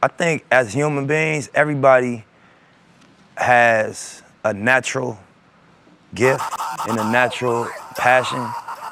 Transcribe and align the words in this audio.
I 0.00 0.06
think 0.06 0.44
as 0.50 0.72
human 0.72 1.08
beings, 1.08 1.50
everybody 1.54 2.24
has 3.36 4.22
a 4.44 4.54
natural 4.54 5.18
gift 6.14 6.44
and 6.88 6.98
a 7.00 7.10
natural 7.10 7.68
passion, 7.96 8.46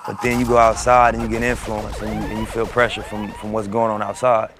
but 0.04 0.20
then 0.20 0.40
you 0.40 0.46
go 0.46 0.56
outside 0.56 1.14
and 1.14 1.22
you 1.22 1.28
get 1.28 1.42
influenced 1.42 2.02
and 2.02 2.12
you, 2.12 2.28
and 2.28 2.38
you 2.40 2.46
feel 2.46 2.66
pressure 2.66 3.02
from, 3.02 3.32
from 3.34 3.52
what's 3.52 3.68
going 3.68 3.92
on 3.92 4.02
outside. 4.02 4.50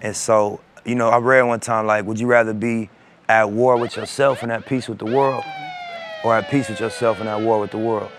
And 0.00 0.16
so, 0.16 0.60
you 0.86 0.94
know, 0.94 1.10
I 1.10 1.18
read 1.18 1.42
one 1.42 1.60
time 1.60 1.86
like, 1.86 2.06
would 2.06 2.18
you 2.18 2.26
rather 2.26 2.54
be 2.54 2.88
at 3.28 3.50
war 3.50 3.76
with 3.76 3.96
yourself 3.96 4.42
and 4.42 4.50
at 4.50 4.64
peace 4.64 4.88
with 4.88 4.98
the 4.98 5.04
world, 5.04 5.44
or 6.24 6.34
at 6.34 6.50
peace 6.50 6.70
with 6.70 6.80
yourself 6.80 7.20
and 7.20 7.28
at 7.28 7.42
war 7.42 7.60
with 7.60 7.72
the 7.72 7.78
world? 7.78 8.10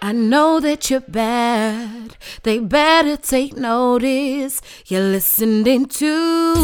I 0.00 0.12
know 0.12 0.60
that 0.60 0.90
you're 0.90 1.00
bad. 1.00 2.16
They 2.44 2.60
better 2.60 3.16
take 3.16 3.56
notice. 3.56 4.60
You're 4.86 5.00
listening 5.02 5.86
to 5.86 6.54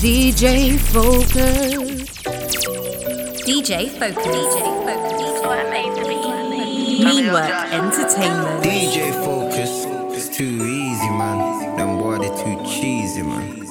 DJ 0.00 0.78
Fokus. 0.78 2.08
DJ 3.44 3.90
Fokus. 3.90 4.56
DJ 4.56 4.86
Fokus. 4.86 5.22
Meanwork 7.04 7.50
Entertainment. 7.72 8.64
DJ 8.64 9.12
Fokus. 9.22 9.86
It's 10.16 10.34
too 10.34 10.44
easy, 10.44 11.10
man. 11.10 11.76
Them 11.76 11.98
boy, 11.98 12.18
they 12.18 12.28
too 12.42 12.56
cheesy, 12.64 13.22
man. 13.22 13.61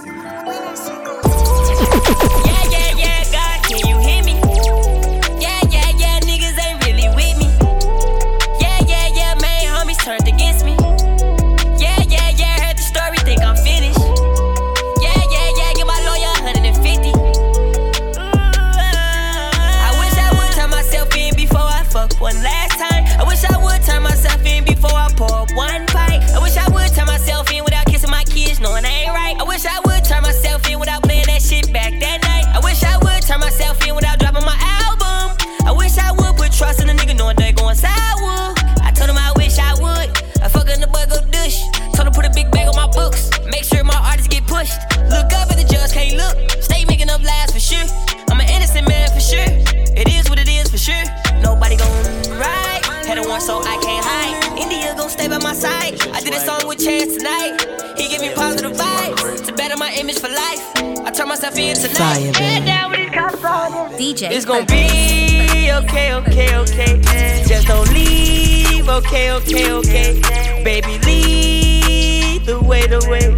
It's 64.43 64.47
gonna 64.47 64.65
be 64.65 65.71
okay, 65.71 66.15
okay, 66.15 66.57
okay. 66.57 66.99
Just 67.45 67.67
don't 67.67 67.87
leave, 67.93 68.89
okay, 68.89 69.29
okay, 69.33 69.71
okay. 69.71 70.19
Baby, 70.63 70.97
lead 71.05 72.45
the 72.47 72.59
way, 72.59 72.87
the 72.87 73.05
way, 73.07 73.29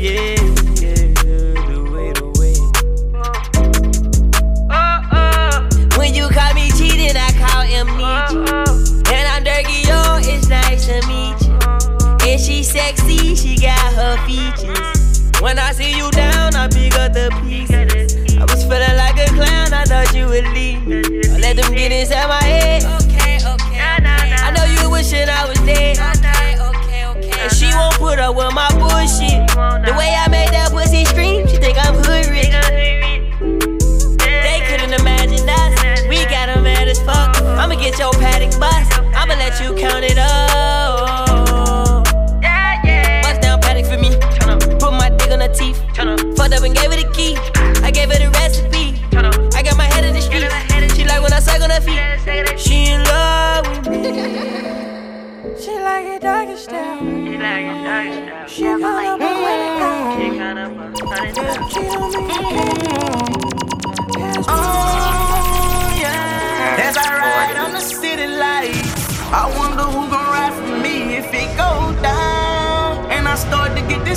yeah, 0.00 0.67
I 21.88 21.90
let 21.90 22.04
them 22.04 22.20
get 22.20 22.20
inside 22.20 22.28
my 22.28 22.42
head. 22.44 22.84
Okay, 23.00 23.38
okay. 23.40 23.78
Nah, 23.78 23.96
nah, 24.04 24.16
nah. 24.28 24.44
I 24.44 24.50
know 24.52 24.64
you 24.64 24.90
wishing 24.90 25.28
I 25.28 25.48
was 25.48 25.58
dead. 25.64 25.96
Okay, 25.96 26.60
okay. 27.08 27.40
And 27.40 27.52
she 27.52 27.72
won't 27.72 27.94
put 27.94 28.18
up 28.18 28.36
with 28.36 28.52
my 28.52 28.68
bullshit. 28.76 29.48
The 29.86 29.94
way 29.96 30.12
I 30.12 30.28
made 30.28 30.50
that 30.50 30.70
pussy 30.70 31.06
scream, 31.06 31.48
she 31.48 31.56
think 31.56 31.78
I'm 31.80 31.94
hood 31.94 32.26
rich. 32.28 32.52
They 34.20 34.60
couldn't 34.68 35.00
imagine 35.00 35.48
us. 35.48 36.04
We 36.08 36.24
got 36.26 36.50
'em 36.50 36.64
mad 36.64 36.88
as 36.88 36.98
fuck. 37.00 37.40
I'ma 37.56 37.74
get 37.76 37.98
your 37.98 38.12
Patek 38.20 38.58
bus. 38.60 38.86
I'ma 39.16 39.34
let 39.34 39.58
you 39.60 39.72
count 39.74 40.04
it 40.04 40.18
up. 40.18 42.04
Bust 43.24 43.40
down 43.40 43.60
Patek 43.60 43.86
for 43.88 43.96
me. 43.96 44.12
Put 44.78 44.92
my 44.92 45.08
dick 45.08 45.32
on 45.32 45.40
her 45.40 45.48
teeth. 45.48 45.80
Fucked 46.36 46.52
up 46.52 46.62
and 46.64 46.74
gave 46.76 46.90
her 46.92 47.00
the 47.00 47.08
key. 47.16 47.38
I 47.82 47.90
gave 47.90 48.12
her 48.12 48.18
the 48.18 48.28
recipe. 48.28 48.47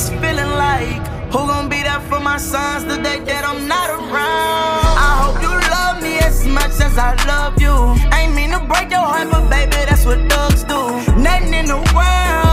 This 0.02 0.10
feeling 0.22 0.54
like, 0.58 1.02
who 1.32 1.40
gon' 1.52 1.70
be 1.70 1.82
there 1.84 2.00
for 2.10 2.20
my 2.20 2.38
sons 2.38 2.86
the 2.86 2.98
day 2.98 3.20
that 3.30 3.44
I'm 3.46 3.68
not 3.68 3.90
around? 3.90 4.82
I 5.08 5.12
hope 5.22 5.38
you 5.46 5.54
love 5.76 6.02
me 6.02 6.18
as 6.20 6.46
much 6.46 6.76
as 6.88 6.98
I 6.98 7.12
love 7.32 7.62
you. 7.62 7.76
Ain't 8.18 8.34
mean 8.34 8.52
to 8.52 8.60
break 8.72 8.90
your 8.90 9.06
heart, 9.12 9.30
but 9.32 9.50
baby, 9.50 9.80
that's 9.90 10.06
what 10.06 10.20
thugs 10.32 10.64
do. 10.64 10.82
Nothing 11.22 11.54
in 11.54 11.66
the 11.74 11.82
world, 11.98 12.51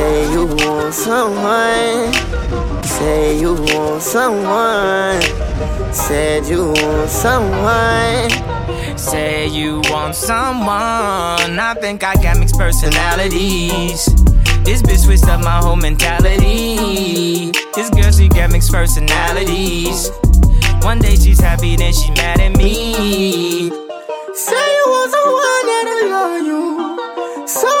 Say 0.00 0.32
you 0.32 0.46
want 0.46 0.94
someone. 0.94 2.12
Say 2.82 3.38
you 3.38 3.52
want 3.52 4.00
someone. 4.00 5.20
Said 5.92 6.46
you 6.46 6.72
want 6.72 7.10
someone. 7.10 8.30
Say 8.96 9.48
you 9.48 9.82
want 9.90 10.14
someone. 10.14 11.58
I 11.60 11.76
think 11.78 12.02
I 12.02 12.14
got 12.14 12.38
mixed 12.38 12.56
personalities. 12.56 14.06
This 14.64 14.80
bitch 14.80 15.04
switched 15.04 15.28
up 15.28 15.44
my 15.44 15.58
whole 15.58 15.76
mentality. 15.76 17.52
This 17.74 17.90
girl, 17.90 18.10
she 18.10 18.28
got 18.28 18.52
mixed 18.52 18.72
personalities. 18.72 20.08
One 20.80 20.98
day 21.00 21.16
she's 21.16 21.40
happy, 21.40 21.76
then 21.76 21.92
she 21.92 22.10
mad 22.12 22.40
at 22.40 22.56
me. 22.56 23.68
Say 24.32 24.66
you 24.76 24.84
want 24.86 25.12
someone 25.12 25.64
that'll 25.68 26.10
love 26.10 26.46
you. 26.46 27.46
So 27.46 27.79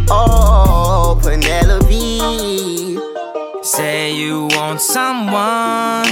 Oh, 0.09 1.19
Penelope. 1.21 2.99
Say 3.63 4.13
you 4.15 4.47
want 4.51 4.81
someone. 4.81 6.05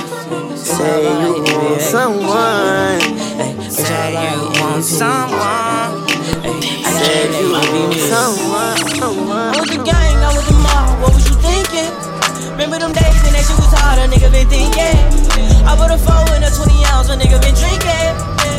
Say 0.55 1.03
you 1.03 1.43
want 1.43 1.81
someone. 1.81 3.01
Say 3.69 4.11
you 4.11 4.51
want 4.61 4.83
someone. 4.83 6.07
Say 6.07 7.41
you 7.41 7.51
want 7.51 7.93
someone. 7.95 8.77
someone. 8.77 9.55
I 9.55 9.59
was 9.59 9.69
the 9.69 9.77
gang, 9.77 10.17
I 10.17 10.33
was 10.35 10.47
the 10.47 10.53
mob, 10.53 11.01
what 11.01 11.13
was 11.13 11.27
you 11.27 11.35
thinking? 11.35 12.09
Remember 12.51 12.79
them 12.79 12.91
days 12.91 13.23
and 13.23 13.35
that 13.35 13.45
shit 13.47 13.57
was 13.57 13.73
hard, 13.73 13.99
a 13.99 14.07
nigga 14.07 14.31
been 14.31 14.47
thinking. 14.49 15.38
I 15.69 15.77
put 15.77 15.93
a 15.93 16.01
four 16.01 16.25
in 16.33 16.41
a 16.41 16.49
20 16.49 16.89
ounce, 16.89 17.13
my 17.13 17.15
nigga 17.21 17.37
been 17.37 17.53
drinking. 17.53 18.09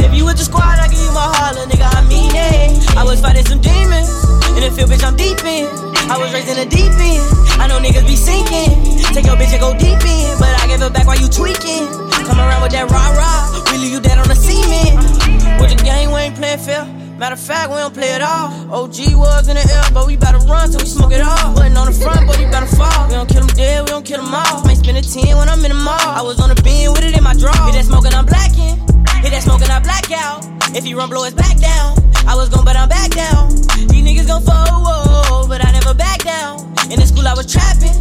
If 0.06 0.14
you 0.14 0.24
with 0.24 0.38
the 0.38 0.46
squad, 0.46 0.78
I 0.78 0.86
give 0.86 1.02
you 1.02 1.10
my 1.10 1.26
heart, 1.26 1.58
little 1.58 1.66
nigga, 1.66 1.90
I 1.90 2.06
mean 2.06 2.30
it. 2.30 2.78
I 2.94 3.02
was 3.02 3.18
fighting 3.18 3.44
some 3.44 3.58
demons, 3.58 4.06
in 4.54 4.62
the 4.62 4.70
field, 4.70 4.94
bitch, 4.94 5.02
I'm 5.02 5.18
deep 5.18 5.42
in. 5.42 5.66
I 6.06 6.14
was 6.14 6.30
raised 6.30 6.46
in 6.46 6.62
the 6.62 6.70
deep 6.70 6.94
end. 7.02 7.26
I 7.58 7.66
know 7.66 7.82
niggas 7.82 8.06
be 8.06 8.14
sinking. 8.14 8.78
Take 9.10 9.26
your 9.26 9.34
bitch 9.34 9.50
and 9.50 9.58
go 9.58 9.74
deep 9.74 9.98
in, 10.06 10.38
but 10.38 10.54
I 10.62 10.70
give 10.70 10.82
it 10.82 10.92
back 10.94 11.06
while 11.10 11.18
you 11.18 11.26
tweaking. 11.26 11.90
Come 12.30 12.38
around 12.38 12.62
with 12.62 12.72
that 12.78 12.86
rah 12.86 13.10
rah, 13.18 13.50
really 13.74 13.90
you 13.90 13.98
dead 13.98 14.18
on 14.18 14.28
the 14.30 14.38
cement. 14.38 14.94
With 15.58 15.74
the 15.74 15.82
game, 15.82 16.14
we 16.14 16.30
ain't 16.30 16.36
playing 16.36 16.62
fair. 16.62 17.00
OG 18.81 19.12
was 19.12 19.49
in 19.49 19.56
the 19.56 19.67
air, 19.69 19.84
but 19.93 20.06
we 20.06 20.17
better 20.17 20.38
run 20.49 20.70
till 20.70 20.81
we 20.81 20.87
smoke 20.87 21.12
it 21.12 21.20
all. 21.20 21.52
Putting 21.52 21.76
on 21.76 21.87
the 21.87 21.93
front, 21.93 22.26
but 22.26 22.38
we 22.38 22.46
better 22.49 22.67
fall. 22.67 23.08
We 23.08 23.14
don't 23.14 23.28
kill 23.28 23.44
them 23.44 23.55
dead, 23.55 23.84
we 23.84 23.90
don't 23.90 24.06
kill 24.06 24.25
them 24.25 24.32
all. 24.32 24.64
Might 24.64 24.78
spend 24.81 24.96
a 24.96 25.02
10 25.02 25.37
when 25.37 25.49
I'm 25.49 25.61
in 25.61 25.70
the 25.70 25.76
mall. 25.76 26.00
I 26.00 26.22
was 26.22 26.40
on 26.40 26.49
the 26.49 26.61
beam 26.62 26.93
with 26.93 27.05
it 27.05 27.17
in 27.17 27.22
my 27.22 27.34
draw. 27.34 27.52
Hit 27.69 27.76
that 27.76 27.84
smoking, 27.84 28.14
I'm 28.14 28.25
blacking. 28.25 28.81
Hit 29.20 29.37
that 29.37 29.43
smoking, 29.44 29.69
I 29.69 29.81
black 29.81 30.08
out. 30.11 30.49
If 30.72 30.84
he 30.84 30.94
run, 30.94 31.11
blow 31.11 31.25
his 31.25 31.34
back 31.34 31.61
down. 31.61 31.99
I 32.25 32.34
was 32.34 32.49
gon' 32.49 32.64
but 32.64 32.76
I'm 32.76 32.88
back 32.88 33.11
down. 33.11 33.52
These 33.76 34.00
niggas 34.00 34.26
gon' 34.26 34.43
fall, 34.43 34.64
whoa, 34.64 35.46
but 35.46 35.61
I 35.64 35.72
never 35.72 35.93
back 35.93 36.25
down. 36.25 36.72
In 36.88 37.00
the 37.00 37.06
school 37.06 37.28
I 37.28 37.34
was 37.34 37.44
trapping. 37.44 37.93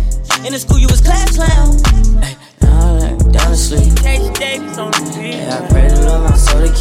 In 0.48 0.54
the 0.54 0.60
school 0.60 0.80
you 0.80 0.88
was 0.88 1.01
class 1.01 1.36
clown. 1.36 1.75
Hey, 2.24 2.39
now 2.62 2.95
I 2.95 3.18
down 3.36 3.51
to 3.51 3.57
sleep. 3.57 4.00
Casey 4.00 4.31
Davis 4.39 4.77
on 4.77 4.92
the 4.92 5.01
beat. 5.12 5.44
Yeah, 5.44 5.60
I 5.60 5.68
pray 5.68 5.89
to 5.89 6.07
Lord, 6.07 6.31
I 6.31 6.38
saw 6.38 6.60
the 6.60 6.71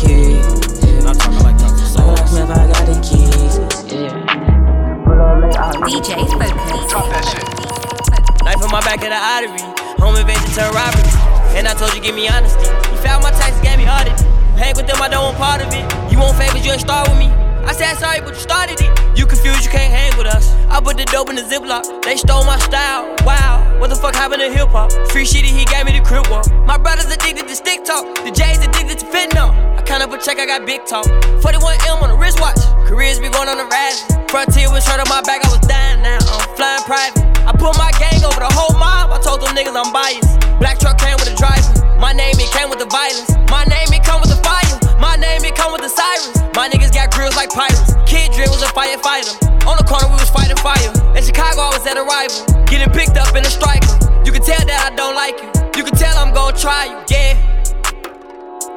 Told 11.98 12.06
give 12.06 12.14
me 12.14 12.28
honesty. 12.28 12.62
You 12.62 12.96
found 13.02 13.24
my 13.24 13.30
taxes, 13.34 13.58
gave 13.60 13.76
me 13.76 13.90
audit. 13.90 14.14
Hang 14.54 14.76
with 14.76 14.86
them, 14.86 15.02
I 15.02 15.08
don't 15.08 15.34
want 15.34 15.36
part 15.36 15.58
of 15.58 15.66
it. 15.74 15.82
You 16.12 16.22
want 16.22 16.38
favors, 16.38 16.64
you 16.64 16.70
ain't 16.70 16.80
start 16.80 17.08
with 17.10 17.18
me. 17.18 17.26
I 17.66 17.74
said 17.74 17.98
sorry, 17.98 18.20
but 18.20 18.38
you 18.38 18.40
started 18.40 18.78
it. 18.78 19.18
You 19.18 19.26
confused, 19.26 19.66
you 19.66 19.70
can't 19.74 19.90
hang 19.90 20.16
with 20.16 20.30
us. 20.30 20.54
I 20.70 20.78
put 20.78 20.96
the 20.96 21.04
dope 21.10 21.28
in 21.28 21.34
the 21.34 21.42
ziplock. 21.42 21.82
They 22.06 22.14
stole 22.14 22.44
my 22.44 22.56
style. 22.62 23.02
Wow, 23.26 23.66
what 23.80 23.90
the 23.90 23.96
fuck 23.96 24.14
happened 24.14 24.42
to 24.46 24.50
hip 24.50 24.68
hop? 24.68 24.92
Free 25.10 25.26
shitty, 25.26 25.50
he 25.50 25.64
gave 25.66 25.86
me 25.86 25.98
the 25.98 26.04
crib 26.06 26.30
walk. 26.30 26.46
My 26.70 26.78
brother's 26.78 27.10
addicted 27.10 27.48
to 27.48 27.56
stick 27.56 27.82
talk. 27.82 28.06
The 28.22 28.30
J's 28.30 28.62
addicted 28.62 29.02
to 29.02 29.06
fentanyl. 29.10 29.50
I 29.74 29.82
count 29.82 30.06
up 30.06 30.14
a 30.14 30.22
check, 30.22 30.38
I 30.38 30.46
got 30.46 30.64
big 30.64 30.86
talk. 30.86 31.06
41M 31.42 31.98
on 31.98 32.14
the 32.14 32.16
wristwatch. 32.16 32.62
Careers 32.86 33.18
be 33.18 33.28
going 33.28 33.50
on 33.50 33.58
the 33.58 33.66
rise. 33.66 34.06
Frontier 34.30 34.70
was 34.70 34.86
hurt 34.86 35.02
on 35.02 35.08
my 35.10 35.18
back, 35.26 35.42
I 35.42 35.50
was 35.50 35.66
dying 35.66 36.02
now. 36.02 36.22
I'm 36.22 36.46
flying 36.54 36.84
private. 36.86 37.26
I 37.42 37.50
put 37.58 37.74
my 37.74 37.90
gang 37.98 38.22
over 38.22 38.38
the 38.38 38.54
whole 38.54 38.78
mob. 38.78 39.10
I 39.10 39.18
told 39.18 39.42
them 39.42 39.50
niggas 39.50 39.74
I'm 39.74 39.90
biased. 39.90 40.38
Black 40.62 40.78
truck 40.78 40.98
came 40.98 41.18
with 41.18 41.34
a 41.34 41.34
driver. 41.34 41.77
My 41.98 42.12
name, 42.12 42.38
it 42.38 42.50
came 42.54 42.70
with 42.70 42.78
the 42.78 42.86
violence. 42.86 43.34
My 43.50 43.66
name, 43.66 43.90
it 43.90 44.06
come 44.06 44.22
with 44.22 44.30
the 44.30 44.38
fire. 44.38 44.70
My 45.02 45.16
name, 45.16 45.42
it 45.42 45.56
come 45.58 45.72
with 45.72 45.82
the 45.82 45.90
sirens. 45.90 46.30
My 46.54 46.70
niggas 46.70 46.94
got 46.94 47.10
grills 47.10 47.34
like 47.34 47.50
pirates. 47.50 47.98
Kid 48.06 48.30
Drill 48.32 48.50
was 48.54 48.62
a 48.62 48.70
firefighter. 48.70 49.34
On 49.66 49.74
the 49.76 49.82
corner, 49.82 50.06
we 50.06 50.14
was 50.14 50.30
fighting 50.30 50.56
fire. 50.62 50.90
In 51.18 51.22
Chicago, 51.26 51.66
I 51.66 51.74
was 51.74 51.84
at 51.90 51.98
a 51.98 52.06
rival. 52.06 52.46
Getting 52.70 52.94
picked 52.94 53.18
up 53.18 53.34
in 53.34 53.42
a 53.42 53.50
striker. 53.50 53.98
You 54.22 54.30
can 54.30 54.46
tell 54.46 54.62
that 54.62 54.78
I 54.86 54.94
don't 54.94 55.18
like 55.18 55.42
you. 55.42 55.50
You 55.74 55.82
can 55.82 55.98
tell 55.98 56.14
I'm 56.18 56.32
gonna 56.32 56.56
try 56.56 56.86
you, 56.86 57.02
yeah. 57.10 57.34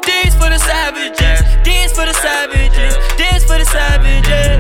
Dance 0.02 0.34
for 0.34 0.50
the 0.50 0.58
savages. 0.58 1.46
Dance 1.62 1.94
for 1.94 2.10
the 2.10 2.18
savages. 2.18 2.98
Dance 3.22 3.46
for 3.46 3.62
the 3.62 3.70
savages. 3.70 4.58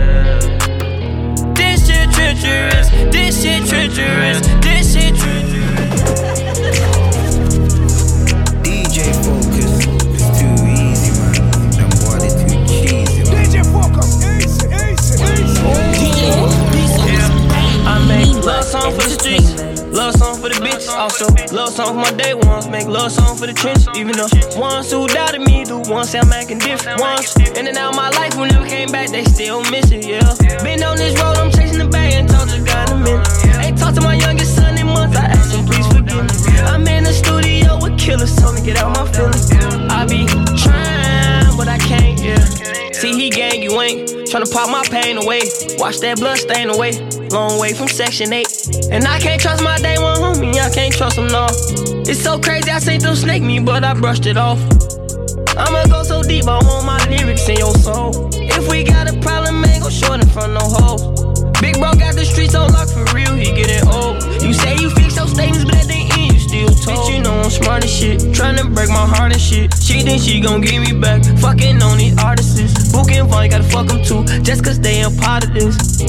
This 1.57 1.89
shit 1.89 2.13
treacherous. 2.13 2.93
This 3.09 3.41
shit 3.41 3.65
treacherous. 3.65 4.45
This 4.61 4.93
shit 4.93 5.17
treacherous. 5.17 6.60
Love 18.41 18.65
song 18.65 18.91
for 18.91 19.03
the 19.03 19.15
streets, 19.17 19.83
love 19.91 20.13
song 20.15 20.35
for 20.41 20.49
the 20.49 20.55
bitches. 20.55 20.89
Also, 20.89 21.25
love 21.55 21.69
song 21.69 21.93
for 21.93 22.01
my 22.01 22.11
day 22.17 22.33
ones, 22.33 22.67
make 22.67 22.87
love 22.87 23.11
song 23.11 23.37
for 23.37 23.47
the 23.47 23.53
trenches. 23.53 23.87
Even 23.95 24.15
though 24.17 24.29
ones 24.59 24.91
who 24.91 25.07
doubted 25.07 25.41
me, 25.41 25.63
the 25.63 25.77
ones 25.89 26.09
say 26.09 26.19
I'm 26.19 26.31
acting 26.31 26.59
different. 26.59 26.99
Ones 26.99 27.35
in 27.57 27.67
and 27.67 27.77
out 27.77 27.95
my 27.95 28.09
life 28.09 28.33
who 28.33 28.45
never 28.47 28.67
came 28.67 28.89
back, 28.89 29.09
they 29.09 29.23
still 29.25 29.61
miss 29.69 29.91
it, 29.91 30.05
yeah. 30.05 30.23
Been 30.63 30.83
on 30.83 30.97
this 30.97 31.13
road, 31.21 31.37
I'm 31.37 31.51
chasing 31.51 31.77
the 31.77 31.87
bag 31.87 32.13
and 32.13 32.29
talk 32.29 32.49
to 32.49 32.61
God 32.63 32.89
a 32.91 32.97
minute. 32.97 33.27
Ain't 33.61 33.77
talked 33.77 33.95
to 33.95 34.01
my 34.01 34.15
youngest 34.15 34.55
son 34.55 34.77
in 34.77 34.87
months, 34.87 35.17
I 35.17 35.25
asked 35.25 35.53
him 35.53 35.65
please 35.65 35.87
forgive 35.87 36.23
me. 36.23 36.59
I'm 36.65 36.87
in 36.87 37.03
the 37.03 37.13
studio 37.13 37.77
with 37.81 37.99
killers, 37.99 38.35
told 38.35 38.55
me 38.55 38.61
get 38.65 38.77
out 38.77 38.95
my 38.95 39.05
feelings. 39.11 39.51
I 39.91 40.05
be 40.07 40.25
he 43.21 43.29
gang, 43.29 43.61
you 43.61 43.79
ain't 43.79 44.09
tryna 44.25 44.51
pop 44.51 44.69
my 44.69 44.81
pain 44.89 45.17
away. 45.17 45.41
Watch 45.77 45.99
that 45.99 46.17
blood 46.17 46.39
stain 46.39 46.69
away. 46.69 46.93
Long 47.29 47.59
way 47.59 47.71
from 47.73 47.87
section 47.87 48.33
8. 48.33 48.89
And 48.89 49.05
I 49.05 49.19
can't 49.19 49.39
trust 49.39 49.63
my 49.63 49.77
day 49.77 49.97
one 49.99 50.17
homie, 50.17 50.55
I 50.55 50.73
can't 50.73 50.93
trust 50.93 51.19
him, 51.19 51.27
no. 51.27 51.45
It's 52.09 52.19
so 52.19 52.39
crazy, 52.39 52.71
I 52.71 52.79
seen 52.79 52.99
them 52.99 53.15
snake 53.15 53.43
me, 53.43 53.59
but 53.59 53.83
I 53.83 53.93
brushed 53.93 54.25
it 54.25 54.37
off. 54.37 54.59
I'ma 55.55 55.85
go 55.85 56.01
so 56.01 56.23
deep, 56.23 56.47
I 56.47 56.57
want 56.65 56.85
my 56.85 56.97
lyrics 57.09 57.47
in 57.47 57.57
your 57.57 57.75
soul. 57.75 58.29
If 58.33 58.67
we 58.67 58.83
got 58.83 59.07
a 59.07 59.19
problem, 59.19 59.63
ain't 59.65 59.83
go 59.83 59.89
short 59.89 60.21
in 60.21 60.27
front 60.27 60.53
no 60.53 60.61
hoes. 60.61 61.20
Big 61.61 61.77
bro 61.77 61.93
got 61.93 62.15
the 62.15 62.25
streets 62.25 62.55
on 62.55 62.73
lock 62.73 62.89
for 62.89 63.05
real, 63.13 63.35
he 63.35 63.53
getting 63.53 63.87
old. 63.87 64.17
You 64.41 64.51
say 64.51 64.75
you 64.77 64.89
fix 64.89 65.15
those 65.15 65.29
statements, 65.31 65.63
but 65.63 65.75
at 65.75 65.87
the 65.87 66.01
end 66.17 66.33
you 66.33 66.39
still 66.39 66.73
told. 66.73 67.07
Bitch, 67.07 67.13
you 67.13 67.21
know 67.21 67.39
I'm 67.39 67.51
smart 67.51 67.83
as 67.83 67.93
shit, 67.93 68.19
tryna 68.33 68.73
break 68.73 68.89
my 68.89 69.05
heart 69.05 69.31
and 69.31 69.39
shit. 69.39 69.71
She 69.77 70.01
think 70.01 70.23
she 70.23 70.41
gon' 70.41 70.61
give 70.61 70.81
me 70.81 70.91
back, 70.91 71.23
fucking 71.39 71.81
on 71.83 71.99
these 71.99 72.17
artists. 72.17 72.91
Booking 72.91 73.29
fun, 73.29 73.49
gotta 73.49 73.63
fuck 73.63 73.87
them 73.87 74.03
too, 74.03 74.25
just 74.41 74.65
cause 74.65 74.79
they 74.79 75.01
a 75.03 75.11
part 75.11 75.43
of 75.45 75.53
this. 75.53 76.01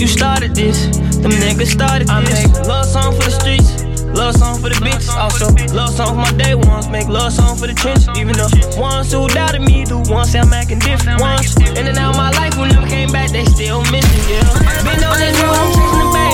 You 0.00 0.06
started 0.08 0.54
this, 0.54 0.88
them 1.20 1.32
niggas 1.32 1.70
started 1.70 2.08
this. 2.08 2.46
I 2.46 2.56
make 2.56 2.66
love 2.66 2.86
song 2.86 3.12
for 3.12 3.24
the 3.24 3.30
streets. 3.30 3.83
Love 4.14 4.36
song 4.36 4.60
for 4.62 4.68
the 4.68 4.78
bitches, 4.78 5.10
also 5.10 5.50
love 5.74 5.90
song 5.90 6.14
for 6.14 6.22
my 6.22 6.32
day 6.38 6.54
ones. 6.54 6.88
Make 6.88 7.08
love 7.08 7.32
song 7.32 7.56
for 7.56 7.66
the 7.66 7.74
trenches, 7.74 8.08
even 8.16 8.34
though 8.38 8.48
ones 8.80 9.12
who 9.12 9.26
doubted 9.28 9.62
me, 9.62 9.84
the 9.84 9.98
ones 10.08 10.30
say 10.30 10.38
I'm 10.38 10.52
acting 10.52 10.78
different. 10.78 11.20
Ones 11.20 11.56
in 11.58 11.86
and 11.86 11.98
out 11.98 12.16
my 12.16 12.30
life 12.30 12.54
who 12.54 12.66
never 12.66 12.86
came 12.86 13.10
back, 13.10 13.30
they 13.30 13.44
still 13.44 13.82
it, 13.82 14.06
yeah. 14.30 14.46
Been 14.86 15.02
on 15.02 15.18
this 15.18 15.34
road, 15.42 15.58
I'm 15.58 15.70
chasing 15.74 15.98
the 15.98 16.08
bag, 16.14 16.30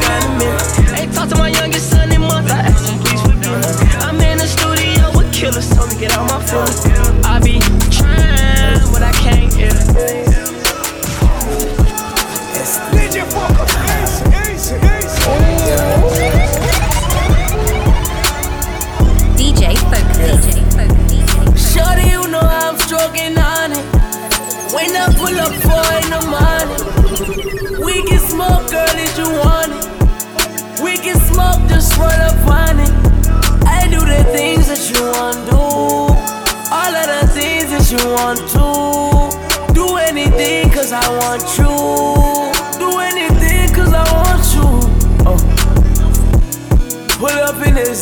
got 0.00 0.24
a 0.24 0.30
minute. 0.40 1.00
Ain't 1.00 1.12
talk 1.12 1.28
to 1.28 1.36
my 1.36 1.48
youngest 1.48 1.90
son 1.90 2.10
in 2.10 2.20
months, 2.22 2.50
I 2.50 2.60
asked 2.64 2.88
him 2.88 2.98
please 3.04 3.20
forgive 3.20 3.52
me. 3.52 3.86
I'm 4.08 4.20
in 4.20 4.38
the 4.38 4.48
studio 4.48 5.12
with 5.12 5.28
killers, 5.32 5.68
told 5.76 5.92
me 5.92 6.00
get 6.00 6.16
out 6.16 6.24
my 6.32 6.40
feelings. 6.48 6.80
I 7.28 7.40
be 7.44 7.60
trying, 7.92 8.80
but 8.88 9.02
I 9.04 9.12
can't, 9.12 9.52
yeah. 9.54 10.27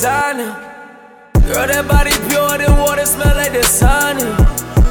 Designer. 0.07 0.55
Girl, 1.51 1.67
that 1.67 1.83
body 1.91 2.15
pure, 2.31 2.55
the 2.63 2.71
water 2.79 3.07
smell 3.07 3.35
like 3.35 3.51
the 3.51 3.65
sun. 3.65 4.23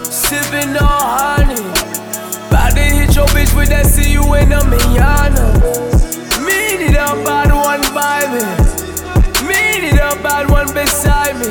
Sipping 0.04 0.76
on 0.76 1.00
honey. 1.16 1.64
About 2.52 2.76
to 2.76 2.84
hit 2.84 3.16
your 3.16 3.28
bitch 3.32 3.56
with 3.56 3.70
that 3.70 3.86
see 3.88 4.12
you 4.12 4.24
in 4.36 4.52
the 4.52 4.60
manana. 4.68 5.46
Me 6.44 6.60
need 6.76 7.00
a 7.00 7.16
bad 7.24 7.48
one 7.56 7.84
by 7.96 8.28
me. 8.28 8.44
Me 9.48 9.88
need 9.88 10.00
a 10.04 10.20
bad 10.20 10.52
one 10.52 10.68
beside 10.76 11.40
me. 11.40 11.48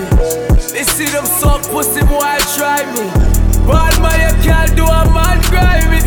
They 0.73 0.85
see 0.85 1.09
them 1.09 1.25
suck 1.25 1.65
pussy, 1.73 2.05
boy, 2.05 2.37
try 2.53 2.85
me. 2.93 3.09
Bad 3.65 3.97
man, 4.05 4.21
you 4.21 4.33
can't 4.45 4.77
do 4.77 4.85
a 4.85 5.09
man 5.09 5.41
grimy. 5.49 6.05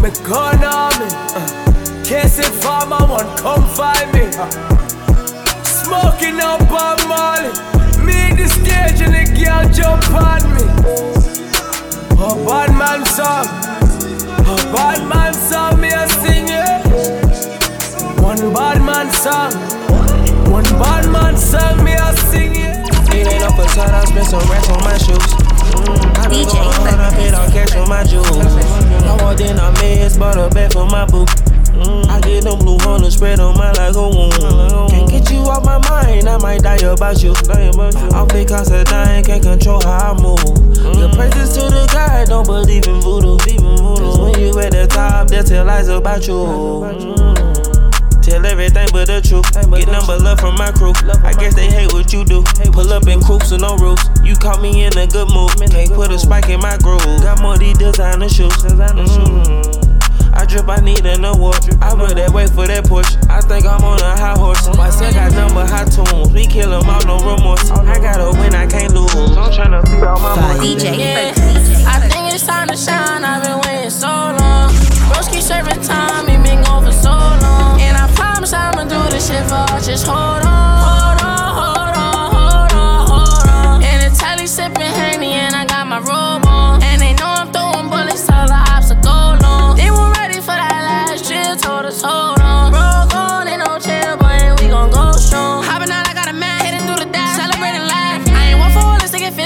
Me 0.00 0.08
gun 0.24 0.64
on 0.64 0.92
me. 1.00 1.08
Uh. 1.36 1.44
Case 2.04 2.38
it 2.38 2.52
farmer, 2.64 3.04
one 3.04 3.28
come 3.36 3.64
find 3.76 4.08
me. 4.16 4.24
Uh. 4.32 4.87
Smoking 5.88 6.38
up 6.38 6.60
on 6.70 7.00
Molly. 7.08 7.48
Me 8.04 8.36
the 8.36 8.44
stage 8.44 9.00
and 9.00 9.16
the 9.16 9.24
girl 9.32 9.64
jump 9.72 10.04
on 10.12 10.44
me. 10.52 10.60
A 12.12 12.28
bad 12.44 12.76
man 12.76 13.06
song. 13.06 13.48
A 14.44 14.56
bad 14.68 15.08
man 15.08 15.32
song, 15.32 15.80
me 15.80 15.88
a 15.88 16.06
sing 16.20 16.44
it. 16.52 18.20
One 18.20 18.52
bad 18.52 18.84
man 18.84 19.10
song. 19.16 19.50
One 20.52 20.68
bad 20.76 21.08
man 21.10 21.38
song, 21.38 21.82
me 21.82 21.94
a 21.94 22.12
sing 22.28 22.52
it. 22.52 22.84
It 23.16 23.26
ain't 23.26 23.44
up 23.44 23.56
for 23.56 23.64
time, 23.72 23.94
I 23.94 24.04
spent 24.04 24.26
some 24.26 24.44
racks 24.50 24.68
on 24.68 24.84
my 24.84 24.98
shoes. 24.98 25.32
Mm, 25.72 26.18
I 26.20 26.28
been 26.28 26.44
DJ 26.44 26.52
going 26.52 26.84
hard, 26.84 27.00
I 27.00 27.10
paid 27.16 27.32
on 27.32 27.50
cash 27.50 27.72
for 27.72 27.86
my 27.86 28.04
jewels. 28.04 28.28
I 28.28 29.16
walked 29.24 29.40
in, 29.40 29.58
I 29.58 29.70
made 29.80 30.18
bought 30.18 30.36
a 30.36 30.50
bag 30.54 30.70
for 30.70 30.84
my 30.84 31.06
boo. 31.06 31.24
I 32.08 32.20
get 32.20 32.44
them 32.44 32.58
blue 32.58 32.78
hunters 32.80 33.14
spread 33.14 33.40
on 33.40 33.56
my 33.56 33.72
like 33.72 33.94
a 33.94 34.08
wound. 34.08 34.90
Can't 34.90 35.10
get 35.10 35.30
you 35.30 35.40
off 35.40 35.64
my 35.64 35.78
mind, 35.88 36.28
I 36.28 36.38
might 36.38 36.62
die 36.62 36.76
about 36.78 37.22
you. 37.22 37.32
Off 37.32 38.28
because 38.28 38.70
a 38.70 38.84
dying 38.84 39.24
can't 39.24 39.42
control 39.42 39.80
how 39.82 40.12
I 40.12 40.20
move. 40.20 40.38
The 40.74 41.10
praises 41.14 41.54
to 41.54 41.62
the 41.70 41.88
God, 41.92 42.28
don't 42.28 42.46
believe 42.46 42.86
in 42.86 43.00
voodoo. 43.00 43.38
Cause 43.38 44.18
when 44.18 44.38
you 44.40 44.58
at 44.60 44.72
the 44.72 44.86
top, 44.88 45.28
they'll 45.28 45.44
tell 45.44 45.64
lies 45.64 45.88
about 45.88 46.26
you. 46.26 47.38
Tell 48.28 48.44
everything 48.44 48.88
but 48.92 49.06
the 49.06 49.22
truth. 49.24 49.48
Get 49.54 49.88
number 49.88 50.18
love 50.18 50.38
from 50.38 50.54
my 50.56 50.70
crew. 50.72 50.92
I 51.24 51.32
guess 51.32 51.54
they 51.54 51.66
hate 51.66 51.92
what 51.92 52.12
you 52.12 52.24
do. 52.24 52.44
Pull 52.72 52.92
up 52.92 53.06
in 53.06 53.20
coops 53.20 53.50
with 53.50 53.62
no 53.62 53.76
roofs. 53.76 54.04
You 54.22 54.36
caught 54.36 54.60
me 54.60 54.84
in 54.84 54.96
a 54.98 55.06
good 55.06 55.28
mood. 55.32 55.56
Can't 55.70 55.90
put 55.92 56.12
a 56.12 56.18
spike 56.18 56.50
in 56.50 56.60
my 56.60 56.76
groove. 56.78 57.00
Got 57.22 57.40
more 57.40 57.56
these 57.56 57.78
designer 57.78 58.28
shoes. 58.28 58.52
Mm. 58.52 59.87
I 60.48 60.50
drip, 60.50 60.68
I 60.68 60.80
need 60.80 61.04
an 61.04 61.26
award. 61.26 61.60
I 61.82 61.92
run 61.92 62.16
that 62.16 62.32
way 62.32 62.46
for 62.46 62.66
that 62.66 62.88
push. 62.88 63.04
I 63.28 63.42
think 63.44 63.66
I'm 63.66 63.84
on 63.84 64.00
a 64.00 64.16
high 64.16 64.32
horse. 64.32 64.64
My 64.78 64.88
son 64.88 65.12
got 65.12 65.32
number 65.36 65.60
high 65.60 65.84
tunes. 65.84 66.32
We 66.32 66.46
kill 66.46 66.72
'em 66.72 66.88
all, 66.88 67.04
no 67.04 67.20
remorse. 67.20 67.70
I 67.70 68.00
gotta 68.00 68.32
win, 68.32 68.54
I 68.54 68.64
can't 68.64 68.94
lose. 68.94 69.12
I'm 69.12 69.52
tryna 69.52 69.84
feed 69.84 70.02
all 70.02 70.18
my 70.18 70.40
money. 70.40 70.72
Yeah, 70.80 71.36
I 71.84 72.00
think 72.00 72.32
it's 72.32 72.46
time 72.46 72.68
to 72.68 72.76
shine. 72.78 73.24
I've 73.28 73.44
been 73.44 73.60
waiting 73.60 73.90
so 73.90 74.08
long. 74.08 74.72
Broski 75.12 75.42
serving 75.42 75.82
time, 75.84 76.26
he 76.28 76.38
been 76.38 76.64
gone 76.64 76.82
for 76.82 76.92
so 76.96 77.12
long. 77.12 77.76
And 77.78 77.94
I 77.94 78.08
promise 78.16 78.54
I'ma 78.54 78.84
do 78.84 79.04
this 79.12 79.28
shit 79.28 79.44
for 79.52 79.68
us. 79.76 79.84
Just 79.84 80.06
hold 80.06 80.16
on, 80.16 80.80
hold 80.80 81.17
on, 81.17 81.17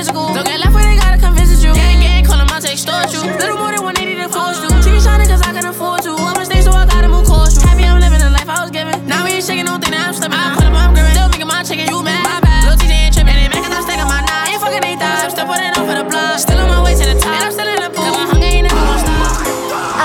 physical. 0.03 0.35
Don't 0.35 0.47
get 0.47 0.59
left 0.59 0.75
where 0.75 0.83
they 0.83 0.97
gotta 0.99 1.19
come 1.19 1.35
visit 1.35 1.63
you. 1.63 1.73
Gang, 1.75 2.01
gang, 2.03 2.25
call 2.25 2.41
'em 2.41 2.51
out 2.51 2.63
to 2.63 2.71
extort 2.71 3.13
you. 3.15 3.23
Little 3.39 3.59
more 3.63 3.71
than 3.71 3.83
180 3.87 4.19
to 4.23 4.29
force 4.29 4.59
you. 4.63 4.71
Treat 4.83 5.01
shining 5.07 5.29
cause 5.31 5.43
I 5.43 5.53
can 5.55 5.67
afford 5.67 6.03
to. 6.03 6.13
I'm 6.19 6.37
a 6.43 6.45
stage, 6.45 6.65
so 6.65 6.73
I 6.73 6.85
gotta 6.87 7.09
move 7.09 7.27
course. 7.27 7.55
Happy 7.63 7.85
I'm 7.87 8.01
living 8.01 8.19
the 8.19 8.31
life 8.31 8.49
I 8.49 8.59
was 8.63 8.71
given. 8.71 8.95
Now 9.07 9.25
we 9.25 9.31
ain't 9.39 9.45
shaking, 9.47 9.67
no 9.71 9.79
thing 9.79 9.93
that 9.95 10.03
I'm 10.09 10.15
slipping. 10.15 10.39
I 10.39 10.55
pull 10.59 10.67
up, 10.67 10.75
I'm 10.75 10.91
gripping. 10.95 11.15
Still 11.15 11.29
making 11.33 11.51
my 11.55 11.63
chicken, 11.69 11.87
you 11.93 12.03
mad? 12.03 12.23
My 12.27 12.41
bad. 12.47 12.67
Lil' 12.67 12.79
TJ 12.83 12.95
ain't 13.05 13.15
tripping. 13.15 13.39
Ain't 13.43 13.53
making 13.55 13.73
I'm 13.77 13.83
stacking 13.87 14.11
my 14.15 14.21
nine. 14.27 14.47
Ain't 14.51 14.61
fucking 14.65 14.85
eight 14.89 14.99
thighs. 15.03 15.23
I'm 15.25 15.31
still 15.35 15.47
putting 15.51 15.73
on 15.79 15.85
for 15.89 15.97
the 16.01 16.07
blood. 16.11 16.35
Still 16.45 16.59
on 16.63 16.69
my 16.75 16.81
way 16.83 16.95
to 17.01 17.05
the 17.11 17.17
top. 17.23 17.35
And 17.37 17.45
I'm 17.47 17.53
still 17.57 17.71
in 17.75 17.81
the 17.87 17.91
pool. 17.95 18.11
My 18.19 18.25
hunger 18.31 18.51
ain't 18.57 18.67
never 18.67 18.83
gonna 18.83 19.07
stop. 19.07 19.31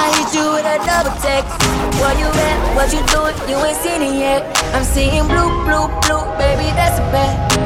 I 0.02 0.06
hit 0.14 0.30
you 0.38 0.46
with 0.54 0.74
a 0.76 0.78
double 0.86 1.16
text. 1.26 1.50
Where 1.98 2.16
you 2.22 2.30
at? 2.48 2.58
What 2.78 2.88
you 2.94 3.02
doing? 3.14 3.36
You 3.50 3.58
ain't 3.66 3.80
seen 3.82 4.02
it 4.06 4.14
yet. 4.26 4.40
I'm 4.78 4.86
seeing 4.86 5.26
blue, 5.26 5.50
blue, 5.66 5.90
blue, 6.06 6.24
baby, 6.38 6.70
that's 6.78 7.02
a 7.02 7.06
bet. 7.10 7.57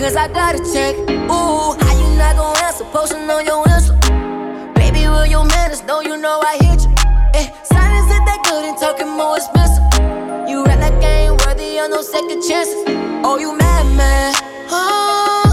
Cause 0.00 0.16
I 0.16 0.28
gotta 0.28 0.58
check. 0.72 0.96
Ooh, 1.28 1.76
how 1.78 1.92
you 2.00 2.16
not 2.16 2.34
gon' 2.36 2.56
answer? 2.64 2.84
Posting 2.84 3.28
on 3.28 3.44
your 3.44 3.68
answer. 3.68 3.94
Baby, 4.74 5.06
will 5.06 5.26
your 5.26 5.44
manners 5.44 5.82
know 5.84 6.00
you 6.00 6.16
know 6.16 6.40
I 6.40 6.56
hit 6.64 6.80
you? 6.84 6.92
Eh, 7.34 7.46
silence 7.62 8.08
is 8.16 8.22
that 8.28 8.40
good 8.48 8.64
and 8.64 8.78
talking 8.78 9.10
more 9.20 9.36
expensive. 9.36 9.84
You 10.48 10.64
act 10.64 10.80
like 10.80 11.04
I 11.04 11.28
ain't 11.28 11.36
worthy 11.44 11.78
of 11.78 11.90
no 11.90 12.00
second 12.00 12.40
chances. 12.48 12.82
Oh, 13.22 13.36
you 13.38 13.52
mad, 13.58 13.86
man? 13.94 14.34
Oh, 14.70 15.44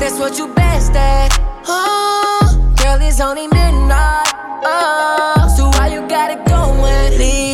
that's 0.00 0.18
what 0.18 0.36
you 0.36 0.52
best 0.52 0.92
at. 0.96 1.30
Oh, 1.68 2.74
girl, 2.82 2.98
it's 3.00 3.20
only 3.20 3.46
midnight. 3.46 4.26
Oh, 4.64 5.54
so 5.56 5.70
why 5.78 5.94
you 5.94 6.00
gotta 6.08 6.42
go 6.50 6.60
and 6.84 7.18
leave 7.18 7.51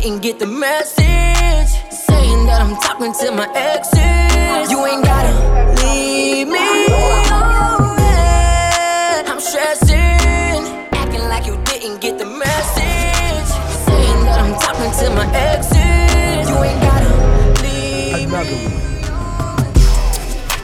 didn't 0.00 0.22
get 0.22 0.38
the 0.38 0.46
message. 0.46 1.70
Saying 1.92 2.46
that 2.46 2.60
I'm 2.62 2.76
talking 2.80 3.12
to 3.12 3.32
my 3.32 3.48
exes. 3.54 4.70
You 4.70 4.86
ain't 4.86 5.04
gotta 5.04 5.32
leave 5.82 6.48
me 6.48 6.58
on 7.30 7.96
red. 7.96 9.26
I'm 9.28 9.40
stressing, 9.40 10.64
acting 10.92 11.24
like 11.28 11.46
you 11.46 11.60
didn't 11.64 12.00
get 12.00 12.18
the 12.18 12.24
message. 12.24 13.48
Saying 13.84 14.24
that 14.24 14.40
I'm 14.40 14.54
talking 14.58 14.90
to 15.00 15.10
my 15.14 15.26
exes. 15.36 16.48
You 16.48 16.56
ain't 16.64 16.80
gotta 16.80 17.12
leave 17.62 18.30
me. 18.30 18.80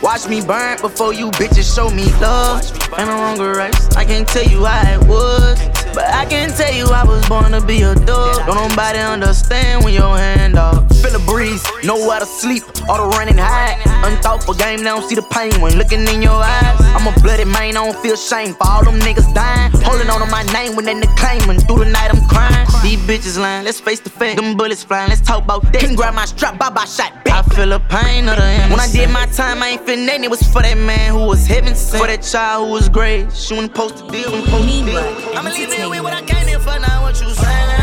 Watch 0.00 0.26
me 0.28 0.40
burn 0.40 0.80
before 0.80 1.12
you 1.12 1.30
bitches 1.32 1.74
show 1.74 1.90
me 1.90 2.04
love. 2.20 2.64
Ain't 2.98 3.08
no 3.08 3.14
wrong 3.16 3.40
or 3.40 3.52
right. 3.52 3.96
I 3.96 4.04
can't 4.06 4.26
tell 4.26 4.44
you 4.44 4.64
how 4.64 4.94
it 4.94 5.06
was. 5.06 5.85
But 5.96 6.08
I 6.08 6.26
can 6.26 6.50
tell 6.50 6.74
you 6.74 6.84
I 6.92 7.04
was 7.04 7.26
born 7.26 7.52
to 7.52 7.60
be 7.62 7.80
a 7.80 7.94
dog. 7.94 8.44
Don't 8.46 8.68
nobody 8.68 8.98
understand 8.98 9.82
when 9.82 9.94
your 9.94 10.18
hand 10.18 10.58
off. 10.58 10.86
Feel 11.00 11.12
the 11.12 11.24
breeze, 11.26 11.64
know 11.84 12.10
how 12.10 12.18
to 12.18 12.26
sleep, 12.26 12.64
all 12.86 13.10
the 13.10 13.16
running 13.16 13.38
high. 13.38 13.95
Unthoughtful 14.06 14.54
game, 14.54 14.78
they 14.78 14.84
don't 14.84 15.02
see 15.08 15.16
the 15.16 15.26
pain 15.34 15.60
when 15.60 15.76
looking 15.76 16.06
in 16.06 16.22
your 16.22 16.38
eyes. 16.38 16.78
I'm 16.94 17.06
a 17.06 17.12
bloody 17.20 17.44
man, 17.44 17.76
I 17.76 17.82
don't 17.82 17.96
feel 17.98 18.16
shame 18.16 18.54
for 18.54 18.66
all 18.66 18.84
them 18.84 19.00
niggas 19.00 19.34
dying. 19.34 19.72
Holding 19.82 20.08
on 20.08 20.20
to 20.20 20.26
my 20.30 20.44
name 20.54 20.76
when 20.76 20.84
they 20.84 20.94
claiming. 21.18 21.58
Through 21.66 21.84
the 21.84 21.90
night, 21.90 22.14
I'm 22.14 22.22
crying. 22.28 22.66
These 22.82 23.00
bitches 23.00 23.36
lying, 23.36 23.64
let's 23.64 23.80
face 23.80 23.98
the 24.00 24.10
fact. 24.10 24.36
Them 24.36 24.56
bullets 24.56 24.84
flying, 24.84 25.08
let's 25.08 25.20
talk 25.20 25.42
about 25.42 25.62
that. 25.72 25.80
Couldn't 25.80 25.96
grab 25.96 26.14
my 26.14 26.24
strap, 26.24 26.56
bye 26.58 26.70
bye 26.70 26.84
shot. 26.84 27.12
Bitch. 27.24 27.32
I 27.32 27.42
feel 27.54 27.68
the 27.68 27.80
pain 27.80 28.28
of 28.28 28.36
the 28.36 28.44
end. 28.44 28.70
When 28.70 28.78
I 28.80 28.88
did 28.90 29.10
my 29.10 29.26
time, 29.26 29.62
I 29.62 29.70
ain't 29.70 29.82
feel 29.84 29.98
nothing. 29.98 30.24
It 30.24 30.30
was 30.30 30.42
for 30.42 30.62
that 30.62 30.78
man 30.78 31.10
who 31.10 31.26
was 31.26 31.46
heaven 31.46 31.74
sent. 31.74 32.00
For 32.00 32.06
that 32.06 32.22
child 32.22 32.68
who 32.68 32.72
was 32.74 32.88
great. 32.88 33.32
She 33.32 33.54
wasn't 33.54 33.74
supposed 33.74 33.96
to 33.96 34.06
deal, 34.12 34.30
wasn't 34.30 34.46
supposed 34.46 34.68
to 34.68 34.84
deal. 34.86 35.36
I'ma 35.36 35.50
leave 35.50 35.72
it 35.72 35.90
with 35.90 36.02
what 36.02 36.12
I 36.12 36.22
came 36.22 36.48
in 36.48 36.60
for, 36.60 36.78
now 36.78 37.02
what 37.02 37.20
you 37.20 37.28
saying? 37.34 37.75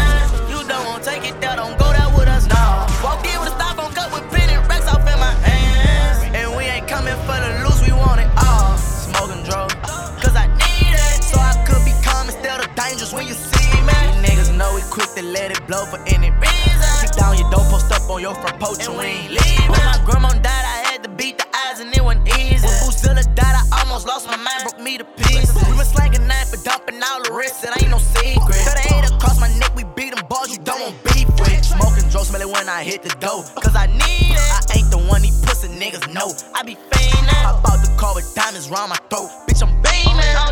Blow 15.68 15.86
for 15.86 16.00
any 16.08 16.32
reason. 16.32 16.92
Kick 17.02 17.12
down 17.16 17.38
your 17.38 17.50
door, 17.50 17.64
post 17.72 17.92
up 17.92 18.10
on 18.10 18.22
your 18.22 18.36
front 18.36 18.60
porch, 18.60 18.88
and 18.88 18.98
we 18.98 19.06
ain't 19.06 19.32
leaving. 19.32 19.72
When 19.72 19.84
my 19.86 20.00
grandma 20.06 20.30
died, 20.34 20.66
I 20.66 20.78
had 20.92 21.04
to 21.04 21.10
beat 21.10 21.38
the 21.38 21.48
eyes, 21.66 21.80
and 21.80 21.96
it 21.96 22.04
wasn't 22.04 22.28
easy. 22.40 22.66
When 22.66 22.76
Boozilla 22.84 23.24
died, 23.36 23.56
I 23.56 23.64
almost 23.84 24.08
lost 24.08 24.28
my 24.28 24.38
mind, 24.38 24.64
broke 24.64 24.80
me 24.80 24.98
to 24.98 25.06
pieces. 25.06 25.56
We 25.70 25.76
been 25.76 25.86
slanging 25.86 26.28
knife 26.28 26.50
for 26.50 26.60
dumping 26.64 27.02
all 27.04 27.24
the 27.24 27.34
risks, 27.34 27.64
it 27.64 27.72
ain't 27.82 27.92
no 27.92 28.00
secret. 28.00 28.62
Cut 28.66 28.78
a 28.78 28.84
eight 28.94 29.06
across 29.12 29.40
my 29.40 29.50
neck, 29.58 29.76
we 29.76 29.84
beat 29.96 30.16
them 30.16 30.26
balls, 30.28 30.52
you 30.52 30.60
don't 30.64 30.82
want 30.82 30.96
beef 31.04 31.28
with. 31.40 31.64
Smoking 31.64 32.08
drugs, 32.10 32.30
smell 32.30 32.42
it 32.42 32.50
when 32.50 32.68
I 32.70 32.84
hit 32.84 33.04
the 33.04 33.14
dough. 33.20 33.44
Cause 33.56 33.76
I 33.76 33.88
need 33.88 34.36
it. 34.36 34.40
I 34.40 34.78
ain't 34.78 34.92
the 34.92 35.00
one 35.00 35.22
these 35.22 35.40
pussy 35.42 35.68
niggas 35.68 36.12
know. 36.14 36.34
I 36.54 36.64
be 36.64 36.76
fiending. 36.92 37.44
Pop 37.44 37.66
out 37.70 37.80
the 37.84 37.92
car 37.98 38.16
with 38.16 38.34
diamonds 38.36 38.70
round 38.70 38.90
my 38.90 39.00
throat. 39.10 39.30
Bitch, 39.48 39.62
I'm 39.64 39.74
beaming. 39.82 39.93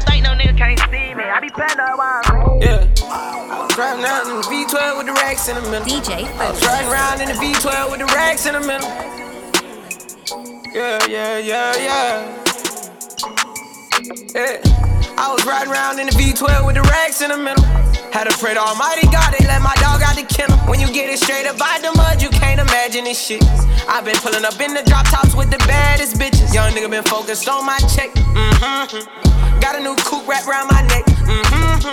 I 0.07 0.19
don't 0.19 0.37
think 0.37 0.47
no 0.47 0.51
nigga 0.51 0.57
can't 0.57 0.79
see 0.89 1.13
me. 1.13 1.23
I 1.23 1.39
be 1.39 1.49
panda 1.49 1.93
while 1.95 2.21
I'm 2.25 2.61
Yeah. 2.61 2.87
I 3.05 3.65
was 3.65 3.75
driving 3.75 4.03
around 4.03 4.29
in 4.29 4.35
the 4.37 4.47
V12 4.47 4.97
with 4.97 5.07
the 5.07 5.13
racks 5.13 5.47
in 5.47 5.55
the 5.55 5.61
middle. 5.69 5.85
DJ 5.85 6.25
I 6.39 6.51
was 6.51 6.59
driving 6.61 6.89
around 6.91 7.21
in 7.21 7.27
the 7.27 7.33
V12 7.35 7.91
with 7.91 7.99
the 7.99 8.05
racks 8.07 8.45
in 8.45 8.53
the 8.53 8.61
middle. 8.61 8.89
Yeah, 10.73 11.05
yeah, 11.07 11.37
yeah, 11.37 11.75
yeah. 11.77 12.37
Yeah. 14.33 14.61
I 15.17 15.33
was 15.33 15.45
riding 15.45 15.71
around 15.71 15.99
in 15.99 16.07
the 16.07 16.13
V12 16.13 16.65
with 16.65 16.75
the 16.75 16.81
racks 16.83 17.21
in 17.21 17.29
the 17.29 17.37
middle. 17.37 17.63
Had 18.11 18.25
to 18.25 18.37
pray 18.39 18.53
to 18.53 18.59
Almighty 18.59 19.07
God, 19.07 19.33
they 19.37 19.45
let 19.45 19.61
my 19.61 19.75
dog 19.75 20.01
out 20.01 20.15
the 20.15 20.23
kennel. 20.23 20.57
When 20.65 20.79
you 20.79 20.87
get 20.91 21.09
it 21.09 21.19
straight 21.19 21.45
up 21.45 21.59
out 21.61 21.80
imagine 22.91 23.05
this 23.05 23.25
shit. 23.25 23.43
I've 23.87 24.03
been 24.03 24.15
pulling 24.17 24.43
up 24.43 24.59
in 24.59 24.73
the 24.73 24.83
drop 24.83 25.05
tops 25.07 25.33
with 25.33 25.49
the 25.49 25.57
baddest 25.59 26.17
bitches. 26.17 26.53
Young 26.53 26.73
nigga 26.73 26.89
been 26.89 27.03
focused 27.03 27.47
on 27.47 27.65
my 27.65 27.77
check. 27.95 28.11
Mm-hmm. 28.11 29.59
Got 29.61 29.77
a 29.77 29.79
new 29.79 29.95
coupe 29.95 30.27
wrapped 30.27 30.45
around 30.45 30.67
my 30.67 30.81
neck. 30.81 31.05
Mm-hmm. 31.05 31.87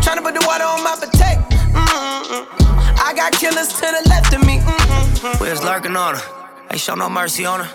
Tryna 0.00 0.22
put 0.22 0.34
the 0.34 0.44
water 0.44 0.64
on 0.64 0.82
my 0.82 0.96
protect. 0.98 1.48
Mm-hmm. 1.50 2.98
I 2.98 3.14
got 3.14 3.32
killers 3.34 3.68
to 3.74 3.80
the 3.82 4.08
left 4.08 4.34
of 4.34 4.44
me. 4.44 4.58
Mm-hmm. 4.58 5.44
We 5.44 5.50
was 5.50 5.62
lurking 5.62 5.94
on 5.94 6.16
her. 6.16 6.22
Ain't 6.70 6.80
show 6.80 6.96
no 6.96 7.08
mercy 7.08 7.44
on 7.44 7.60
her. 7.60 7.74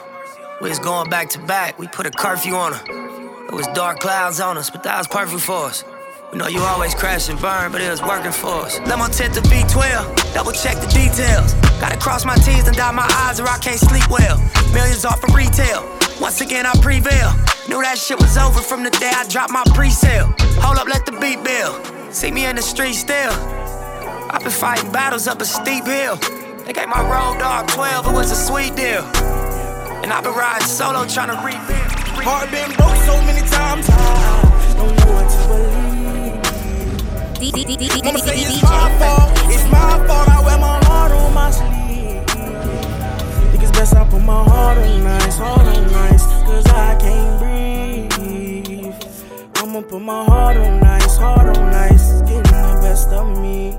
We 0.61 0.67
was 0.67 0.79
going 0.79 1.09
back 1.09 1.29
to 1.29 1.39
back. 1.39 1.79
We 1.79 1.87
put 1.87 2.05
a 2.05 2.11
curfew 2.11 2.55
on 2.55 2.73
her. 2.73 3.45
It 3.45 3.53
was 3.53 3.67
dark 3.67 3.99
clouds 3.99 4.41
on 4.41 4.57
us, 4.57 4.69
but 4.69 4.83
that 4.83 4.97
was 4.97 5.07
perfect 5.07 5.41
for 5.41 5.67
us. 5.67 5.85
We 6.31 6.37
know 6.37 6.47
you 6.47 6.59
always 6.59 6.93
crash 6.93 7.29
and 7.29 7.39
burn, 7.39 7.71
but 7.71 7.81
it 7.81 7.89
was 7.89 8.01
working 8.01 8.33
for 8.33 8.65
us. 8.67 8.79
Let 8.81 8.99
my 8.99 9.07
tent 9.07 9.33
to 9.35 9.41
B12, 9.41 10.33
double 10.33 10.51
check 10.51 10.75
the 10.75 10.87
details. 10.87 11.53
Gotta 11.79 11.97
cross 11.97 12.25
my 12.25 12.35
T's 12.35 12.67
and 12.67 12.75
dot 12.75 12.93
my 12.93 13.07
I's 13.09 13.39
or 13.39 13.47
I 13.47 13.57
can't 13.59 13.79
sleep 13.79 14.09
well. 14.09 14.37
Millions 14.73 15.05
off 15.05 15.23
of 15.23 15.33
retail. 15.33 15.87
Once 16.19 16.41
again, 16.41 16.65
I 16.65 16.73
prevail. 16.81 17.31
Knew 17.69 17.81
that 17.81 17.97
shit 17.97 18.19
was 18.19 18.37
over 18.37 18.59
from 18.59 18.83
the 18.83 18.89
day 18.89 19.11
I 19.13 19.25
dropped 19.29 19.51
my 19.51 19.63
pre-sale. 19.73 20.33
Hold 20.59 20.77
up, 20.77 20.87
let 20.87 21.05
the 21.05 21.13
beat 21.13 21.43
build. 21.45 22.13
See 22.13 22.31
me 22.31 22.45
in 22.45 22.57
the 22.57 22.61
street 22.61 22.95
still. 22.95 23.31
I've 24.29 24.41
been 24.41 24.51
fighting 24.51 24.91
battles 24.91 25.27
up 25.27 25.41
a 25.41 25.45
steep 25.45 25.85
hill. 25.85 26.17
They 26.65 26.73
gave 26.73 26.89
my 26.89 27.01
road 27.01 27.39
dog 27.39 27.69
12, 27.69 28.07
it 28.07 28.11
was 28.13 28.31
a 28.31 28.35
sweet 28.35 28.75
deal. 28.75 29.03
And 30.03 30.11
I've 30.11 30.25
been 30.25 30.33
riding 30.33 30.67
solo 30.67 31.07
trying 31.07 31.31
to 31.31 31.39
rebuild. 31.39 31.91
Heart 32.19 32.51
been 32.51 32.75
broke 32.75 32.97
so 33.07 33.15
many 33.23 33.47
times. 33.47 33.87
Don't 34.75 34.95
know 34.97 35.13
what 35.13 35.31
to 35.31 35.47
believe. 35.47 35.76
D- 37.39 37.51
D- 37.51 37.63
D- 37.77 38.01
Mama 38.03 38.17
say 38.19 38.35
it's 38.39 38.63
my 38.63 38.89
fault. 38.97 39.31
It's 39.53 39.63
my 39.69 40.07
fault. 40.07 40.27
I 40.27 40.41
wear 40.43 40.57
my 40.57 40.83
heart 40.85 41.11
on 41.11 41.33
my 41.35 41.51
sleeve. 41.51 42.25
Think 43.51 43.61
it's 43.63 43.71
best 43.71 43.95
I 43.95 44.03
put 44.09 44.23
my 44.23 44.43
heart 44.43 44.77
on 44.79 45.05
ice, 45.05 45.37
heart 45.37 45.59
on 45.59 45.93
ice, 45.93 46.25
cause 46.45 46.65
I 46.65 46.97
can't 46.99 47.39
breathe. 47.39 48.95
I'ma 49.57 49.81
put 49.81 50.01
my 50.01 50.25
heart 50.25 50.57
on 50.57 50.83
ice, 50.83 51.17
heart 51.17 51.55
on 51.57 51.73
ice. 51.73 52.09
It's 52.11 52.21
getting 52.21 52.41
the 52.41 52.79
best 52.81 53.09
of 53.09 53.39
me. 53.39 53.77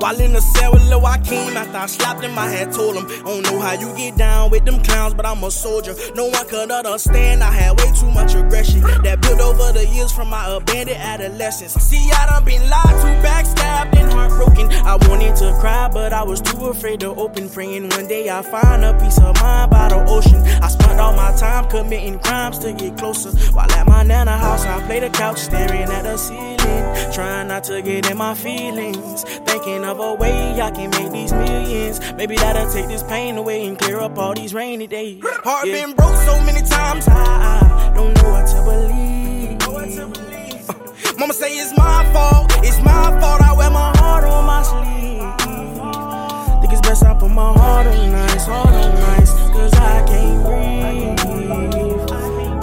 While 0.00 0.20
in 0.20 0.32
the 0.32 0.40
cell 0.40 0.72
with 0.72 0.82
Lil 0.88 1.00
Joaquin, 1.00 1.56
after 1.56 1.76
I 1.76 1.86
slapped 1.86 2.22
him, 2.22 2.38
I 2.38 2.48
had 2.48 2.72
told 2.72 2.96
him, 2.96 3.06
I 3.06 3.22
don't 3.22 3.42
know 3.42 3.60
how 3.60 3.72
you 3.72 3.94
get 3.96 4.16
down 4.16 4.50
with 4.50 4.64
them 4.64 4.82
clowns, 4.82 5.14
but 5.14 5.26
I'm 5.26 5.42
a 5.44 5.50
soldier. 5.50 5.94
No 6.14 6.26
one 6.26 6.46
could 6.48 6.70
understand, 6.70 7.42
I 7.42 7.50
had 7.52 7.78
way 7.80 7.92
too 7.92 8.10
much 8.10 8.34
aggression 8.34 8.77
years 9.94 10.12
from 10.12 10.28
my 10.28 10.46
abandoned 10.48 10.98
adolescence. 10.98 11.74
See, 11.74 12.10
I 12.10 12.26
done 12.26 12.44
been 12.44 12.68
lied 12.68 12.84
to, 12.84 13.26
backstabbed, 13.26 13.96
and 13.96 14.12
heartbroken. 14.12 14.70
I 14.70 14.96
wanted 15.08 15.36
to 15.36 15.56
cry, 15.60 15.88
but 15.92 16.12
I 16.12 16.22
was 16.22 16.40
too 16.40 16.66
afraid 16.66 17.00
to 17.00 17.08
open. 17.08 17.48
Praying 17.48 17.88
one 17.90 18.08
day 18.08 18.28
I 18.30 18.42
find 18.42 18.84
a 18.84 18.98
peace 18.98 19.18
of 19.18 19.40
mind 19.40 19.70
by 19.70 19.88
the 19.88 20.04
ocean. 20.08 20.42
I 20.62 20.68
spent 20.68 21.00
all 21.00 21.14
my 21.14 21.34
time 21.36 21.68
committing 21.68 22.18
crimes 22.18 22.58
to 22.60 22.72
get 22.72 22.96
closer. 22.98 23.30
While 23.52 23.70
at 23.72 23.86
my 23.86 24.02
nana 24.02 24.36
house, 24.36 24.64
I 24.64 24.84
play 24.86 25.00
the 25.00 25.10
couch, 25.10 25.38
staring 25.38 25.90
at 25.90 26.02
the 26.02 26.16
ceiling, 26.16 27.12
trying 27.12 27.48
not 27.48 27.64
to 27.64 27.82
get 27.82 28.10
in 28.10 28.16
my 28.16 28.34
feelings, 28.34 29.22
thinking 29.22 29.84
of 29.84 30.00
a 30.00 30.14
way 30.14 30.60
I 30.60 30.70
can 30.70 30.90
make 30.90 31.12
these 31.12 31.32
millions. 31.32 32.00
Maybe 32.14 32.36
that'll 32.36 32.70
take 32.72 32.88
this 32.88 33.02
pain 33.02 33.36
away 33.36 33.66
and 33.66 33.78
clear 33.78 34.00
up 34.00 34.18
all 34.18 34.34
these 34.34 34.54
rainy 34.54 34.86
days. 34.86 35.22
Heart 35.44 35.64
been 35.64 35.92
broke 35.94 36.16
so 36.16 36.40
many 36.44 36.62
times. 36.66 37.08
I, 37.08 37.90
I 37.90 37.92
don't 37.94 38.14
know 38.14 38.30
what 38.30 38.46
to 38.46 38.62
believe. 38.62 39.17
Uh, 39.98 40.06
Mama 41.18 41.34
say 41.34 41.50
it's 41.58 41.76
my 41.76 42.04
fault, 42.12 42.52
it's 42.58 42.80
my 42.82 43.10
fault. 43.20 43.42
I 43.42 43.52
wear 43.56 43.70
my 43.70 43.90
heart 43.98 44.24
on 44.24 44.44
my 44.46 44.62
sleeve. 44.62 45.18
Think 46.60 46.72
it's 46.72 46.80
best 46.86 47.02
I 47.04 47.14
put 47.14 47.30
my 47.30 47.52
heart 47.52 47.86
on 47.88 48.12
nice, 48.12 48.46
heart 48.46 48.68
on 48.68 48.94
nice, 48.94 49.32
cause 49.32 49.74
I 49.74 50.04
can't 50.06 50.44
breathe. 50.44 51.18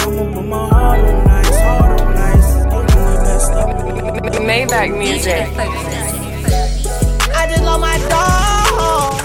I'ma 0.02 0.34
put 0.34 0.46
my 0.46 0.70
heart 0.70 1.00
on 1.02 1.26
nice, 1.26 1.60
heart 1.60 2.02
on 2.02 2.14
nice, 2.16 2.54
getting 2.72 3.06
the 3.12 3.20
best 3.28 3.52
of 3.52 3.68
me. 4.40 4.48
Maybach 4.48 4.98
music. 4.98 5.48
I 7.36 7.48
just 7.50 7.64
love 7.64 7.82
my 7.82 7.98
dog. 8.08 9.20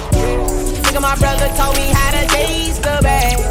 Think 0.85 1.01
my 1.01 1.15
brother 1.17 1.49
told 1.57 1.77
me 1.77 1.87
how 1.93 2.11
to 2.11 2.27
taste 2.27 2.83
the 2.83 2.99
bag. 3.03 3.50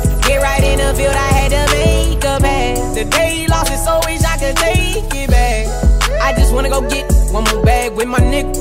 The 0.80 0.96
field, 0.96 1.14
I 1.14 1.30
had 1.40 1.52
to 1.52 1.64
make 1.76 2.24
a 2.24 2.40
pass. 2.40 2.96
The 2.96 3.48
lost 3.50 3.72
it, 3.72 3.80
so 3.80 4.00
wish 4.06 4.24
I 4.24 4.38
could 4.38 4.56
take 4.56 5.14
it 5.14 5.30
back. 5.30 5.68
I 6.22 6.34
just 6.34 6.54
wanna 6.54 6.70
go 6.70 6.80
get 6.88 7.06
one 7.32 7.44
more 7.44 7.62
bag 7.66 7.92
with 7.98 8.08
my 8.08 8.20
nigga. 8.20 8.56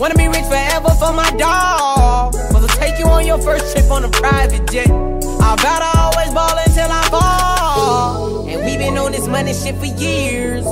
Wanna 0.00 0.14
be 0.14 0.28
rich 0.28 0.46
forever 0.46 0.88
for 0.98 1.12
my 1.12 1.30
dog. 1.36 2.32
To 2.32 2.66
take 2.80 2.98
you 2.98 3.06
on 3.06 3.26
your 3.26 3.38
first 3.38 3.76
trip 3.76 3.90
on 3.90 4.02
a 4.04 4.08
private 4.08 4.70
jet. 4.70 4.88
I 4.88 5.56
vow 5.62 5.78
to 5.84 5.90
always 5.98 6.32
ball 6.32 6.56
until 6.66 6.90
I 6.90 7.02
fall. 7.10 8.48
And 8.48 8.64
we 8.64 8.78
been 8.78 8.96
on 8.96 9.12
this 9.12 9.26
money 9.26 9.52
shit 9.52 9.76
for 9.76 9.86
years. 9.86 10.64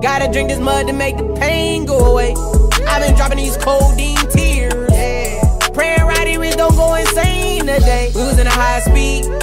Gotta 0.00 0.30
drink 0.32 0.48
this 0.48 0.60
mud 0.60 0.86
to 0.86 0.92
make 0.92 1.16
the 1.16 1.26
pain 1.40 1.86
go 1.86 1.98
away. 1.98 2.34
I've 2.86 3.02
been 3.02 3.16
dropping 3.16 3.38
these 3.38 3.56
codeine 3.56 4.28
tears. 4.30 4.73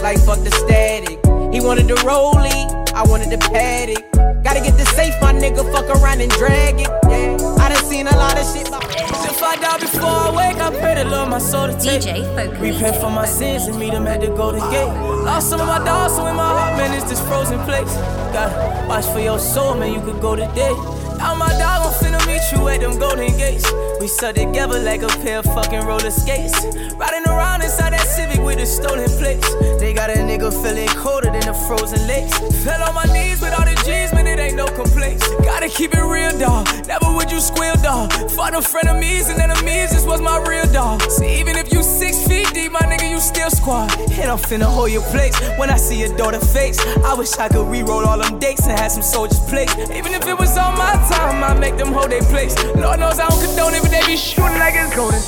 Like 0.02 0.18
fuck 0.26 0.40
the 0.40 0.50
static. 0.52 1.20
He 1.54 1.62
wanted 1.62 1.88
the 1.88 1.94
rollie, 2.02 2.66
I 2.94 3.04
wanted 3.04 3.30
the 3.30 3.38
Patek. 3.38 4.44
Gotta 4.44 4.60
get 4.60 4.76
the 4.76 4.86
safe, 4.86 5.14
my 5.22 5.32
nigga, 5.32 5.62
fuck 5.72 5.86
around 5.96 6.22
and 6.22 6.32
drag 6.32 6.80
it. 6.80 6.90
Yeah. 7.06 7.38
I 7.60 7.70
done 7.70 7.86
seen 7.86 8.08
a 8.08 8.16
lot 8.18 8.36
of 8.36 8.46
shit. 8.52 8.68
If 8.68 9.44
I 9.44 9.56
die 9.58 9.78
before 9.78 10.10
I 10.10 10.32
wake, 10.36 10.58
I 10.58 10.72
pray 10.80 10.96
to 10.96 11.08
Lord 11.08 11.30
my 11.30 11.38
soul 11.38 11.68
to 11.68 11.74
take. 11.80 12.02
DJ. 12.02 12.60
Repent 12.60 12.96
for 12.98 13.12
my 13.12 13.28
sins 13.28 13.68
and 13.68 13.78
meet 13.78 13.94
him 13.94 14.08
at 14.08 14.22
the 14.22 14.28
Golden 14.28 14.62
Gate. 14.72 14.88
Lost 15.24 15.50
some 15.50 15.62
of 15.62 15.68
my 15.68 15.78
dogs, 15.84 16.16
so 16.16 16.26
in 16.26 16.36
my 16.36 16.50
heart, 16.50 16.78
man, 16.78 16.98
it's 16.98 17.08
this 17.08 17.22
frozen 17.28 17.60
place. 17.66 17.94
Gotta 18.34 18.88
watch 18.88 19.06
for 19.06 19.20
your 19.20 19.38
soul, 19.38 19.76
man, 19.76 19.94
you 19.94 20.02
could 20.02 20.20
go 20.20 20.36
today. 20.36 20.74
Now 21.22 21.36
my 21.36 21.50
dog 21.60 21.84
gon' 21.84 21.94
finna 22.02 22.22
meet 22.26 22.42
you 22.52 22.68
at 22.68 22.82
them 22.82 22.98
Golden 22.98 23.38
Gates. 23.38 23.72
We 24.00 24.08
stuck 24.08 24.34
together 24.34 24.80
like 24.80 25.04
a 25.04 25.08
pair 25.22 25.38
of 25.38 25.46
fucking 25.46 25.86
roller 25.86 26.10
skates. 26.10 26.66
Riding 26.96 27.28
around 27.28 27.62
inside 27.62 27.94
that 27.94 28.08
Civic 28.08 28.42
with 28.42 28.58
the 28.58 28.66
stolen 28.66 29.08
plates. 29.20 29.48
They 29.80 29.94
got 29.94 30.10
a 30.10 30.14
nigga 30.14 30.52
feeling 30.64 30.90
colder 30.98 31.32
than 31.32 31.46
the 31.46 31.54
frozen 31.68 32.02
lakes. 32.08 32.36
Fell 32.64 32.82
on 32.82 32.96
my 32.96 33.06
knees 33.14 33.40
with 33.40 33.54
all 33.54 33.66
the 33.66 33.76
G's, 33.86 34.12
man, 34.14 34.26
it 34.26 34.40
ain't 34.40 34.56
no 34.56 34.66
complaints. 34.66 35.30
Gotta 35.46 35.70
keep 35.70 35.94
it 35.94 36.02
real, 36.02 36.34
dog. 36.40 36.66
Never 36.88 37.14
would 37.14 37.30
you 37.32 37.40
squeal, 37.40 37.76
dog. 37.76 38.12
Fought 38.32 38.54
no 38.54 38.60
frenemies 38.60 39.30
and 39.30 39.40
enemies, 39.40 39.92
this 39.92 40.06
was 40.06 40.22
my 40.22 40.42
real 40.50 40.66
dog. 40.74 41.04
See, 41.04 41.40
even 41.40 41.56
if 41.56 41.72
you 41.72 41.84
six 41.84 42.28
feet 42.28 42.50
deep, 42.56 42.72
my 42.72 42.82
nigga, 42.82 43.08
you 43.12 43.20
still 43.20 43.52
squad. 43.52 43.94
And 44.18 44.32
I'm 44.32 44.40
finna 44.40 44.66
hold 44.66 44.90
your 44.92 45.06
place 45.14 45.38
when 45.60 45.70
I 45.70 45.78
see 45.78 46.00
your 46.00 46.18
daughter 46.18 46.40
face. 46.40 46.80
I 47.06 47.14
wish 47.14 47.38
I 47.38 47.48
could 47.48 47.68
re-roll 47.68 48.06
all 48.06 48.18
them 48.18 48.40
dates 48.40 48.66
and 48.66 48.78
have 48.80 48.92
some 48.92 49.04
soldiers 49.04 49.40
play. 49.48 49.68
Even 49.94 50.14
if 50.14 50.26
it 50.26 50.38
was 50.38 50.58
on 50.58 50.76
my 50.78 50.94
time, 51.12 51.44
I 51.44 51.54
make 51.60 51.78
them 51.78 51.92
hold 51.92 52.12
their 52.12 52.24
place. 52.24 52.56
Lord 52.76 53.00
knows 53.00 53.20
I 53.20 53.28
don't 53.28 53.42
condone 53.44 53.76
it, 53.76 53.82
but 53.84 53.92
they 53.92 54.04
be 54.08 54.16
shooting 54.16 54.60
like 54.60 54.76
it's 54.76 54.96
golden. 54.96 55.20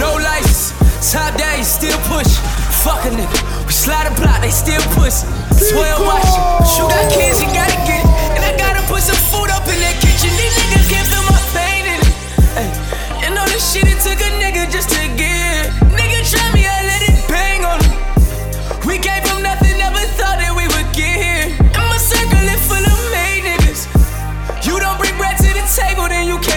No 0.00 0.16
license, 0.16 0.72
top 1.12 1.36
down, 1.36 1.58
you 1.58 1.64
still 1.64 1.98
push. 2.10 2.30
Fuck 2.84 3.04
a 3.06 3.10
nigga, 3.12 3.38
we 3.64 3.72
slide 3.72 4.06
and 4.06 4.16
block, 4.16 4.40
they 4.40 4.50
still 4.50 4.82
push. 4.96 5.24
Swear 5.54 5.96
watch 6.02 6.28
but 6.60 6.68
you 6.76 6.84
got 6.88 7.06
kids, 7.12 7.40
you 7.40 7.48
gotta 7.54 7.78
get 7.88 8.02
it. 8.02 8.08
And 8.36 8.42
I 8.44 8.52
gotta 8.58 8.82
put 8.90 9.00
some 9.00 9.16
food 9.30 9.48
up 9.48 9.64
in 9.68 9.78
that 9.80 9.96
kitchen. 10.02 10.32
These 10.36 10.54
niggas 10.60 10.86
can't 10.92 11.08
feel 11.08 11.24
my 11.24 11.40
pain 11.56 11.84
in 11.88 11.98
it. 12.02 12.14
Ay, 12.58 12.68
you 13.22 13.30
know 13.32 13.46
this 13.48 13.64
shit 13.72 13.86
it 13.88 14.00
took 14.04 14.20
a 14.20 14.30
nigga 14.42 14.68
just 14.68 14.90
to 14.92 15.02
get. 15.16 15.70
Nigga 15.94 16.20
try 16.28 16.44
me, 16.52 16.66
I 16.66 16.84
let 16.84 17.02
it 17.08 17.16
bang 17.30 17.64
on 17.64 17.78
him. 17.80 17.94
We 18.84 18.98
came 18.98 19.22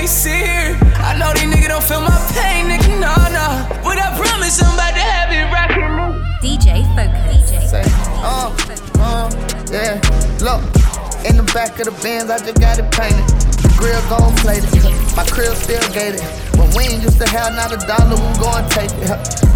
can't 0.08 0.20
sit 0.20 0.46
here. 0.48 0.78
I 1.04 1.18
know 1.18 1.34
these 1.34 1.44
niggas 1.44 1.68
don't 1.68 1.84
feel 1.84 2.02
my 2.02 2.16
pain, 2.32 2.68
nigga, 2.68 3.00
nah, 3.00 3.28
nah. 3.28 3.68
But 3.84 4.00
I 4.00 4.16
promise 4.16 4.62
I'm 4.62 4.74
about 4.74 4.94
to 4.94 5.04
have 5.04 5.32
it 5.32 5.52
rockin' 5.52 5.92
me. 5.98 6.08
DJ 6.42 6.84
Fokus. 6.96 7.70
Say, 7.70 7.84
uh, 8.24 8.56
uh, 9.00 9.30
yeah. 9.72 10.00
Look, 10.40 10.64
in 11.28 11.36
the 11.36 11.50
back 11.54 11.80
of 11.80 11.86
the 11.86 11.96
Benz, 12.02 12.30
I 12.30 12.40
just 12.40 12.60
got 12.60 12.80
it 12.80 12.90
painted. 12.92 13.28
The 13.60 13.74
grill 13.78 14.02
gold 14.08 14.36
plated, 14.38 14.72
my 15.16 15.26
crib 15.26 15.56
still 15.56 15.84
gated. 15.92 16.24
Ain't 16.88 17.04
used 17.04 17.20
to 17.20 17.28
have 17.30 17.54
not 17.54 17.74
a 17.74 17.78
dollar, 17.86 18.16
we 18.16 18.40
gon' 18.40 18.68
take 18.70 18.92
it. 18.94 19.10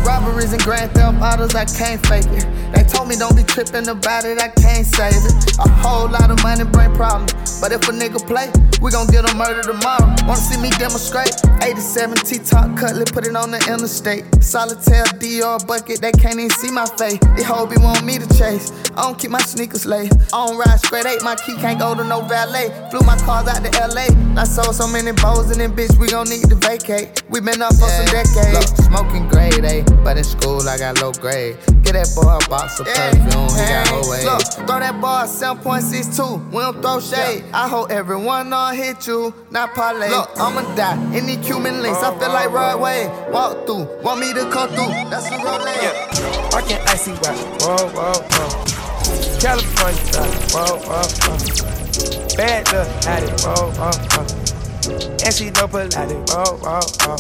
Robberies 0.06 0.52
and 0.54 0.62
grand 0.64 0.92
theft 0.92 1.22
autos, 1.22 1.56
I 1.56 1.66
can't 1.66 2.06
fake 2.08 2.26
it. 2.28 2.46
They 2.74 2.84
told 2.84 3.08
me 3.08 3.16
don't 3.16 3.36
be 3.36 3.44
tripping 3.44 3.88
about 3.88 4.26
it, 4.26 4.42
I 4.42 4.50
can't 4.50 4.86
save 4.86 5.14
it. 5.14 5.58
A 5.60 5.70
whole 5.70 6.10
lot 6.10 6.32
of 6.32 6.42
money 6.44 6.64
bring 6.64 6.94
problems, 6.96 7.62
but 7.62 7.72
if 7.72 7.88
a 7.88 7.92
nigga 7.92 8.20
play, 8.26 8.52
we 8.82 8.92
gon' 8.92 9.08
get 9.08 9.24
him 9.24 9.38
murdered 9.38 9.66
tomorrow. 9.66 10.08
Wanna 10.28 10.38
see 10.38 10.60
me 10.60 10.72
demonstrate? 10.72 11.34
87 11.62 12.18
T-top 12.26 12.78
cutlet, 12.78 13.14
put 13.14 13.28
it 13.28 13.36
on 13.36 13.52
the 13.52 13.60
interstate. 13.72 14.26
Solitaire 14.44 15.06
DR 15.20 15.60
bucket, 15.66 16.02
they 16.02 16.12
can't 16.12 16.40
even 16.40 16.50
see 16.50 16.72
my 16.72 16.86
face. 16.98 17.20
They 17.38 17.44
hoe 17.44 17.66
be 17.66 17.78
want 17.78 18.04
me 18.04 18.18
to 18.18 18.28
chase. 18.38 18.72
I 18.98 19.04
don't 19.04 19.18
keep 19.18 19.32
my 19.32 19.42
sneakers 19.42 19.86
laced. 19.86 20.18
I 20.34 20.48
don't 20.48 20.58
ride 20.58 20.80
straight 20.80 21.06
eight, 21.06 21.24
my 21.24 21.36
key 21.36 21.56
can't 21.56 21.80
go 21.80 21.96
to 21.96 22.04
no 22.04 22.22
valet. 22.22 22.70
Flew 22.90 23.02
my 23.02 23.18
cars 23.20 23.48
out 23.48 23.64
to 23.64 23.72
LA. 23.88 24.08
I 24.40 24.44
sold 24.44 24.76
so 24.76 24.88
many 24.88 25.12
bows 25.12 25.52
in 25.52 25.60
this 25.60 25.72
bitch, 25.72 26.00
we 26.00 26.08
gon' 26.08 26.28
need 26.30 26.50
to 26.50 26.56
vacate. 26.56 27.11
We 27.32 27.40
been 27.40 27.62
up 27.62 27.74
for 27.76 27.88
some 27.88 28.06
decades. 28.08 28.52
Look, 28.52 28.68
smoking 28.92 29.30
grade 29.30 29.64
A, 29.64 29.84
but 30.04 30.18
in 30.18 30.24
school 30.26 30.68
I 30.68 30.78
got 30.78 31.02
low 31.02 31.14
grade. 31.14 31.56
Get 31.84 31.94
that 31.94 32.12
boy 32.14 32.28
a 32.28 32.50
box 32.50 32.80
of 32.80 32.88
perfume, 32.88 33.48
he 33.56 33.64
got 33.72 33.88
whole 33.88 34.10
way. 34.12 34.26
Look, 34.26 34.44
throw 34.68 34.80
that 34.80 35.00
boy 35.00 35.24
a 35.24 35.32
7.62, 35.32 36.52
we 36.52 36.60
don't 36.60 36.82
throw 36.82 37.00
shade. 37.00 37.46
I 37.54 37.70
hope 37.70 37.90
everyone 37.90 38.52
on 38.52 38.76
hit 38.76 39.08
you, 39.08 39.34
not 39.50 39.74
parlay. 39.74 40.10
Look, 40.10 40.30
I'ma 40.36 40.76
die 40.76 41.00
in 41.18 41.26
the 41.26 41.38
cumin 41.38 41.82
links, 41.82 42.04
I 42.04 42.12
feel 42.20 42.30
like 42.30 42.48
uh-huh. 42.48 42.78
Rod 42.78 42.82
Wave. 42.82 43.10
Walk 43.34 43.66
through, 43.66 43.88
want 44.04 44.20
me 44.20 44.34
to 44.34 44.50
come 44.52 44.68
through, 44.70 44.92
that's 45.10 45.30
the 45.30 45.38
road 45.38 45.64
Yeah. 45.80 46.52
Working 46.52 46.84
icy 46.88 47.12
watch, 47.24 47.40
whoa, 47.64 47.88
whoa, 47.96 48.12
whoa. 48.28 49.40
California 49.40 49.96
style, 50.12 50.28
whoa, 50.52 50.84
whoa, 50.84 51.08
whoa. 51.24 52.36
Bad 52.36 52.72
luck, 52.74 53.08
at 53.08 53.24
it, 53.24 53.40
whoa, 53.40 53.72
whoa, 53.72 53.92
whoa. 53.92 54.61
And 54.82 55.30
she 55.30 55.52
Pilates, 55.52 56.10
whoa, 56.34 56.58
whoa, 56.58 56.82
whoa. 57.06 57.18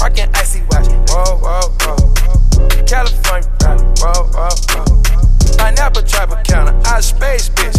Working 0.00 0.28
icy 0.32 0.62
watch, 0.70 0.88
whoa, 1.10 1.36
whoa, 1.36 1.68
whoa. 1.84 2.84
California 2.86 3.42
style, 3.60 3.78
whoa, 4.00 4.24
whoa, 4.32 4.48
whoa. 4.72 5.56
Pineapple 5.58 6.02
Tropicana, 6.02 6.72
out 6.86 7.04
space, 7.04 7.50
bitch. 7.50 7.76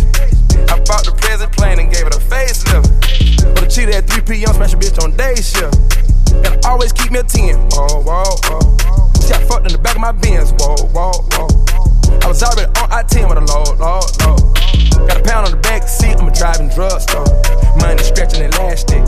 I 0.69 0.77
bought 0.85 1.05
the 1.05 1.11
present 1.17 1.51
plane 1.53 1.79
and 1.79 1.91
gave 1.91 2.05
it 2.05 2.15
a 2.15 2.19
facelift. 2.19 3.55
But 3.55 3.63
a 3.63 3.67
cheetah 3.67 3.97
at 3.97 4.07
3 4.07 4.21
p.m. 4.21 4.53
smash 4.53 4.73
a 4.73 4.77
bitch 4.77 5.03
on 5.03 5.17
day 5.17 5.35
shift. 5.41 5.73
I 6.45 6.69
always 6.69 6.93
keep 6.93 7.11
me 7.11 7.19
a 7.19 7.23
10, 7.23 7.69
whoa, 7.73 8.01
whoa, 8.05 8.23
whoa. 8.45 9.13
She 9.21 9.29
got 9.29 9.41
fucked 9.49 9.65
in 9.65 9.73
the 9.73 9.79
back 9.81 9.95
of 9.95 10.01
my 10.01 10.11
Benz, 10.11 10.51
whoa, 10.59 10.75
whoa, 10.93 11.13
whoa. 11.33 11.49
I 12.21 12.27
was 12.27 12.43
already 12.43 12.69
on 12.79 12.91
I-10 12.91 13.27
with 13.27 13.39
a 13.39 13.41
load, 13.41 13.79
load, 13.79 14.05
load. 14.21 14.52
Got 15.07 15.17
a 15.17 15.23
pound 15.23 15.45
on 15.47 15.51
the 15.51 15.61
back 15.61 15.87
seat, 15.87 16.15
I'm 16.19 16.27
a 16.27 16.31
driving 16.31 16.69
drugstore. 16.69 17.25
Money 17.77 18.03
stretching 18.03 18.43
elastic. 18.43 19.03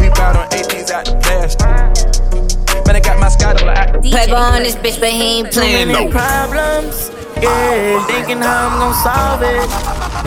We 0.00 0.08
bout 0.10 0.36
on 0.36 0.48
18s 0.50 0.90
out 0.90 1.04
the 1.06 1.16
plastic. 1.22 2.86
Man, 2.86 2.96
I 2.96 3.00
got 3.00 3.18
my 3.18 3.28
sky 3.28 3.54
double 3.54 3.70
out 3.70 3.92
the 3.92 4.10
Playboy 4.10 4.36
on 4.36 4.62
this 4.62 4.76
bitch, 4.76 5.00
but 5.00 5.10
he 5.10 5.40
ain't 5.40 5.52
playing 5.52 5.88
no. 5.88 6.08
problems. 6.10 7.10
Yeah, 7.42 8.06
thinking 8.06 8.38
how 8.38 8.68
I'm 8.68 8.78
gonna 8.78 8.94
solve 9.04 9.42
it. 9.42 9.68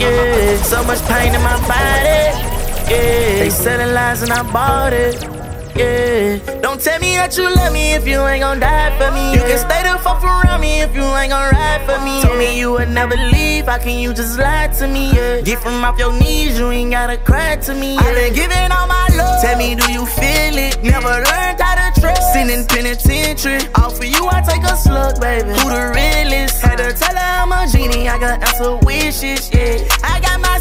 Yeah, 0.00 0.62
so 0.62 0.84
much 0.84 1.02
pain 1.06 1.34
in 1.34 1.42
my 1.42 1.56
body. 1.66 2.50
Yeah, 2.90 3.38
they 3.40 3.50
selling 3.50 3.94
lies 3.94 4.22
and 4.22 4.32
I 4.32 4.42
bought 4.52 4.92
it. 4.92 5.39
Yeah, 5.76 6.38
don't 6.60 6.80
tell 6.80 6.98
me 7.00 7.16
that 7.16 7.36
you 7.36 7.44
love 7.54 7.72
me 7.72 7.94
if 7.94 8.06
you 8.06 8.20
ain't 8.20 8.42
gon' 8.42 8.60
die 8.60 8.90
for 8.98 9.10
me. 9.12 9.32
You 9.32 9.40
can 9.40 9.58
stay 9.58 9.82
the 9.82 9.98
fuck 9.98 10.22
around 10.22 10.60
me 10.60 10.80
if 10.82 10.94
you 10.94 11.02
ain't 11.02 11.30
gon' 11.30 11.52
ride 11.52 11.82
for 11.86 11.98
me. 12.04 12.22
Told 12.22 12.38
me 12.38 12.58
you 12.58 12.72
would 12.72 12.90
never 12.90 13.16
leave, 13.16 13.66
how 13.66 13.78
can 13.78 13.98
you 13.98 14.12
just 14.12 14.38
lie 14.38 14.68
to 14.78 14.86
me? 14.88 15.12
Yeah, 15.12 15.40
get 15.40 15.62
from 15.62 15.84
off 15.84 15.98
your 15.98 16.12
knees, 16.12 16.58
you 16.58 16.70
ain't 16.70 16.90
gotta 16.90 17.16
cry 17.18 17.56
to 17.56 17.74
me. 17.74 17.94
Yeah. 17.94 18.00
I 18.00 18.14
been 18.14 18.34
giving 18.34 18.72
all 18.72 18.86
my 18.86 19.08
love. 19.16 19.42
Tell 19.42 19.56
me, 19.56 19.74
do 19.74 19.90
you 19.92 20.04
feel 20.06 20.56
it? 20.58 20.82
Never 20.82 21.08
learned 21.08 21.60
how 21.60 21.74
to 21.78 22.00
trust. 22.00 22.32
Sitting 22.32 22.50
in 22.50 22.66
penitentiary, 22.66 23.60
all 23.76 23.90
for 23.90 24.04
you 24.04 24.28
I 24.28 24.42
take 24.42 24.64
a 24.64 24.76
slug, 24.76 25.20
baby. 25.20 25.50
Who 25.50 25.70
the 25.70 25.92
realest? 25.94 26.60
Had 26.62 26.76
to 26.76 26.92
tell 26.92 27.14
her 27.14 27.30
I'm 27.42 27.52
a 27.52 27.70
genie, 27.70 28.08
I 28.08 28.18
got 28.18 28.42
answer 28.42 28.76
wishes, 28.84 29.50
yeah. 29.52 29.86
I 30.02 30.20
got 30.20 30.40
my 30.40 30.58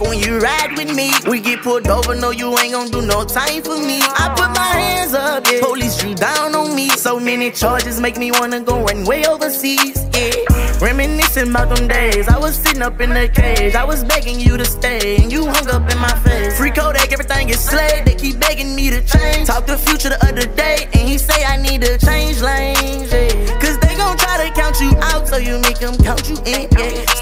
when 0.00 0.18
you 0.18 0.38
ride 0.38 0.76
with 0.76 0.94
me. 0.94 1.10
We 1.28 1.40
get 1.40 1.62
pulled 1.62 1.88
over, 1.88 2.14
no, 2.14 2.30
you 2.30 2.56
ain't 2.58 2.72
gon' 2.72 2.90
do 2.90 3.02
no 3.02 3.24
time 3.24 3.62
for 3.62 3.78
me. 3.78 4.00
I 4.02 4.32
put 4.36 4.50
my 4.54 4.72
hands 4.80 5.14
up, 5.14 5.46
yeah. 5.50 5.60
Police 5.60 5.98
drew 5.98 6.14
down 6.14 6.54
on 6.54 6.74
me. 6.74 6.88
So 6.90 7.20
many 7.20 7.50
charges 7.50 8.00
make 8.00 8.16
me 8.16 8.30
wanna 8.32 8.60
go 8.60 8.84
run 8.84 9.04
way 9.04 9.24
overseas, 9.26 9.98
yeah. 10.14 10.32
Reminiscing 10.80 11.50
about 11.50 11.74
them 11.74 11.88
days. 11.88 12.28
I 12.28 12.38
was 12.38 12.56
sitting 12.56 12.82
up 12.82 13.00
in 13.00 13.10
the 13.10 13.28
cage. 13.28 13.74
I 13.74 13.84
was 13.84 14.04
begging 14.04 14.40
you 14.40 14.56
to 14.56 14.64
stay, 14.64 15.16
and 15.16 15.30
you 15.30 15.46
hung 15.46 15.68
up 15.68 15.90
in 15.90 15.98
my 15.98 16.14
face. 16.20 16.56
Free 16.58 16.70
Kodak, 16.70 17.12
everything 17.12 17.48
is 17.48 17.60
slayed. 17.60 18.04
They 18.04 18.14
keep 18.14 18.38
begging 18.40 18.74
me 18.74 18.90
to 18.90 19.00
change. 19.02 19.46
Talk 19.48 19.66
to 19.66 19.76
future 19.76 20.10
the 20.10 20.22
other 20.26 20.46
day, 20.54 20.88
and 20.92 21.08
he 21.08 21.18
say 21.18 21.44
I 21.44 21.56
need 21.56 21.82
to 21.82 21.98
change 21.98 22.40
lanes, 22.40 23.12
yeah. 23.12 23.60
Cause 23.60 23.78
they 23.78 23.94
gon' 23.96 24.16
try 24.16 24.46
to 24.46 24.54
count 24.54 24.80
you 24.80 24.92
out, 25.12 25.28
so 25.28 25.36
you 25.36 25.58
make 25.60 25.78
them 25.78 25.96
count 25.98 26.28
you 26.28 26.36
in, 26.44 26.68
yeah. 26.78 27.13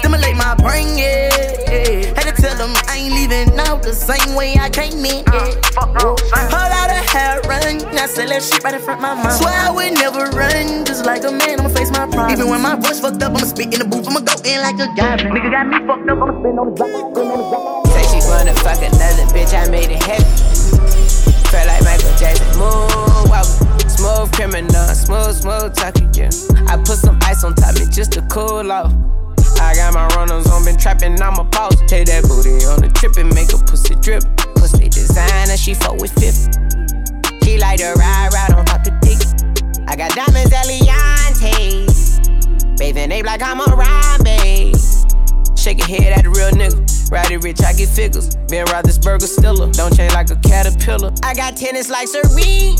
Out 3.83 3.89
the 3.89 3.93
same 3.93 4.35
way 4.35 4.55
I 4.55 4.69
came 4.69 5.03
in, 5.03 5.23
yeah. 5.27 5.51
Whole 5.75 6.69
lot 6.71 6.89
of 6.89 7.03
hair 7.09 7.41
run, 7.47 7.77
now 7.95 8.07
sell 8.07 8.27
that 8.27 8.41
shit 8.41 8.63
right 8.63 8.73
in 8.73 8.81
front 8.81 8.99
of 8.99 9.03
my 9.03 9.15
mouth. 9.15 9.33
Swear 9.33 9.53
I 9.53 9.71
would 9.71 9.93
never 9.93 10.25
run, 10.35 10.85
just 10.85 11.05
like 11.05 11.23
a 11.23 11.31
man, 11.31 11.59
I'ma 11.59 11.69
face 11.69 11.91
my 11.91 12.07
problems. 12.07 12.33
Even 12.33 12.49
when 12.49 12.61
my 12.61 12.75
voice 12.75 12.99
fucked 12.99 13.21
up, 13.21 13.35
I'ma 13.35 13.45
spit 13.45 13.73
in 13.73 13.79
the 13.79 13.85
booth, 13.85 14.07
I'ma 14.07 14.21
go 14.21 14.35
in 14.43 14.61
like 14.61 14.79
a 14.79 14.87
goblin. 14.95 15.33
Nigga 15.33 15.51
got 15.51 15.67
me 15.67 15.77
fucked 15.87 16.09
up, 16.09 16.17
I'ma 16.17 16.39
spin 16.39 16.59
on 16.59 16.67
the 16.71 16.75
block. 16.79 17.87
Say 17.91 18.03
she 18.07 18.19
wanna 18.27 18.55
fuck 18.63 18.79
another 18.79 19.27
bitch, 19.35 19.53
I 19.53 19.67
made 19.69 19.91
it 19.91 20.03
happen. 20.03 20.31
Felt 21.51 21.67
like 21.67 21.83
Michael 21.83 22.13
Jackson, 22.17 22.47
moonwalk. 22.55 23.47
Smooth 23.89 24.31
criminal, 24.33 24.87
smooth, 24.95 25.35
smooth 25.35 25.75
talking, 25.75 26.09
yeah. 26.13 26.31
I 26.67 26.77
put 26.77 26.97
some 26.97 27.19
ice 27.23 27.43
on 27.43 27.55
top 27.55 27.75
of 27.75 27.79
me 27.79 27.85
just 27.91 28.13
to 28.13 28.21
cool 28.31 28.71
off. 28.71 28.93
I 29.59 29.75
got 29.75 29.93
my 29.93 30.07
runners 30.15 30.47
on, 30.47 30.65
been 30.65 30.77
trapping, 30.77 31.21
I'm 31.21 31.39
a 31.39 31.45
pause. 31.45 31.81
Take 31.87 32.07
that 32.07 32.23
booty 32.23 32.65
on 32.65 32.81
the 32.81 32.89
trip 32.93 33.17
and 33.17 33.33
make 33.33 33.53
a 33.53 33.57
pussy 33.57 33.95
drip. 33.95 34.23
Pussy 34.55 34.89
designer, 34.89 35.57
she 35.57 35.73
fuck 35.73 35.97
with 35.97 36.13
fifth. 36.19 36.49
She 37.43 37.57
like 37.57 37.79
to 37.79 37.93
ride, 37.97 38.29
ride 38.33 38.53
on 38.53 38.65
top 38.65 38.83
the 38.83 38.91
dick. 39.01 39.19
I 39.87 39.95
got 39.95 40.15
diamonds, 40.15 40.51
Eliantes. 40.53 42.03
Bathing 42.77 43.11
ape 43.11 43.25
like 43.25 43.41
I'm 43.43 43.59
a 43.59 44.23
babe. 44.23 44.75
Shake 45.57 45.79
your 45.79 45.87
head 45.87 46.13
at 46.19 46.25
a 46.25 46.29
real 46.29 46.51
nigga. 46.51 47.11
Ride 47.11 47.31
it 47.31 47.43
rich, 47.43 47.61
I 47.61 47.73
get 47.73 47.89
figures. 47.89 48.35
Ben 48.47 48.65
Roethlisberger 48.67 49.27
Steeler. 49.27 49.71
Don't 49.71 49.95
change 49.95 50.13
like 50.13 50.29
a 50.29 50.35
caterpillar. 50.37 51.13
I 51.23 51.33
got 51.33 51.55
tennis 51.55 51.89
like 51.89 52.07
Serene. 52.07 52.77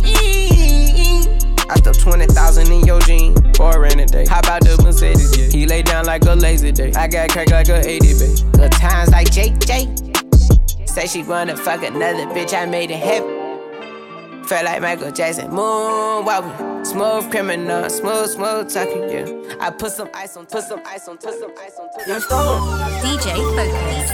I 1.74 1.78
stuck 1.78 1.98
20,000 1.98 2.72
in 2.72 2.86
your 2.86 3.00
jeans 3.00 3.40
for 3.58 3.76
a 3.76 3.80
rainy 3.80 4.06
day. 4.06 4.28
How 4.30 4.40
about 4.40 4.62
the 4.62 4.80
Mercedes? 4.84 5.36
Yeah. 5.36 5.48
He 5.48 5.66
lay 5.66 5.82
down 5.82 6.06
like 6.06 6.24
a 6.26 6.36
lazy 6.36 6.72
day. 6.72 6.94
I 6.94 7.08
got 7.08 7.32
crack 7.32 7.50
like 7.50 7.68
a 7.70 7.80
80 7.90 8.14
bay. 8.20 8.36
Good 8.52 8.72
times 8.74 9.10
like 9.10 9.32
JJ. 9.32 10.88
Say 10.88 11.08
she 11.08 11.24
wanna 11.24 11.58
fuck 11.58 11.82
another 11.82 12.28
bitch, 12.28 12.54
I 12.54 12.68
made 12.68 12.92
it 12.92 13.00
happen. 13.00 14.44
Felt 14.46 14.66
like 14.66 14.82
Michael 14.84 15.12
Jackson, 15.12 15.50
moonwalking, 15.50 16.86
smooth 16.86 17.32
criminal, 17.32 17.90
smooth, 17.90 18.30
smooth 18.30 18.72
talking, 18.72 19.10
yeah. 19.10 19.56
I 19.60 19.72
put 19.72 19.94
some 19.94 20.10
ice 20.14 20.38
on, 20.38 20.46
put 20.46 20.64
some 20.64 20.82
ice 20.86 21.08
on, 21.08 21.18
put 21.18 21.34
some 21.40 21.54
ice 21.58 21.80
on, 21.80 21.90
put 21.90 22.06
some 22.06 22.14
ice 22.14 22.32
on. 22.32 23.02
DJ 23.02 23.34
Fokus. 23.34 24.14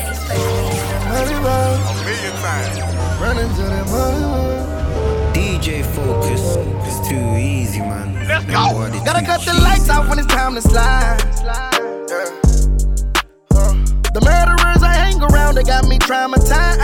Money 1.10 1.34
roll. 1.43 1.76
A 1.76 1.93
million 2.06 2.34
times. 2.39 2.80
Running 3.19 3.50
to 3.50 3.63
the 3.63 3.84
money 3.91 4.24
roll. 4.24 4.99
DJ 5.60 5.84
Fokus, 5.84 6.56
it's 6.88 7.10
too 7.10 7.36
easy, 7.36 7.82
man. 7.82 8.15
Let's 8.30 8.45
go. 8.45 8.89
Gotta 9.04 9.26
cut 9.26 9.41
the 9.41 9.54
lights 9.62 9.89
out 9.89 10.08
when 10.08 10.17
it's 10.17 10.28
time 10.34 10.56
to 10.56 10.62
slide. 10.62 11.19
Yeah. 11.43 12.24
Uh, 13.52 13.74
the 14.13 14.22
murderers 14.24 14.82
I 14.82 14.93
hang 14.93 15.22
around, 15.22 15.56
they 15.56 15.63
got 15.63 15.86
me 15.89 16.00
traumatized. 16.00 16.80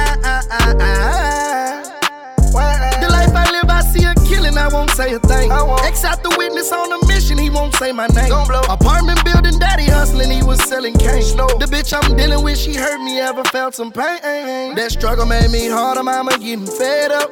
The 2.99 3.07
life 3.09 3.33
I 3.33 3.49
live, 3.51 3.69
I 3.69 3.79
see 3.79 4.03
a 4.03 4.13
killing, 4.27 4.57
I 4.57 4.67
won't 4.67 4.89
say 4.91 5.13
a 5.13 5.19
thing. 5.19 5.51
X 5.53 6.03
out 6.03 6.14
the 6.14 6.14
witness 6.37 6.71
on 6.71 6.91
a 6.91 7.05
mission, 7.07 7.37
he 7.37 7.49
won't 7.49 7.73
say 7.75 7.91
my 7.91 8.07
name. 8.07 8.31
Apartment 8.69 9.23
building, 9.23 9.57
daddy 9.59 9.85
hustling, 9.85 10.31
he 10.31 10.43
was 10.43 10.61
selling 10.63 10.93
cane. 10.93 11.21
The 11.59 11.67
bitch 11.69 11.93
I'm 11.93 12.15
dealing 12.15 12.43
with, 12.43 12.57
she 12.57 12.73
hurt 12.73 13.01
me, 13.01 13.19
ever 13.19 13.43
felt 13.45 13.75
some 13.75 13.91
pain. 13.91 14.75
That 14.75 14.91
struggle 14.91 15.25
made 15.25 15.51
me 15.51 15.67
harder, 15.67 16.03
mama 16.03 16.37
getting 16.37 16.65
fed 16.65 17.11
up. 17.11 17.31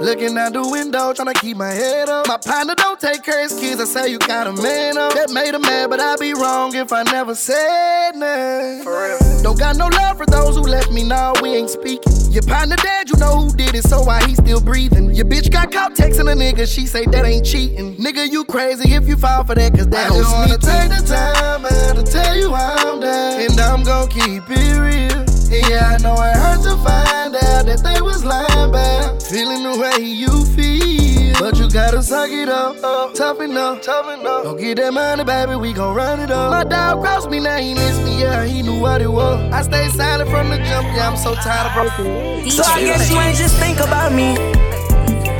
Looking 0.00 0.36
out 0.38 0.52
the 0.52 0.62
window, 0.68 1.12
trying 1.12 1.32
to 1.32 1.40
keep 1.40 1.56
my 1.56 1.70
head 1.70 2.08
up. 2.08 2.26
My 2.28 2.38
partner 2.38 2.74
don't 2.74 2.98
take 3.00 3.22
care 3.22 3.44
of 3.44 3.50
his 3.50 3.60
kids, 3.60 3.80
I 3.80 3.84
say 3.84 4.10
you 4.10 4.18
got 4.18 4.46
a 4.46 4.52
man 4.52 4.98
up. 4.98 5.14
That 5.14 5.30
made 5.30 5.54
him 5.54 5.62
mad, 5.62 5.90
but 5.90 6.00
I'd 6.00 6.18
be 6.18 6.34
wrong 6.34 6.74
if 6.74 6.92
I 6.92 7.02
never 7.04 7.34
said 7.34 8.12
nothing. 8.16 8.82
For 8.82 8.92
real. 8.92 9.42
Don't 9.42 9.58
got 9.58 9.76
no 9.76 9.88
love 9.88 10.16
for 10.16 10.26
those 10.26 10.56
who 10.56 10.62
left 10.62 10.90
me, 10.90 11.04
now 11.04 11.32
we 11.42 11.50
ain't 11.50 11.70
speaking. 11.70 12.12
Your 12.30 12.42
partner 12.42 12.76
dad, 12.76 13.08
you 13.08 13.16
know 13.16 13.42
who 13.42 13.52
did 13.56 13.74
it, 13.74 13.84
so 13.84 14.02
why 14.02 14.24
he 14.26 14.34
still 14.34 14.60
breathing? 14.60 15.14
Your 15.14 15.24
bitch 15.24 15.50
got 15.50 15.70
caught 15.70 15.94
texting 15.94 16.30
a 16.30 16.34
nigga, 16.34 16.66
she 16.72 16.86
say 16.86 17.04
that 17.06 17.24
ain't 17.24 17.46
cheating. 17.46 17.96
Nigga, 17.96 18.30
you 18.30 18.43
crazy 18.46 18.94
if 18.94 19.06
you 19.08 19.16
fall 19.16 19.44
for 19.44 19.54
that, 19.54 19.74
cause 19.74 19.88
that 19.88 20.10
I 20.10 20.14
just 20.14 20.32
wanna 20.32 20.48
sneak 20.48 20.60
take 20.60 20.88
the 20.90 21.06
time, 21.06 21.62
man, 21.62 21.96
to 21.96 22.02
tell 22.02 22.36
you 22.36 22.52
I'm 22.54 23.00
down. 23.00 23.40
And 23.40 23.60
I'm 23.60 23.82
gon' 23.82 24.08
keep 24.08 24.42
it 24.48 24.78
real. 24.78 25.18
And 25.20 25.68
yeah, 25.68 25.94
I 25.94 26.02
know 26.02 26.14
it 26.14 26.36
hurt 26.36 26.62
to 26.64 26.76
find 26.82 27.34
out 27.36 27.66
that 27.66 27.80
they 27.84 28.00
was 28.00 28.24
lying 28.24 28.72
back. 28.72 29.20
Feeling 29.22 29.62
the 29.62 29.78
way 29.78 30.04
you 30.04 30.44
feel. 30.56 31.34
But 31.38 31.58
you 31.58 31.68
gotta 31.70 32.02
suck 32.02 32.30
it 32.30 32.48
up, 32.48 32.82
up 32.82 33.14
toughen 33.14 33.56
up, 33.56 33.82
toughen 33.82 34.26
up. 34.26 34.44
Don't 34.44 34.58
get 34.58 34.76
that 34.78 34.92
money, 34.92 35.24
baby, 35.24 35.56
we 35.56 35.72
gon' 35.72 35.94
run 35.94 36.20
it 36.20 36.30
up. 36.30 36.50
My 36.50 36.64
dog 36.64 37.00
crossed 37.02 37.30
me, 37.30 37.40
now 37.40 37.58
he 37.58 37.74
missed 37.74 38.02
me, 38.02 38.20
yeah, 38.20 38.44
he 38.44 38.62
knew 38.62 38.80
what 38.80 39.02
it 39.02 39.10
was. 39.10 39.52
I 39.52 39.62
stayed 39.62 39.90
silent 39.90 40.30
from 40.30 40.50
the 40.50 40.58
jump, 40.58 40.86
yeah, 40.96 41.08
I'm 41.08 41.16
so 41.16 41.34
tired 41.34 41.66
of 41.68 41.74
broken. 41.74 42.50
So 42.50 42.62
I 42.64 42.80
guess 42.80 43.10
you 43.10 43.18
ain't 43.18 43.36
just 43.36 43.56
think 43.58 43.80
about 43.80 44.12
me. 44.12 44.36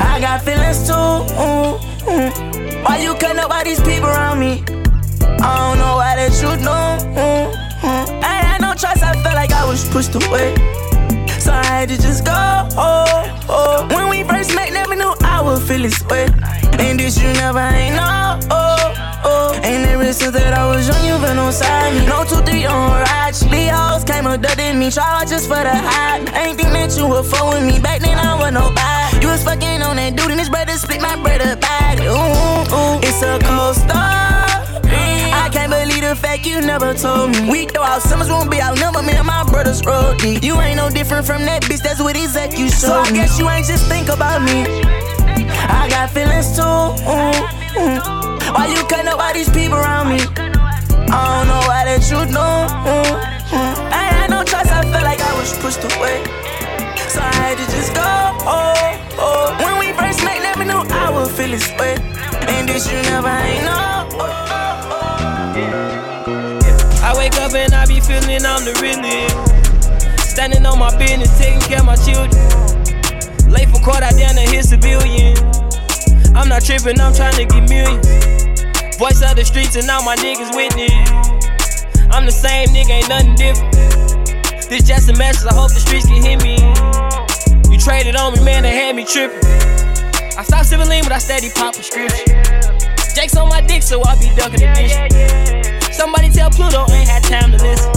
I 0.01 0.21
got 0.21 0.43
feelings 0.43 0.87
too. 0.87 0.93
mm, 0.93 1.79
mm. 2.01 2.54
Why 2.85 2.99
you 2.99 3.15
cutting 3.15 3.39
up 3.39 3.51
all 3.51 3.65
these 3.65 3.81
people 3.81 4.09
around 4.09 4.39
me? 4.39 4.63
I 5.41 5.51
don't 5.59 5.79
know 5.79 5.97
why 5.97 6.17
that 6.17 6.33
you 6.41 6.53
know. 6.63 6.99
mm, 7.17 7.53
mm. 7.81 8.23
I 8.23 8.35
had 8.45 8.61
no 8.61 8.75
choice, 8.75 9.03
I 9.03 9.15
felt 9.23 9.35
like 9.35 9.53
I 9.53 9.65
was 9.67 9.89
pushed 9.89 10.15
away. 10.15 10.55
So 11.41 11.53
I 11.53 11.65
had 11.65 11.89
to 11.89 11.97
just 11.97 12.25
go. 12.25 12.33
Oh, 12.77 13.45
oh. 13.49 13.89
When 13.95 14.09
we 14.09 14.23
first 14.25 14.55
met, 14.55 14.73
never 14.73 14.95
knew 14.95 15.15
I 15.21 15.41
would 15.41 15.63
feel 15.63 15.83
this 15.83 16.03
way. 16.05 16.29
And 16.81 16.99
this 17.01 17.21
you 17.21 17.33
never 17.35 17.61
ain't 17.61 17.97
know. 17.97 18.41
Oh, 18.51 19.21
oh. 19.25 19.61
And 19.63 19.85
ever 19.89 20.13
since 20.13 20.33
that 20.33 20.55
I 20.55 20.67
was 20.69 20.89
young, 20.89 21.05
you've 21.05 21.21
been 21.21 21.39
on 21.39 21.53
side 21.53 21.95
me. 21.95 22.07
No 22.07 22.25
two, 22.25 22.41
three 22.49 22.65
on 22.65 23.01
ride. 23.01 23.35
These 23.35 23.71
hoes 23.71 24.05
came 24.05 24.27
abducting 24.27 24.79
me, 24.79 24.91
try 24.91 25.25
just 25.27 25.49
for 25.49 25.61
the 25.61 25.73
hype. 25.73 26.29
Ain't 26.37 26.57
think 26.57 26.73
that 26.73 26.97
you 26.97 27.09
fuck 27.25 27.53
with 27.53 27.65
me 27.65 27.79
back 27.79 28.01
then. 28.01 28.19
I 28.19 28.41
was 28.41 28.53
nobody. 28.53 29.21
You 29.21 29.29
was 29.29 29.45
fucking 29.45 29.83
on 29.83 29.97
that 29.97 30.17
dude, 30.17 30.31
and 30.31 30.41
his 30.41 30.49
brother 30.49 30.73
split 30.73 31.01
my 31.01 31.17
brother 31.17 31.54
Ooh, 32.01 32.75
ooh, 32.75 32.99
it's 33.03 33.23
a 33.23 33.39
cold 33.43 33.77
story. 33.77 33.93
I 35.35 35.49
can't 35.53 35.71
believe 35.71 36.03
the 36.03 36.15
fact 36.17 36.47
you 36.47 36.61
never 36.61 36.95
told 36.95 37.31
me. 37.31 37.51
We 37.51 37.67
throw 37.67 37.83
our 37.83 38.01
summers, 38.01 38.29
won't 38.29 38.51
be 38.51 38.61
out 38.61 38.79
number. 38.79 39.03
Me 39.03 39.13
and 39.13 39.27
my 39.27 39.45
brothers 39.45 39.85
roll 39.85 40.15
deep. 40.17 40.43
You 40.43 40.61
ain't 40.61 40.77
no 40.77 40.91
different 40.91 41.27
from 41.27 41.43
that 41.47 41.63
bitch. 41.63 41.83
That's 41.83 42.01
what 42.01 42.17
exact 42.17 42.59
you 42.59 42.69
So 42.69 42.93
I 43.01 43.11
guess 43.13 43.39
you 43.39 43.49
ain't 43.49 43.67
just 43.67 43.87
think 43.89 44.09
about 44.09 44.43
me. 44.43 44.65
I 45.69 45.87
got 45.89 46.11
feelings 46.11 46.55
too. 46.57 46.63
mm. 46.63 48.55
Why 48.55 48.67
you 48.67 48.83
cutting 48.87 49.09
up 49.09 49.19
all 49.19 49.33
these 49.35 49.51
people 49.51 49.79
around 49.79 50.09
me? 50.09 50.21
I 51.11 51.21
don't 51.39 51.47
know 51.49 51.63
why 51.69 51.85
that 51.85 52.03
you 52.11 52.19
know. 52.33 52.67
mm, 52.87 53.05
mm. 53.51 53.75
I 53.93 53.99
ain't 54.09 54.17
had 54.19 54.31
no 54.31 54.43
choice. 54.45 54.71
I 54.71 54.83
felt 54.91 55.05
like 55.05 55.21
I 55.21 55.33
was 55.39 55.53
pushed 55.59 55.83
away. 55.85 56.23
So 57.09 57.21
I 57.21 57.33
had 57.43 57.59
to 57.59 57.65
just 57.71 57.95
go. 57.95 58.03
Oh, 58.03 58.75
oh. 59.19 59.47
When 59.63 59.79
we 59.79 59.93
first 59.95 60.25
met, 60.25 60.41
never 61.37 61.49
knew 61.49 61.57
I 61.57 62.47
feel 62.47 62.67
this 62.67 62.91
you 62.91 63.03
never 63.03 63.29
ain't 63.29 63.65
know. 63.65 64.09
I 67.03 67.15
wake 67.17 67.35
up 67.35 67.55
and 67.55 67.75
I 67.75 67.87
be 67.87 68.01
feeling 68.01 68.45
I'm 68.45 68.65
the 68.65 68.75
realest. 68.81 69.35
Standing 70.31 70.67
on 70.67 70.79
my 70.79 70.97
business, 70.99 71.37
taking 71.39 71.61
care 71.61 71.81
of 71.81 71.87
my 71.87 71.97
children. 71.97 72.31
Late 73.51 73.69
for 73.69 73.81
court, 73.83 74.03
I 74.03 74.11
down 74.13 74.35
to 74.35 74.43
hit 74.43 74.65
civilian. 74.65 75.37
I'm 76.35 76.45
I'm 76.45 76.49
not 76.49 76.65
tripping, 76.65 77.01
I'm 77.01 77.15
trying 77.15 77.35
to 77.37 77.45
get 77.47 77.69
millions. 77.69 78.07
Voice 78.99 79.23
of 79.23 79.37
the 79.37 79.45
streets 79.45 79.77
and 79.77 79.89
all 79.91 80.03
my 80.03 80.17
niggas 80.17 80.55
witness. 80.55 81.11
I'm 82.11 82.27
the 82.27 82.33
same 82.33 82.69
nigga, 82.69 82.91
ain't 82.91 83.09
nothing 83.09 83.35
different. 83.35 83.73
This 84.69 84.83
just 84.85 85.09
a 85.09 85.17
message, 85.17 85.47
I 85.51 85.55
hope 85.55 85.73
the 85.73 85.81
streets 85.81 86.07
can 86.07 86.23
hear 86.23 86.39
me. 86.43 86.59
You 87.71 87.79
traded 87.79 88.17
on 88.17 88.35
me, 88.35 88.45
man, 88.45 88.63
they 88.63 88.75
had 88.75 88.97
me 88.97 89.05
tripping. 89.05 89.84
I 90.37 90.43
stopped 90.43 90.67
sipping 90.67 90.89
lean, 90.89 91.05
but 91.05 91.13
I 91.13 91.19
steady 91.19 91.49
pop 91.51 91.75
prescription. 91.75 92.27
Jake's 93.15 93.37
on 93.37 93.49
my 93.49 93.61
dick, 93.61 93.83
so 93.83 94.03
I 94.03 94.19
be 94.19 94.35
ducking 94.35 94.59
the 94.59 94.71
dish. 94.75 95.95
Somebody 95.95 96.29
tell 96.29 96.51
Pluto 96.51 96.91
ain't 96.91 97.09
had 97.09 97.23
time 97.23 97.53
to 97.55 97.59
listen. 97.63 97.93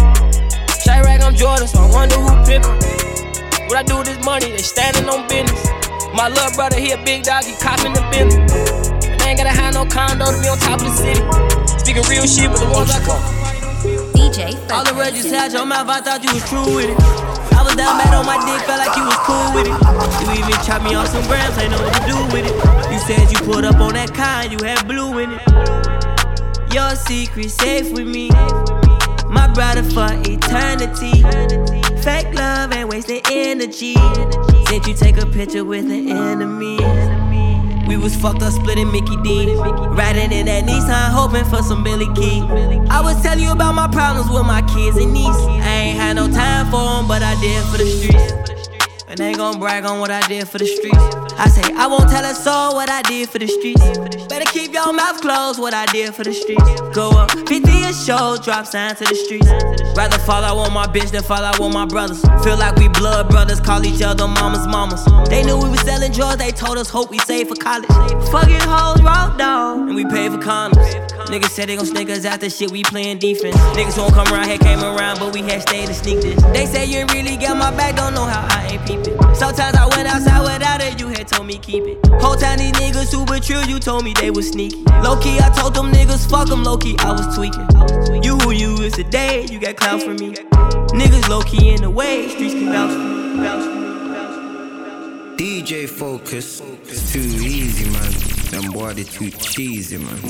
Chiraq, 0.86 1.22
I'm 1.26 1.34
Jordan, 1.34 1.68
so 1.68 1.82
I 1.82 1.90
wonder 1.90 2.16
who 2.16 2.30
pimpin'. 2.46 2.78
What 3.68 3.78
I 3.78 3.84
do 3.84 3.98
with 3.98 4.08
this 4.08 4.24
money, 4.24 4.52
they 4.52 4.62
standing 4.62 5.10
on 5.10 5.28
business. 5.28 5.66
My 6.14 6.30
little 6.30 6.54
brother, 6.54 6.80
he 6.80 6.92
a 6.92 7.04
big 7.04 7.24
dog, 7.24 7.44
he 7.44 7.58
copping 7.58 7.94
the 7.94 8.06
Bentley. 8.14 8.46
And 9.10 9.22
I 9.22 9.30
ain't 9.30 9.38
gotta 9.42 9.50
have 9.50 9.74
no 9.74 9.86
condo 9.90 10.30
to 10.30 10.38
be 10.38 10.48
on 10.48 10.60
top 10.60 10.78
of 10.80 10.86
the 10.86 10.94
city. 10.94 11.22
Speaking 11.82 12.06
real 12.06 12.30
shit, 12.30 12.54
but 12.54 12.62
the 12.62 12.70
ones 12.70 12.94
I 12.94 13.02
call. 13.02 13.22
DJ 14.14 14.54
All 14.70 14.86
the 14.86 14.94
words 14.94 15.18
you 15.18 15.24
said 15.24 15.54
your 15.54 15.66
mouth, 15.66 15.90
I 15.90 16.02
thought 16.02 16.24
you 16.24 16.34
was 16.34 16.46
true 16.48 16.70
with 16.76 16.94
it. 16.94 17.47
I 17.58 17.64
was 17.64 17.76
down 17.76 17.98
bad 17.98 18.14
on 18.14 18.26
my 18.26 18.38
dick, 18.46 18.62
felt 18.68 18.78
like 18.78 18.96
you 18.96 19.04
was 19.04 19.18
cool 19.26 19.50
with 19.58 19.66
it. 19.66 19.74
You 20.22 20.28
even 20.38 20.54
chopped 20.64 20.86
me 20.86 20.94
on 20.94 21.08
some 21.08 21.26
grams, 21.26 21.58
ain't 21.58 21.72
know 21.72 21.82
what 21.82 21.94
to 21.98 22.06
do 22.06 22.18
with 22.32 22.46
it. 22.46 22.56
You 22.94 23.00
said 23.00 23.32
you 23.32 23.40
put 23.46 23.66
up 23.66 23.82
on 23.82 23.94
that 23.94 24.14
kind, 24.14 24.52
you 24.52 24.60
had 24.64 24.88
blue 24.88 25.18
in 25.20 25.32
it. 25.34 26.74
Your 26.74 26.96
secret 26.96 27.50
safe 27.50 27.92
with 27.92 28.08
me. 28.08 28.30
My 29.30 29.50
brother 29.54 29.84
for 29.84 30.08
eternity. 30.30 31.24
Fake 32.02 32.34
love 32.36 32.72
ain't 32.74 32.90
wasting 32.90 33.22
energy. 33.32 33.96
Said 34.68 34.86
you 34.86 34.94
take 34.94 35.18
a 35.18 35.26
picture 35.26 35.66
with 35.66 35.86
an 35.86 36.10
enemy. 36.10 36.78
We 37.88 37.96
was 37.96 38.16
fucked 38.16 38.42
up 38.42 38.52
splitting 38.52 38.92
Mickey 38.92 39.16
D. 39.24 39.56
Riding 39.56 40.32
in 40.32 40.46
that 40.48 40.66
Nissan, 40.66 41.10
hoping 41.12 41.46
for 41.46 41.64
some 41.64 41.84
Billy 41.84 42.08
Key. 42.16 42.42
I 42.90 43.02
was 43.02 43.22
telling 43.24 43.44
you 43.44 43.52
about 43.52 43.76
my 43.76 43.88
problems 43.88 44.30
with 44.30 44.46
my 44.46 44.62
kids 44.64 44.98
and 44.98 45.14
niece. 45.14 45.28
I 45.28 45.88
ain't 45.88 45.98
had 45.98 46.16
no 46.18 46.28
time 46.28 46.66
for 46.66 46.84
them, 46.84 47.08
but 47.08 47.24
I 47.24 47.40
did 47.40 47.64
for 47.72 47.78
the 47.78 47.86
streets. 47.86 48.77
And 49.18 49.26
ain't 49.30 49.38
gon' 49.40 49.58
brag 49.60 49.84
on 49.84 50.00
what 50.00 50.12
I 50.12 50.22
did 50.28 50.48
for 50.48 50.60
the 50.60 50.68
streets. 50.68 50.96
I 51.40 51.48
say, 51.48 51.74
I 51.74 51.88
won't 51.88 52.08
tell 52.08 52.24
a 52.24 52.36
soul 52.36 52.76
what 52.76 52.88
I 52.88 53.02
did 53.02 53.28
for 53.28 53.40
the 53.40 53.48
streets. 53.48 53.82
Better 54.28 54.46
keep 54.52 54.74
your 54.74 54.94
mouth 54.94 55.22
closed, 55.22 55.60
what 55.60 55.74
I 55.74 55.88
did 55.88 56.14
for 56.14 56.24
the 56.24 56.34
streets. 56.34 56.82
Go 56.94 57.10
up 57.10 57.32
50 57.32 57.56
a 57.58 57.94
show, 57.94 58.38
drop 58.38 58.68
sign 58.68 58.96
to 58.96 59.06
the 59.06 59.16
streets. 59.16 59.50
Rather 59.98 60.20
fall 60.20 60.44
out 60.44 60.62
with 60.62 60.72
my 60.72 60.86
bitch 60.86 61.10
than 61.10 61.24
fall 61.24 61.42
out 61.42 61.58
with 61.58 61.74
my 61.74 61.88
brothers. 61.88 62.22
Feel 62.44 62.60
like 62.60 62.76
we 62.76 62.90
blood 62.90 63.28
brothers, 63.30 63.60
call 63.60 63.84
each 63.84 64.04
other 64.04 64.28
mamas, 64.28 64.68
mamas. 64.68 65.04
They 65.30 65.42
knew 65.42 65.58
we 65.58 65.70
was 65.70 65.82
selling 65.82 66.12
drugs, 66.12 66.38
they 66.38 66.52
told 66.52 66.78
us 66.78 66.88
hope 66.88 67.10
we 67.10 67.18
save 67.18 67.48
for 67.48 67.56
college. 67.56 67.90
Fucking 68.30 68.62
hoes, 68.70 69.02
raw 69.02 69.36
dog, 69.36 69.80
and 69.88 69.96
we 69.96 70.06
pay 70.06 70.30
for 70.30 70.38
condoms. 70.38 71.17
Niggas 71.30 71.50
said 71.50 71.68
they 71.68 71.76
gon' 71.76 71.86
snake 71.86 72.10
us 72.10 72.24
out 72.24 72.40
the 72.40 72.50
shit, 72.50 72.72
we 72.72 72.84
playing 72.84 73.20
defense. 73.20 73.58
Niggas 73.76 73.98
won't 73.98 74.14
come 74.14 74.28
around 74.34 74.48
here, 74.48 74.58
came 74.58 74.80
around, 74.80 75.20
but 75.20 75.34
we 75.34 75.42
had 75.42 75.62
stayed 75.62 75.88
to 75.88 75.94
sneak 75.94 76.22
this. 76.22 76.42
They 76.54 76.66
say 76.66 76.86
you 76.86 77.00
ain't 77.00 77.12
really 77.12 77.36
got 77.36 77.58
my 77.58 77.70
back, 77.76 77.98
don't 77.98 78.14
know 78.14 78.24
how 78.24 78.48
I 78.50 78.68
ain't 78.68 78.82
peepin'. 78.84 79.36
Sometimes 79.36 79.76
I 79.76 79.88
went 79.88 80.08
outside 80.08 80.42
without 80.42 80.82
it, 80.82 81.02
you 81.02 81.10
had 81.10 81.28
told 81.28 81.46
me 81.46 81.58
keep 81.58 81.84
it. 81.84 81.98
Whole 82.22 82.36
time 82.36 82.60
these 82.60 82.72
niggas 82.72 83.08
super 83.08 83.40
true, 83.40 83.62
you 83.68 83.78
told 83.78 84.06
me 84.06 84.14
they 84.14 84.32
was 84.32 84.50
sneaky. 84.50 84.78
Low 85.04 85.20
key, 85.20 85.38
I 85.40 85.50
told 85.50 85.76
them 85.76 85.92
niggas, 85.92 86.30
fuck 86.30 86.48
them, 86.48 86.64
low 86.64 86.78
key, 86.78 86.96
I 87.00 87.12
was 87.12 87.36
tweaking. 87.36 87.68
You 88.24 88.38
who 88.38 88.52
you 88.52 88.82
is 88.84 88.94
today, 88.94 89.46
you 89.52 89.60
got 89.60 89.76
clout 89.76 90.02
for 90.02 90.14
me. 90.14 90.32
Niggas 90.96 91.28
low 91.28 91.42
key 91.42 91.74
in 91.74 91.82
the 91.82 91.90
way, 91.90 92.30
streets 92.30 92.54
can 92.54 92.72
bounce 92.72 92.94
for 92.94 93.00
me. 93.00 93.08
Me. 93.38 93.48
DJ 95.38 95.90
Fokus, 95.90 96.62
it's 96.88 97.12
too 97.12 97.20
easy, 97.20 97.90
man. 97.92 98.37
Them 98.52 98.72
boy, 98.72 98.94
they 98.94 99.04
too 99.04 99.30
cheesy, 99.32 99.98
man. 99.98 100.22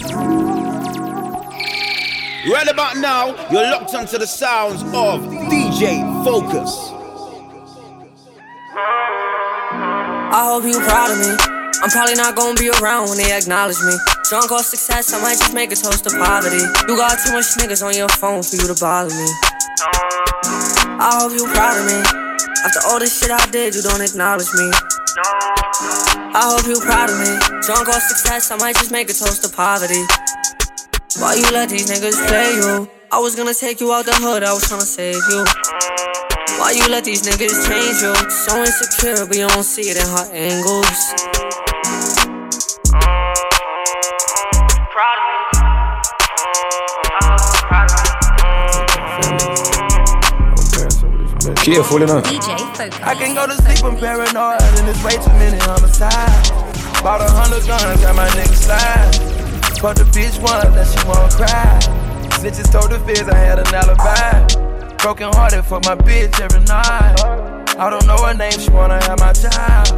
Right 2.49 2.67
about 2.67 2.97
now, 2.97 3.35
you're 3.51 3.63
locked 3.63 3.93
onto 3.93 4.17
the 4.17 4.25
sounds 4.25 4.81
of 4.81 5.21
DJ 5.51 6.01
Fokus. 6.23 6.73
I 10.33 10.43
hope 10.49 10.63
you're 10.63 10.81
proud 10.81 11.11
of 11.11 11.19
me. 11.19 11.35
I'm 11.83 11.89
probably 11.89 12.15
not 12.15 12.35
gonna 12.35 12.55
be 12.55 12.69
around 12.69 13.09
when 13.09 13.17
they 13.17 13.31
acknowledge 13.31 13.79
me. 13.85 13.93
Drunk 14.29 14.51
off 14.51 14.65
success, 14.65 15.13
I 15.13 15.21
might 15.21 15.37
just 15.37 15.53
make 15.53 15.71
a 15.71 15.75
toast 15.75 16.03
to 16.05 16.09
poverty. 16.09 16.57
You 16.87 16.97
got 16.97 17.19
too 17.23 17.33
much 17.33 17.45
niggas 17.61 17.85
on 17.85 17.95
your 17.95 18.09
phone 18.09 18.41
for 18.41 18.55
you 18.55 18.67
to 18.67 18.75
bother 18.79 19.13
me. 19.13 19.27
I 20.99 21.19
hope 21.21 21.37
you're 21.37 21.47
proud 21.53 21.77
of 21.77 21.85
me. 21.85 21.99
After 22.65 22.79
all 22.87 22.99
this 22.99 23.19
shit 23.19 23.29
I 23.29 23.45
did, 23.51 23.75
you 23.75 23.81
don't 23.83 24.01
acknowledge 24.01 24.51
me. 24.53 24.71
I 26.33 26.51
hope 26.51 26.67
you 26.67 26.79
proud 26.81 27.09
of 27.09 27.17
me. 27.19 27.31
Drunk 27.61 27.87
off 27.87 28.01
success, 28.01 28.51
I 28.51 28.57
might 28.57 28.75
just 28.75 28.91
make 28.91 29.09
a 29.09 29.13
toast 29.13 29.43
to 29.43 29.49
poverty. 29.49 30.03
Why 31.19 31.35
you 31.35 31.49
let 31.51 31.69
these 31.69 31.89
niggas 31.89 32.19
play 32.27 32.51
you? 32.55 32.89
I 33.11 33.19
was 33.19 33.35
gonna 33.35 33.53
take 33.53 33.79
you 33.79 33.93
out 33.93 34.05
the 34.05 34.13
hood, 34.13 34.43
I 34.43 34.53
was 34.53 34.63
tryna 34.63 34.81
save 34.81 35.23
you. 35.29 35.45
Why 36.59 36.71
you 36.71 36.87
let 36.89 37.05
these 37.05 37.23
niggas 37.23 37.67
change 37.67 38.01
you? 38.03 38.13
So 38.29 38.59
insecure, 38.59 39.25
but 39.25 39.37
you 39.37 39.47
don't 39.47 39.63
see 39.63 39.89
it 39.89 39.97
in 39.97 40.07
her 40.07 40.27
angles. 40.33 41.46
Careful 51.67 52.01
enough. 52.01 52.23
DJ 52.23 52.55
Fokus. 52.55 53.03
I 53.03 53.13
can 53.13 53.35
go 53.35 53.45
to 53.45 53.51
sleep, 53.51 53.83
I'm 53.83 53.99
paranoid, 53.99 54.61
and 54.79 54.87
there's 54.87 55.03
way 55.03 55.19
too 55.19 55.35
many 55.35 55.57
homicides. 55.59 56.49
Bought 57.03 57.19
a 57.19 57.27
hundred 57.27 57.67
guns, 57.67 57.99
got 57.99 58.15
my 58.15 58.25
nigga 58.39 58.55
slide. 58.55 59.11
Fuck 59.75 59.97
the 59.97 60.07
bitch 60.15 60.39
once, 60.39 60.63
that 60.71 60.87
she 60.87 61.03
won't 61.03 61.27
cry. 61.35 61.75
Snitches 62.39 62.71
told 62.71 62.89
the 62.89 62.99
feds 63.03 63.27
I 63.27 63.35
had 63.35 63.59
an 63.59 63.67
alibi. 63.75 64.95
Broken 64.95 65.27
hearted 65.33 65.63
for 65.63 65.81
my 65.83 65.95
bitch 65.99 66.39
every 66.39 66.63
night. 66.71 67.19
I 67.75 67.89
don't 67.89 68.07
know 68.07 68.15
her 68.23 68.33
name, 68.33 68.53
she 68.53 68.69
wanna 68.69 69.03
have 69.03 69.19
my 69.19 69.33
child. 69.33 69.91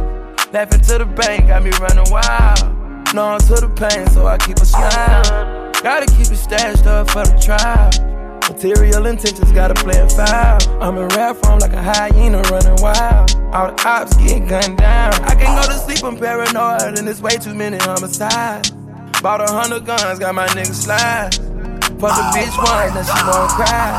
Laughing 0.52 0.80
to 0.80 0.98
the 0.98 1.06
bank, 1.06 1.46
got 1.46 1.62
me 1.62 1.70
running 1.78 2.10
wild. 2.10 3.14
No, 3.14 3.38
to 3.38 3.54
the 3.62 3.70
pain, 3.78 4.10
so 4.10 4.26
I 4.26 4.38
keep 4.38 4.56
a 4.56 4.66
smile. 4.66 5.22
Gotta 5.84 6.06
keep 6.06 6.34
it 6.34 6.36
stashed 6.36 6.86
up 6.86 7.08
for 7.10 7.22
the 7.22 7.38
trial. 7.38 8.09
Material 8.50 9.06
intentions 9.06 9.52
gotta 9.52 9.74
play 9.74 10.00
a 10.00 10.08
foul. 10.08 10.58
I'm 10.82 10.98
in 10.98 11.06
rap 11.10 11.36
form 11.36 11.60
like 11.60 11.72
a 11.72 11.80
hyena 11.80 12.42
running 12.50 12.82
wild. 12.82 13.30
All 13.54 13.68
the 13.68 13.82
ops 13.86 14.16
get 14.16 14.48
gunned 14.48 14.76
down. 14.76 15.14
I 15.22 15.36
can't 15.36 15.62
go 15.62 15.72
to 15.72 15.78
sleep, 15.78 16.02
I'm 16.02 16.16
paranoid, 16.16 16.98
and 16.98 17.06
there's 17.06 17.22
way 17.22 17.36
too 17.36 17.54
many 17.54 17.78
homicides. 17.78 18.70
Bought 19.22 19.40
a 19.40 19.46
hundred 19.46 19.86
guns, 19.86 20.18
got 20.18 20.34
my 20.34 20.48
nigga 20.48 20.74
slide. 20.74 21.32
Fuck 22.00 22.16
the 22.16 22.26
bitch 22.34 22.56
once, 22.58 22.92
then 22.92 23.04
she 23.06 23.22
won't 23.22 23.50
cry. 23.54 23.98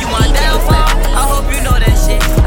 You 0.00 0.06
my 0.08 0.26
downfall, 0.34 0.74
I 1.14 1.22
hope 1.22 1.54
you 1.54 1.62
know 1.62 1.78
that 1.78 1.94
shit. 2.04 2.37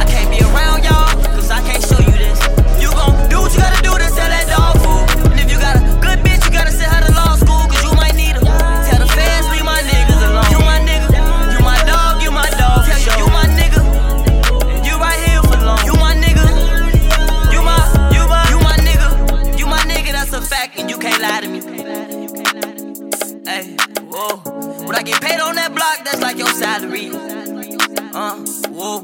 I 25.02 25.04
get 25.04 25.20
paid 25.20 25.40
on 25.40 25.56
that 25.56 25.74
block, 25.74 26.06
that's 26.06 26.22
like 26.22 26.38
your 26.38 26.54
salary. 26.54 27.10
Uh, 28.14 28.38
whoa. 28.70 29.02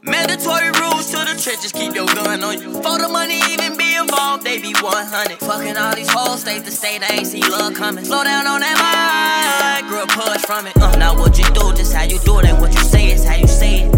Mandatory 0.00 0.72
rules 0.80 1.10
to 1.12 1.20
the 1.20 1.36
trenches, 1.36 1.70
keep 1.70 1.94
your 1.94 2.06
gun 2.06 2.42
on 2.42 2.56
you. 2.56 2.72
For 2.80 2.96
the 2.96 3.10
money 3.12 3.36
even 3.52 3.76
be 3.76 3.94
involved, 3.94 4.42
they 4.42 4.56
be 4.56 4.72
100. 4.72 5.36
Fucking 5.36 5.76
all 5.76 5.94
these 5.94 6.08
hoes, 6.08 6.40
state 6.40 6.64
to 6.64 6.70
state, 6.70 7.02
I 7.02 7.16
ain't 7.16 7.26
see 7.26 7.42
love 7.42 7.74
coming. 7.74 8.06
Slow 8.06 8.24
down 8.24 8.46
on 8.46 8.60
that 8.60 9.82
mic, 9.84 9.90
girl, 9.90 10.06
push 10.06 10.40
from 10.46 10.66
it. 10.66 10.74
Uh, 10.78 10.96
now 10.96 11.14
what 11.14 11.36
you 11.36 11.44
do, 11.52 11.76
just 11.76 11.92
how 11.92 12.04
you 12.04 12.18
do 12.20 12.38
it, 12.38 12.46
and 12.46 12.58
what 12.58 12.72
you 12.72 12.80
say 12.80 13.12
is 13.12 13.22
how 13.22 13.36
you 13.36 13.48
say 13.48 13.82
it. 13.84 13.97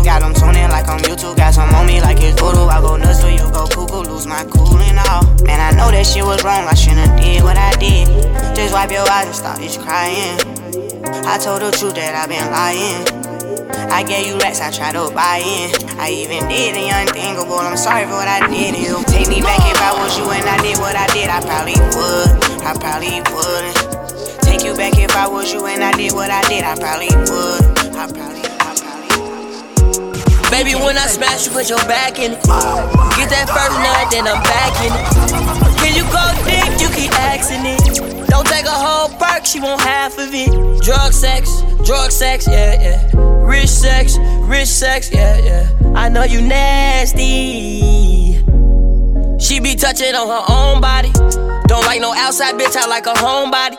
You. 0.00 0.04
Got 0.04 0.20
them 0.20 0.34
tuning 0.34 0.68
like 0.68 0.88
I'm 0.88 1.00
YouTube. 1.00 1.36
Got 1.36 1.54
some 1.54 1.70
on 1.74 1.86
me 1.86 2.00
like 2.00 2.18
it's 2.20 2.40
voodoo. 2.40 2.66
I 2.66 2.80
go 2.80 2.96
nuts 2.96 3.20
till 3.20 3.30
you 3.30 3.44
go 3.52 3.66
cuckoo. 3.66 4.08
Lose 4.08 4.26
my 4.26 4.44
cool 4.50 4.76
and 4.78 4.98
all. 5.08 5.24
Man, 5.44 5.60
I 5.60 5.76
know 5.76 5.90
that 5.90 6.06
shit 6.06 6.24
was 6.24 6.42
wrong. 6.44 6.64
I 6.66 6.74
shouldn't 6.74 7.20
did 7.20 7.42
what 7.42 7.56
I 7.56 7.72
did. 7.76 8.08
Just 8.56 8.74
wipe 8.74 8.90
your 8.90 9.08
eyes 9.08 9.26
and 9.26 9.36
stop 9.36 9.58
this 9.58 9.76
crying. 9.76 10.38
I 11.26 11.38
told 11.38 11.62
the 11.62 11.70
truth 11.70 11.94
that 11.94 12.14
I've 12.16 12.28
been 12.28 12.44
lying. 12.50 13.04
I 13.90 14.02
gave 14.02 14.26
you 14.26 14.38
racks, 14.38 14.60
I 14.60 14.70
tried 14.70 14.94
to 14.94 15.10
buy 15.14 15.42
in. 15.42 15.70
I 15.98 16.10
even 16.10 16.46
did 16.48 16.74
the 16.74 16.90
unthinkable. 16.90 17.58
I'm 17.58 17.76
sorry 17.76 18.04
for 18.04 18.18
what 18.18 18.28
I 18.28 18.46
did. 18.48 18.76
You 18.76 19.02
take 19.06 19.28
me 19.28 19.40
back 19.40 19.60
if 19.66 19.80
I 19.80 19.92
was 19.98 20.16
you 20.18 20.30
and 20.30 20.46
I 20.46 20.58
did 20.62 20.78
what 20.78 20.96
I 20.96 21.06
did. 21.12 21.28
I 21.28 21.40
probably 21.42 21.78
would. 21.94 22.30
I 22.62 22.72
probably 22.78 23.18
wouldn't. 23.34 24.42
Take 24.42 24.64
you 24.64 24.74
back 24.74 24.98
if 24.98 25.14
I 25.16 25.26
was 25.28 25.52
you 25.52 25.64
and 25.66 25.82
I 25.82 25.92
did 25.92 26.12
what 26.12 26.30
I 26.30 26.42
did. 26.48 26.64
I 26.64 26.76
probably 26.78 27.10
would. 27.30 27.96
I 27.96 28.06
probably. 28.12 28.39
Baby, 30.50 30.74
when 30.74 30.98
I 30.98 31.06
smash, 31.06 31.46
you 31.46 31.52
put 31.52 31.70
your 31.70 31.78
back 31.86 32.18
in 32.18 32.32
it. 32.32 32.42
Get 32.42 33.30
that 33.30 33.46
first 33.48 33.76
nut, 33.78 34.10
then 34.10 34.26
I'm 34.26 34.42
back 34.42 34.74
in 34.82 34.92
it. 34.92 35.06
Can 35.78 35.94
you 35.94 36.04
go 36.10 36.20
deep? 36.44 36.80
You 36.80 36.88
keep 36.94 37.12
asking 37.18 37.64
it. 37.64 38.28
Don't 38.28 38.46
take 38.46 38.66
a 38.66 38.70
whole 38.70 39.08
perk, 39.18 39.46
she 39.46 39.60
want 39.60 39.80
half 39.80 40.18
of 40.18 40.30
it. 40.32 40.50
Drug 40.82 41.12
sex, 41.12 41.62
drug 41.84 42.10
sex, 42.10 42.46
yeah, 42.48 42.80
yeah. 42.82 43.10
Rich 43.46 43.68
sex, 43.68 44.18
rich 44.42 44.68
sex, 44.68 45.10
yeah, 45.12 45.38
yeah. 45.38 45.68
I 45.94 46.08
know 46.08 46.24
you 46.24 46.40
nasty. 46.40 47.80
She 49.38 49.60
be 49.60 49.74
touching 49.74 50.14
on 50.14 50.28
her 50.28 50.44
own 50.52 50.80
body. 50.80 51.12
Don't 51.66 51.86
like 51.86 52.00
no 52.00 52.12
outside 52.12 52.56
bitch, 52.56 52.76
I 52.76 52.86
like 52.86 53.06
a 53.06 53.14
homebody. 53.14 53.78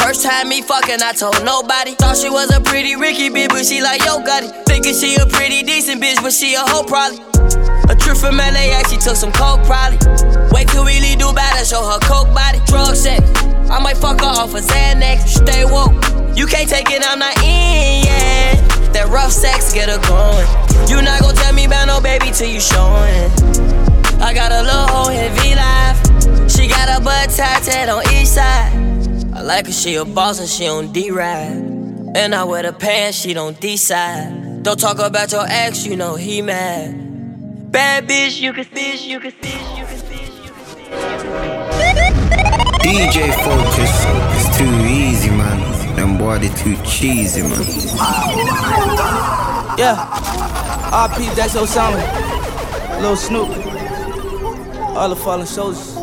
First 0.00 0.24
time 0.24 0.48
me 0.48 0.62
fucking, 0.62 1.02
I 1.02 1.12
told 1.12 1.44
nobody. 1.44 1.92
Thought 1.94 2.16
she 2.16 2.30
was 2.30 2.50
a 2.56 2.60
pretty 2.60 2.96
Ricky 2.96 3.28
bitch, 3.28 3.50
but 3.50 3.66
she 3.66 3.82
like 3.82 4.02
yo 4.04 4.18
got 4.24 4.42
it. 4.42 4.50
Thinking 4.64 4.94
she 4.94 5.14
a 5.16 5.26
pretty 5.26 5.62
decent 5.62 6.02
bitch, 6.02 6.16
but 6.22 6.32
she 6.32 6.54
a 6.54 6.60
hoe 6.60 6.84
probably. 6.84 7.20
A 7.92 7.94
trip 7.94 8.16
from 8.16 8.38
LAX, 8.38 8.90
she 8.90 8.96
took 8.96 9.14
some 9.14 9.30
coke 9.30 9.62
probably. 9.68 9.98
Wait 10.52 10.68
till 10.68 10.84
we 10.84 10.98
leave 11.00 11.18
Dubai 11.18 11.52
to 11.60 11.64
show 11.66 11.84
her 11.84 12.00
coke 12.00 12.32
body. 12.32 12.60
Drug 12.66 12.96
sex, 12.96 13.20
I 13.68 13.78
might 13.78 13.98
fuck 13.98 14.20
her 14.20 14.26
off 14.26 14.54
a 14.54 14.60
Xanax. 14.64 15.44
Stay 15.44 15.64
woke, 15.64 15.92
you 16.34 16.46
can't 16.46 16.68
take 16.68 16.90
it, 16.90 17.04
I'm 17.04 17.18
not 17.18 17.36
in 17.44 18.04
yet. 18.08 18.56
That 18.96 19.08
rough 19.10 19.32
sex 19.32 19.72
get 19.74 19.88
her 19.90 20.00
going. 20.08 20.48
You 20.88 21.02
not 21.02 21.20
gon' 21.20 21.34
tell 21.36 21.52
me 21.52 21.66
about 21.66 21.86
no 21.86 22.00
baby 22.00 22.32
till 22.32 22.48
you 22.48 22.60
showing. 22.60 23.30
I 24.18 24.32
got 24.32 24.50
a 24.50 24.62
little 24.62 24.88
hoe 24.88 25.12
heavy 25.12 25.54
life. 25.54 26.50
She 26.50 26.68
got 26.68 26.88
a 26.88 27.04
butt 27.04 27.30
tatted 27.30 27.88
on 27.88 28.02
each 28.12 28.28
side. 28.28 28.99
I 29.40 29.42
like 29.42 29.64
her, 29.64 29.72
she 29.72 29.94
a 29.94 30.04
boss 30.04 30.38
and 30.38 30.46
she 30.46 30.68
on 30.68 30.92
D-ride. 30.92 32.12
And 32.14 32.34
I 32.34 32.44
wear 32.44 32.62
the 32.62 32.74
pants, 32.74 33.16
she 33.16 33.32
don't 33.32 33.58
decide. 33.58 34.62
Don't 34.62 34.78
talk 34.78 34.98
about 34.98 35.32
your 35.32 35.46
ex, 35.48 35.86
you 35.86 35.96
know 35.96 36.14
he 36.14 36.42
mad. 36.42 37.72
Bad 37.72 38.06
bitch, 38.06 38.38
you 38.38 38.52
can 38.52 38.64
fish, 38.64 39.06
you 39.06 39.18
can 39.18 39.30
fish, 39.30 39.54
you 39.78 39.86
can 39.86 39.96
fish, 39.96 40.28
you 40.44 40.52
can 40.52 40.64
fish. 40.66 40.92
DJ 42.84 43.32
Fokus, 43.40 44.04
it's 44.36 44.58
too 44.58 44.84
easy, 44.84 45.30
man. 45.30 45.96
Them 45.96 46.18
body 46.18 46.50
too 46.50 46.76
cheesy, 46.84 47.40
man. 47.40 47.62
Yeah. 49.78 50.04
RP 50.92 51.34
Dex 51.34 51.54
Osama. 51.56 53.00
Lil 53.00 53.16
Snoop. 53.16 53.48
All 54.94 55.08
the 55.08 55.16
fallen 55.16 55.46
soldiers. 55.46 55.99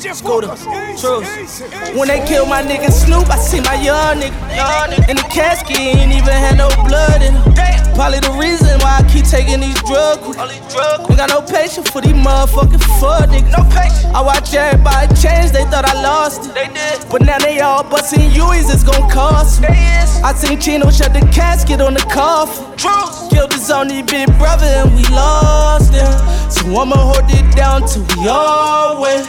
Scooter, 0.00 0.56
Truce. 0.96 1.60
When 1.94 2.08
they 2.08 2.24
kill 2.26 2.46
my 2.46 2.62
nigga 2.62 2.90
Snoop, 2.90 3.28
I 3.28 3.36
see 3.36 3.60
my 3.60 3.74
young 3.74 4.16
nigga, 4.16 5.08
in 5.10 5.16
the 5.16 5.22
casket. 5.28 5.78
Ain't 5.78 6.12
even 6.12 6.32
had 6.32 6.56
no 6.56 6.68
blood 6.88 7.20
in 7.20 7.34
him. 7.34 7.54
Probably 7.94 8.20
the 8.20 8.32
reason 8.40 8.80
why 8.80 9.04
I 9.04 9.08
keep 9.12 9.26
taking 9.26 9.60
these 9.60 9.76
drugs. 9.82 10.24
Ain't 10.24 11.18
got 11.18 11.28
no 11.28 11.42
patience 11.42 11.90
for 11.90 12.00
these 12.00 12.14
motherfucking 12.14 12.80
fuck 12.98 13.28
niggas. 13.28 13.52
No 13.52 13.62
patience. 13.68 14.06
I 14.14 14.22
watch 14.22 14.54
everybody 14.54 15.08
change, 15.20 15.52
they 15.52 15.64
thought 15.68 15.84
I 15.84 16.00
lost 16.00 16.48
it. 16.48 16.54
They 16.54 16.68
did. 16.72 17.04
But 17.10 17.20
now 17.22 17.38
they 17.38 17.60
all 17.60 17.84
busting 17.84 18.32
U's, 18.32 18.72
it's 18.72 18.82
gon' 18.82 19.10
cost 19.10 19.60
me. 19.60 19.68
I 19.68 20.32
seen 20.34 20.58
Chino 20.58 20.90
shut 20.90 21.12
the 21.12 21.20
casket 21.32 21.82
on 21.82 21.92
the 21.92 22.00
coffin. 22.00 22.64
Truce. 22.78 23.28
Killed 23.28 23.52
his 23.52 23.70
only 23.70 24.02
big 24.02 24.26
brother 24.38 24.64
and 24.64 24.96
we 24.96 25.04
lost 25.14 25.92
him. 25.92 26.10
So 26.50 26.64
I'ma 26.80 26.96
hold 26.96 27.28
it 27.28 27.54
down 27.54 27.86
till 27.86 28.02
we 28.16 28.28
all 28.28 29.02
win. 29.02 29.26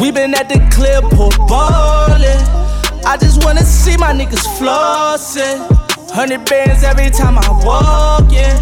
We 0.00 0.10
been 0.10 0.34
at 0.34 0.48
the 0.48 0.60
clip, 0.72 1.04
pour 1.16 1.30
ballin'. 1.48 2.44
I 3.06 3.16
just 3.16 3.44
wanna 3.44 3.64
see 3.64 3.96
my 3.96 4.12
niggas 4.12 4.44
flossin'. 4.58 5.64
Hundred 6.12 6.44
bands 6.44 6.84
every 6.84 7.10
time 7.10 7.38
I 7.38 7.48
walk 7.64 8.30
in. 8.32 8.56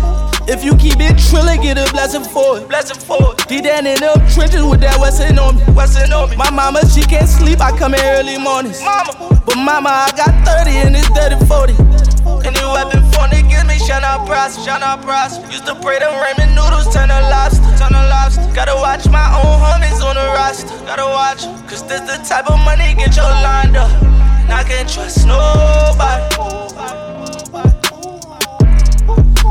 If 0.46 0.62
you 0.62 0.76
keep 0.76 1.00
it 1.00 1.16
trillin', 1.16 1.62
get 1.62 1.78
a 1.78 1.90
blessing 1.90 2.22
for 2.22 2.58
it. 2.58 2.68
Blessing 2.68 3.00
for 3.00 3.32
it. 3.32 3.48
Deep 3.48 3.64
down 3.64 3.86
in 3.86 3.98
them 3.98 4.14
trenches 4.30 4.62
with 4.62 4.80
that 4.80 5.00
Westin 5.00 5.38
on 5.38 5.56
me. 5.56 5.62
Westin 5.74 6.12
on 6.12 6.30
me. 6.30 6.36
My 6.36 6.50
mama, 6.50 6.86
she 6.86 7.02
can't 7.02 7.28
sleep. 7.28 7.60
I 7.60 7.76
come 7.76 7.94
in 7.94 8.00
early 8.14 8.38
mornings. 8.38 8.80
Mama. 8.82 9.40
But 9.44 9.56
mama, 9.56 9.90
I 9.90 10.10
got 10.14 10.30
30 10.46 10.70
and 10.86 10.96
it's 10.96 11.08
30 11.08 11.46
40. 11.46 11.72
Any 12.46 12.60
weapon 12.60 13.00
for 13.10 13.24
niggas, 13.32 13.66
me 13.66 13.78
shine 13.80 14.04
out 14.04 14.26
prosper, 14.26 14.62
shine 14.62 14.82
out 14.82 15.02
prosper. 15.02 15.50
Used 15.50 15.66
to 15.66 15.74
pray 15.80 15.98
them 15.98 16.12
ramen 16.12 16.54
noodles, 16.54 16.92
turn 16.92 17.08
to 17.08 17.20
lobster, 17.32 17.64
turn 17.80 17.92
to 17.96 18.04
lobster. 18.12 18.43
Gotta 20.96 21.11
watch. 21.11 21.42
Cause 21.68 21.83
this 21.88 22.02
the 22.02 22.22
type 22.22 22.48
of 22.48 22.57
money 22.64 22.94
get 22.94 23.16
your 23.16 23.24
lined 23.24 23.76
up. 23.76 23.90
And 24.00 24.52
I 24.52 24.62
can't 24.62 24.88
trust 24.88 25.26
nobody. 25.26 26.22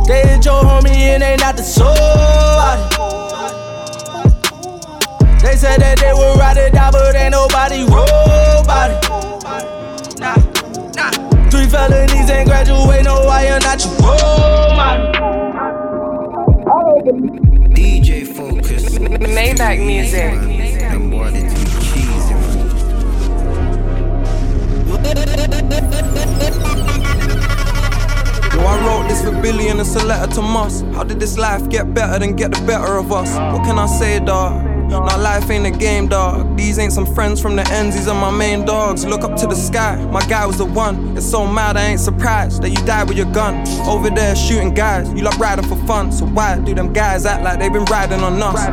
They 0.08 0.22
ain't 0.24 0.46
your 0.46 0.64
homie 0.64 0.96
and 0.96 1.22
they 1.22 1.36
not 1.36 1.58
the 1.58 1.64
soul. 1.64 1.94
They 5.42 5.58
said 5.58 5.82
that 5.82 6.00
they 6.00 6.14
would 6.14 6.40
ride 6.40 6.56
it 6.56 6.72
down, 6.72 6.94
but 6.94 7.14
ain't 7.14 7.32
nobody 7.32 7.84
robot. 7.92 9.04
Nah, 10.20 10.38
nah. 10.96 11.12
Three 11.50 11.68
felonies 11.68 12.30
ain't 12.30 12.48
graduate, 12.48 13.04
no, 13.04 13.20
why 13.26 13.48
you 13.48 13.60
not 13.60 13.84
your 13.84 13.92
role 14.00 14.76
model? 14.80 15.12
DJ 17.76 18.26
Fokus. 18.26 18.98
Maybach 18.98 19.86
music. 19.86 20.73
Billy 29.44 29.68
and 29.68 29.82
it's 29.82 29.94
a 29.96 30.06
letter 30.06 30.34
to 30.36 30.42
Moss. 30.42 30.82
How 30.96 31.04
did 31.04 31.20
this 31.20 31.38
life 31.38 31.68
get 31.70 31.94
better 31.94 32.18
than 32.18 32.34
get 32.34 32.52
the 32.52 32.66
better 32.66 32.96
of 32.96 33.12
us? 33.12 33.30
What 33.54 33.66
can 33.66 33.78
I 33.78 33.88
say, 33.88 34.22
dawg? 34.22 34.64
Now 34.90 35.18
life 35.18 35.50
ain't 35.50 35.66
a 35.66 35.72
game, 35.72 36.08
dog. 36.08 36.56
These 36.56 36.80
ain't 36.80 36.94
some 36.94 37.06
friends 37.14 37.42
from 37.42 37.58
the 37.58 37.68
ends, 37.72 37.94
these 37.94 38.08
are 38.08 38.16
my 38.16 38.32
main 38.32 38.64
dogs. 38.64 39.06
Look 39.06 39.24
up 39.24 39.36
to 39.38 39.48
the 39.48 39.56
sky, 39.56 39.98
my 40.12 40.26
guy 40.28 40.46
was 40.46 40.60
the 40.60 40.66
one. 40.66 41.18
It's 41.18 41.30
so 41.30 41.46
mad, 41.46 41.76
I 41.76 41.88
ain't 41.88 42.00
surprised 42.00 42.62
that 42.62 42.70
you 42.70 42.86
died 42.86 43.10
with 43.10 43.18
your 43.18 43.30
gun. 43.34 43.68
Over 43.86 44.10
there 44.10 44.34
shooting 44.34 44.74
guys, 44.74 45.12
you 45.14 45.24
love 45.24 45.38
riding 45.42 45.68
for 45.68 45.76
fun. 45.86 46.14
So 46.14 46.26
why 46.26 46.58
do 46.60 46.74
them 46.74 46.94
guys 46.94 47.26
act 47.26 47.44
like 47.44 47.60
they 47.60 47.68
been 47.68 47.86
riding 47.86 48.22
on 48.22 48.42
us? 48.42 48.66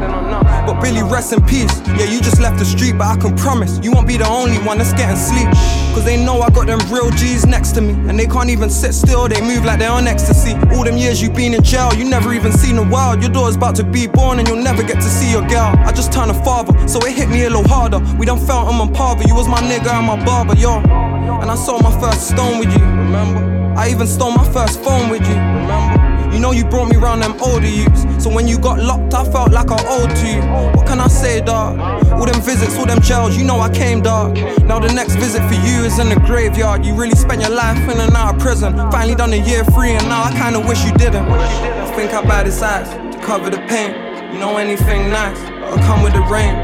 But 0.66 0.80
Billy, 0.80 1.02
rest 1.02 1.32
in 1.32 1.44
peace. 1.46 1.80
Yeah, 1.98 2.04
you 2.04 2.20
just 2.20 2.40
left 2.40 2.60
the 2.60 2.64
street, 2.64 2.96
but 2.96 3.08
I 3.08 3.16
can 3.16 3.36
promise 3.36 3.80
you 3.82 3.90
won't 3.90 4.06
be 4.06 4.18
the 4.18 4.28
only 4.28 4.58
one 4.58 4.78
that's 4.78 4.92
getting 4.92 5.16
sleep. 5.16 5.48
Cause 5.94 6.04
they 6.04 6.22
know 6.22 6.40
I 6.40 6.50
got 6.50 6.66
them 6.66 6.78
real 6.90 7.10
G's 7.10 7.46
next 7.46 7.72
to 7.72 7.80
me. 7.80 7.92
And 8.08 8.18
they 8.18 8.26
can't 8.26 8.48
even 8.48 8.70
sit 8.70 8.94
still, 8.94 9.28
they 9.28 9.40
move 9.40 9.64
like 9.64 9.78
they're 9.78 9.90
on 9.90 10.06
ecstasy. 10.06 10.54
All 10.74 10.84
them 10.84 10.96
years 10.96 11.20
you 11.20 11.30
been 11.30 11.54
in 11.54 11.62
jail, 11.62 11.92
you 11.94 12.04
never 12.04 12.32
even 12.32 12.52
seen 12.52 12.76
the 12.76 12.82
world. 12.82 13.20
Your 13.22 13.30
daughter's 13.30 13.56
about 13.56 13.76
to 13.76 13.84
be 13.84 14.06
born 14.06 14.38
and 14.38 14.48
you'll 14.48 14.62
never 14.62 14.82
get 14.82 14.96
to 14.96 15.08
see 15.08 15.30
your 15.30 15.46
girl. 15.48 15.74
I 15.84 15.92
just 15.92 16.12
turned 16.12 16.30
a 16.30 16.44
father, 16.44 16.72
so 16.88 16.98
it 17.00 17.14
hit 17.14 17.28
me 17.28 17.44
a 17.44 17.50
little 17.50 17.68
harder. 17.68 17.98
We 18.18 18.26
done 18.26 18.38
felt 18.38 18.68
I'm 18.68 18.80
on 18.80 18.92
par, 18.92 19.16
but 19.16 19.26
you 19.26 19.34
was 19.34 19.48
my 19.48 19.60
nigga 19.60 19.92
and 19.92 20.06
my 20.06 20.24
barber, 20.24 20.54
yo. 20.54 20.78
And 20.78 21.50
I 21.50 21.54
sold 21.54 21.82
my 21.82 22.00
first 22.00 22.28
stone 22.28 22.58
with 22.58 22.70
you, 22.76 22.84
remember? 22.84 23.40
I 23.76 23.90
even 23.90 24.06
stole 24.06 24.32
my 24.32 24.44
first 24.52 24.82
phone 24.82 25.10
with 25.10 25.22
you, 25.22 25.34
remember? 25.34 25.99
You 26.32 26.38
know 26.38 26.52
you 26.52 26.64
brought 26.64 26.88
me 26.88 26.96
round 26.96 27.22
them 27.22 27.34
older 27.40 27.66
youths. 27.66 28.06
So 28.22 28.30
when 28.32 28.46
you 28.46 28.58
got 28.58 28.78
locked, 28.78 29.14
I 29.14 29.24
felt 29.30 29.50
like 29.52 29.70
I 29.70 29.78
owed 29.88 30.10
to 30.10 30.26
you. 30.26 30.42
What 30.76 30.86
can 30.86 31.00
I 31.00 31.08
say, 31.08 31.40
dog? 31.40 31.78
All 32.12 32.26
them 32.26 32.40
visits, 32.42 32.76
all 32.78 32.86
them 32.86 33.00
jails, 33.00 33.36
you 33.36 33.44
know 33.44 33.60
I 33.60 33.70
came, 33.70 34.00
dog. 34.02 34.36
Now 34.64 34.78
the 34.78 34.92
next 34.92 35.14
visit 35.16 35.42
for 35.48 35.54
you 35.54 35.84
is 35.84 35.98
in 35.98 36.08
the 36.08 36.20
graveyard. 36.26 36.84
You 36.84 36.94
really 36.94 37.16
spent 37.16 37.40
your 37.40 37.50
life 37.50 37.78
in 37.88 37.98
and 37.98 38.14
out 38.14 38.34
of 38.34 38.40
prison. 38.40 38.74
Finally 38.90 39.14
done 39.16 39.32
a 39.32 39.36
year 39.36 39.64
free, 39.64 39.90
and 39.90 40.06
now 40.08 40.22
I 40.22 40.32
kinda 40.32 40.60
wish 40.60 40.84
you 40.84 40.92
didn't. 40.92 41.26
I 41.26 41.92
think 41.96 42.12
I 42.12 42.22
buy 42.22 42.44
this 42.44 42.62
ice 42.62 42.90
to 42.90 43.18
cover 43.22 43.50
the 43.50 43.58
pain. 43.68 43.94
You 44.32 44.38
know 44.38 44.56
anything 44.56 45.10
nice, 45.10 45.38
it'll 45.40 45.78
come 45.88 46.02
with 46.02 46.12
the 46.12 46.22
rain. 46.22 46.54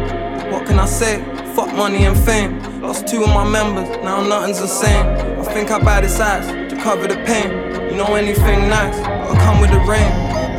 What 0.52 0.66
can 0.66 0.78
I 0.78 0.86
say? 0.86 1.22
Fuck 1.54 1.74
money 1.74 2.04
and 2.04 2.16
fame. 2.16 2.60
Lost 2.80 3.08
two 3.08 3.24
of 3.24 3.30
my 3.30 3.44
members, 3.44 3.88
now 4.04 4.22
nothing's 4.22 4.60
the 4.60 4.68
same. 4.68 5.06
I 5.40 5.44
think 5.52 5.70
I 5.70 5.78
buy 5.80 6.02
this 6.02 6.20
ice 6.20 6.46
to 6.46 6.76
cover 6.80 7.08
the 7.08 7.16
pain. 7.24 7.50
You 7.90 7.96
know 7.96 8.14
anything 8.14 8.68
nice, 8.68 8.96
it'll 9.26 9.36
come 9.42 9.60
with 9.60 9.70
the 9.70 9.80
rain. 9.82 10.06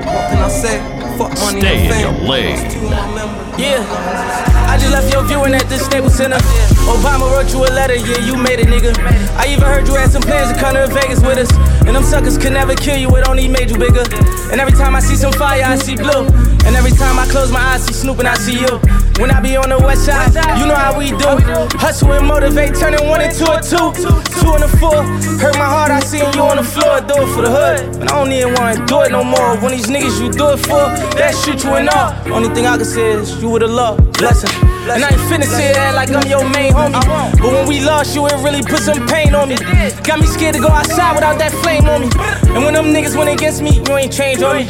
What 0.06 0.30
can 0.32 0.40
I 0.44 0.50
say? 0.50 0.78
Fuck 1.18 1.34
money 1.42 1.62
Stay 1.62 1.76
and 1.76 1.86
in 1.88 1.92
fame. 1.92 2.02
your 2.06 2.16
lane. 2.30 2.60
Lost 2.62 2.76
two 2.76 2.86
of 2.86 2.92
my 2.92 3.16
members. 3.16 3.60
Yeah. 3.60 4.68
I 4.70 4.78
just 4.78 4.92
left 4.92 5.12
your 5.12 5.24
viewing 5.24 5.56
at 5.56 5.66
the 5.70 5.78
Staples 5.80 6.16
Center. 6.16 6.38
Obama 6.86 7.26
wrote 7.32 7.50
you 7.52 7.64
a 7.66 7.72
letter, 7.74 7.96
yeah, 7.96 8.20
you 8.22 8.36
made 8.38 8.60
it, 8.60 8.68
nigga. 8.68 8.94
I 9.40 9.48
even 9.50 9.64
heard 9.64 9.88
you 9.88 9.96
had 9.96 10.12
some 10.12 10.22
plans 10.22 10.52
to 10.54 10.60
come 10.60 10.76
to 10.76 10.86
Vegas 10.94 11.22
with 11.22 11.40
us. 11.40 11.50
And 11.88 11.96
them 11.96 12.04
suckers 12.04 12.38
could 12.38 12.52
never 12.52 12.76
kill 12.76 12.98
you, 12.98 13.08
it 13.16 13.28
only 13.28 13.48
made 13.48 13.72
you 13.72 13.78
bigger. 13.78 14.04
And 14.52 14.60
every 14.60 14.74
time 14.74 14.94
I 14.94 15.00
see 15.00 15.16
some 15.16 15.32
fire, 15.32 15.64
I 15.64 15.78
see 15.78 15.96
blue. 15.96 16.28
And 16.68 16.76
every 16.76 16.92
time 16.92 17.18
I 17.18 17.26
close 17.28 17.50
my 17.50 17.60
eyes, 17.60 17.86
see 17.86 17.94
Snoop 17.94 18.20
and 18.20 18.28
I 18.28 18.36
see 18.36 18.60
you. 18.60 18.80
When 19.20 19.32
I 19.32 19.40
be 19.40 19.56
on 19.56 19.70
the 19.70 19.80
west 19.80 20.06
side, 20.06 20.36
you 20.60 20.68
know 20.68 20.76
how 20.76 20.98
we 21.00 21.10
do. 21.10 21.32
Hustle 21.80 22.12
and 22.12 22.28
motivate, 22.28 22.76
turning 22.76 23.08
one 23.08 23.22
into 23.22 23.50
a 23.50 23.62
two. 23.62 23.96
Two 24.40 24.52
and 24.54 24.64
a 24.64 24.68
four. 24.78 25.02
Hurt 25.40 25.58
my 25.58 25.66
heart, 25.66 25.92
I 25.92 26.02
seen 26.02 26.28
you 26.34 26.42
on 26.42 26.58
the 26.58 26.64
floor, 26.64 27.00
do 27.02 27.24
it 27.24 27.34
for 27.34 27.42
the 27.42 27.50
hood. 27.50 28.00
But 28.00 28.12
I 28.12 28.20
don't 28.20 28.32
even 28.32 28.54
wanna 28.54 28.86
do 28.86 29.02
it 29.02 29.12
no 29.12 29.24
more. 29.24 29.56
When 29.58 29.72
these 29.72 29.88
niggas 29.88 30.22
you 30.22 30.30
do 30.30 30.50
it 30.52 30.58
for, 30.58 30.92
that 31.18 31.34
shit 31.34 31.64
you 31.64 31.76
in 31.78 31.88
all. 31.90 32.14
Only 32.36 32.54
thing 32.54 32.68
I 32.68 32.76
can 32.76 32.86
say 32.86 33.14
is 33.14 33.42
you 33.42 33.50
would've 33.50 33.72
loved. 33.72 34.20
Blessing. 34.20 34.77
And 34.90 35.04
I 35.04 35.10
ain't 35.10 35.22
finna 35.28 35.46
say 35.46 35.74
that 35.74 35.96
like 35.96 36.10
I'm 36.12 36.28
your 36.28 36.48
main 36.50 36.72
homie. 36.72 37.02
But 37.38 37.52
when 37.52 37.68
we 37.68 37.84
lost 37.84 38.16
you, 38.16 38.26
it 38.28 38.36
really 38.44 38.62
put 38.62 38.80
some 38.80 39.06
pain 39.08 39.36
on 39.36 39.50
me. 39.50 39.58
Got 40.04 40.20
me 40.20 40.28
scared 40.28 40.56
to 40.56 40.62
go 40.62 40.70
outside 40.70 41.14
without 41.16 41.38
that 41.40 41.52
flame 41.64 41.86
on 41.92 42.08
me. 42.08 42.10
And 42.56 42.64
when 42.64 42.74
them 42.74 42.94
niggas 42.96 43.16
went 43.18 43.30
against 43.30 43.62
me, 43.62 43.84
you 43.84 43.94
ain't 43.98 44.14
changed 44.14 44.44
on 44.44 44.56
me. 44.58 44.66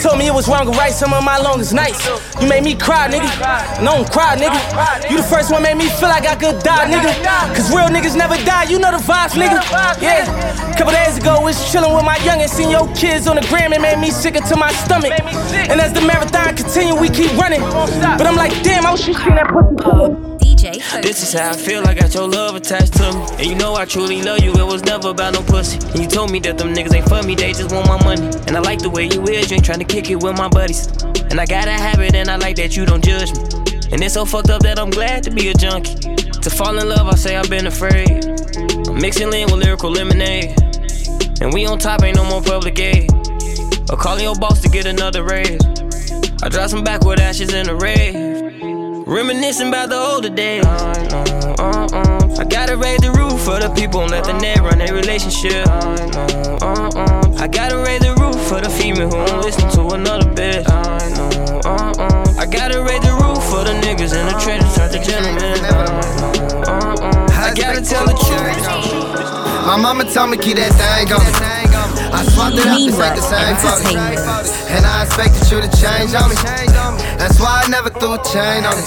Told 0.00 0.18
me 0.18 0.26
it 0.26 0.34
was 0.34 0.48
wrong 0.48 0.64
to 0.64 0.72
write 0.72 0.92
some 0.92 1.12
of 1.12 1.22
my 1.22 1.38
longest 1.38 1.74
nights. 1.74 2.00
You 2.40 2.48
made 2.48 2.64
me 2.64 2.74
cry, 2.74 3.08
nigga. 3.08 3.28
And 3.78 3.88
I 3.88 3.92
don't 3.94 4.10
cry, 4.10 4.36
nigga. 4.36 5.10
You 5.10 5.18
the 5.18 5.28
first 5.28 5.52
one 5.52 5.62
made 5.62 5.76
me 5.76 5.88
feel 6.00 6.08
like 6.08 6.26
I 6.26 6.34
could 6.34 6.62
die, 6.62 6.88
nigga. 6.88 7.12
Cause 7.54 7.68
real 7.70 7.92
niggas 7.92 8.16
never 8.16 8.36
die, 8.48 8.64
you 8.64 8.78
know 8.78 8.90
the 8.90 9.02
vibes, 9.02 9.36
nigga. 9.36 9.60
Yeah. 10.00 10.24
Couple 10.76 10.92
days 10.92 11.18
ago, 11.18 11.40
was 11.40 11.56
chillin' 11.68 11.94
with 11.94 12.04
my 12.04 12.16
youngin', 12.18 12.48
seen 12.48 12.70
your 12.70 12.86
kids 12.94 13.26
on 13.26 13.36
the 13.36 13.42
gram, 13.48 13.72
it 13.72 13.80
made 13.80 13.98
me 13.98 14.10
sick 14.10 14.34
to 14.34 14.56
my 14.56 14.72
stomach. 14.84 15.12
And 15.68 15.80
as 15.80 15.92
the 15.92 16.00
marathon 16.00 16.56
continue, 16.56 16.94
we 16.94 17.08
keep 17.08 17.32
running. 17.36 17.60
But 17.60 18.26
I'm 18.26 18.36
like, 18.36 18.52
damn, 18.62 18.86
I 18.86 18.92
wish 18.92 19.06
you 19.08 19.14
seen 19.14 19.34
that 19.34 19.48
pussy. 19.62 20.28
DJ 20.38 21.02
This 21.02 21.22
is 21.22 21.32
how 21.38 21.50
I 21.50 21.56
feel, 21.56 21.86
I 21.86 21.94
got 21.94 22.14
your 22.14 22.28
love 22.28 22.54
attached 22.54 22.94
to 22.94 23.12
me. 23.12 23.26
And 23.38 23.46
you 23.46 23.54
know 23.54 23.74
I 23.74 23.84
truly 23.84 24.22
love 24.22 24.40
you, 24.40 24.52
it 24.52 24.66
was 24.66 24.82
never 24.84 25.10
about 25.10 25.34
no 25.34 25.42
pussy. 25.42 25.78
And 25.88 26.00
you 26.00 26.06
told 26.08 26.30
me 26.30 26.40
that 26.40 26.58
them 26.58 26.74
niggas 26.74 26.94
ain't 26.94 27.08
for 27.08 27.22
me, 27.22 27.34
they 27.34 27.52
just 27.52 27.72
want 27.72 27.86
my 27.86 28.02
money. 28.04 28.26
And 28.46 28.56
I 28.56 28.60
like 28.60 28.80
the 28.80 28.90
way 28.90 29.04
you 29.04 29.22
is, 29.24 29.50
you 29.50 29.56
ain't 29.56 29.64
tryna 29.64 29.88
kick 29.88 30.10
it 30.10 30.22
with 30.22 30.36
my 30.36 30.48
buddies. 30.48 30.86
And 31.30 31.40
I 31.40 31.46
got 31.46 31.68
a 31.68 31.72
habit, 31.72 32.14
and 32.14 32.28
I 32.28 32.36
like 32.36 32.56
that 32.56 32.76
you 32.76 32.86
don't 32.86 33.04
judge 33.04 33.32
me. 33.36 33.44
And 33.92 34.02
it's 34.02 34.14
so 34.14 34.24
fucked 34.24 34.50
up 34.50 34.62
that 34.62 34.78
I'm 34.78 34.90
glad 34.90 35.22
to 35.24 35.30
be 35.30 35.48
a 35.48 35.54
junkie. 35.54 35.94
To 35.94 36.50
fall 36.50 36.78
in 36.78 36.88
love, 36.88 37.08
I 37.08 37.14
say 37.14 37.36
I've 37.36 37.50
been 37.50 37.66
afraid. 37.66 38.24
I'm 38.88 39.00
mixing 39.00 39.30
lean 39.30 39.46
with 39.46 39.62
lyrical 39.64 39.90
lemonade. 39.90 40.56
And 41.40 41.52
we 41.54 41.66
on 41.66 41.78
top, 41.78 42.02
ain't 42.02 42.16
no 42.16 42.24
more 42.24 42.42
public 42.42 42.78
aid. 42.78 43.10
Or 43.90 43.96
calling 43.96 44.24
your 44.24 44.34
boss 44.36 44.60
to 44.62 44.68
get 44.68 44.86
another 44.86 45.24
raise. 45.24 45.60
I 46.42 46.48
drop 46.48 46.70
some 46.70 46.84
backward 46.84 47.20
ashes 47.20 47.52
in 47.52 47.66
the 47.66 47.76
rave. 47.76 48.27
Reminiscing 49.08 49.68
about 49.68 49.88
the 49.88 49.96
older 49.96 50.28
days. 50.28 50.66
I 50.66 52.44
gotta 52.44 52.76
raise 52.76 53.00
the 53.00 53.10
roof 53.10 53.40
for 53.40 53.58
the 53.58 53.72
people 53.74 54.02
and 54.02 54.10
let 54.10 54.24
the 54.24 54.34
net 54.34 54.60
run 54.60 54.76
their 54.76 54.92
relationship. 54.92 55.66
I 57.40 57.48
gotta 57.48 57.78
raise 57.78 58.04
the 58.04 58.12
roof 58.20 58.36
for 58.46 58.60
the 58.60 58.68
female 58.68 59.08
who 59.08 59.16
won't 59.16 59.46
listen 59.46 59.64
to 59.80 59.94
another 59.96 60.28
bitch. 60.28 60.68
I 62.36 62.44
gotta 62.44 62.84
raise 62.84 63.00
the 63.00 63.16
roof 63.16 63.40
for 63.48 63.64
the 63.64 63.72
niggas 63.80 64.12
in 64.12 64.28
the 64.28 64.36
trenches, 64.44 64.76
turn 64.76 64.92
to 64.92 65.00
gentlemen. 65.00 65.56
I 67.32 67.54
gotta 67.56 67.80
tell 67.80 68.04
the 68.04 68.12
truth. 68.12 68.60
My 69.64 69.76
mama 69.80 70.04
told 70.04 70.28
me 70.30 70.36
keep 70.36 70.56
that 70.60 70.76
thing 70.76 71.08
on 71.16 71.24
me. 71.24 71.32
I 72.12 72.24
swapped 72.28 72.60
it 72.60 72.66
up, 72.68 72.76
this 72.76 73.00
ain't 73.00 73.16
the 73.16 73.24
same 73.24 73.56
photo. 73.56 74.04
And 74.68 74.84
I 74.84 75.04
expected 75.04 75.50
you 75.50 75.62
to 75.64 75.68
change 75.80 76.12
on 76.12 76.28
me. 76.28 76.67
That's 77.18 77.40
why 77.42 77.62
I 77.64 77.68
never 77.68 77.90
threw 77.90 78.14
a 78.14 78.22
chain 78.22 78.62
on 78.62 78.78
it. 78.78 78.86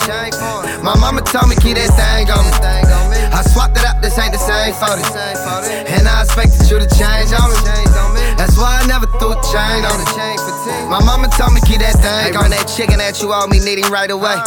My 0.81 0.95
mama 0.95 1.21
told 1.21 1.51
me 1.51 1.55
keep 1.59 1.75
that 1.75 1.91
thing 1.99 2.31
on 2.31 2.47
me. 2.47 2.55
I 3.31 3.43
swapped 3.43 3.77
it 3.77 3.85
out, 3.85 4.01
this 4.01 4.17
ain't 4.17 4.31
the 4.31 4.39
same 4.39 4.73
photo. 4.73 5.03
And 5.91 6.07
I 6.07 6.23
expected 6.23 6.71
you 6.71 6.79
to 6.79 6.87
change 6.95 7.35
on 7.35 7.51
me. 7.51 7.59
That's 8.39 8.57
why 8.57 8.79
I 8.81 8.87
never 8.87 9.05
threw 9.19 9.35
a 9.35 9.39
chain 9.51 9.83
on 9.83 9.99
it. 9.99 10.09
My 10.89 11.03
mama 11.03 11.27
told 11.35 11.53
me 11.53 11.61
keep 11.67 11.79
that 11.83 11.99
thing 11.99 12.35
on 12.35 12.49
that 12.51 12.67
chicken 12.67 12.97
that 12.99 13.21
you 13.21 13.31
owe 13.31 13.47
me 13.47 13.59
needing 13.59 13.85
right 13.91 14.09
away. 14.09 14.39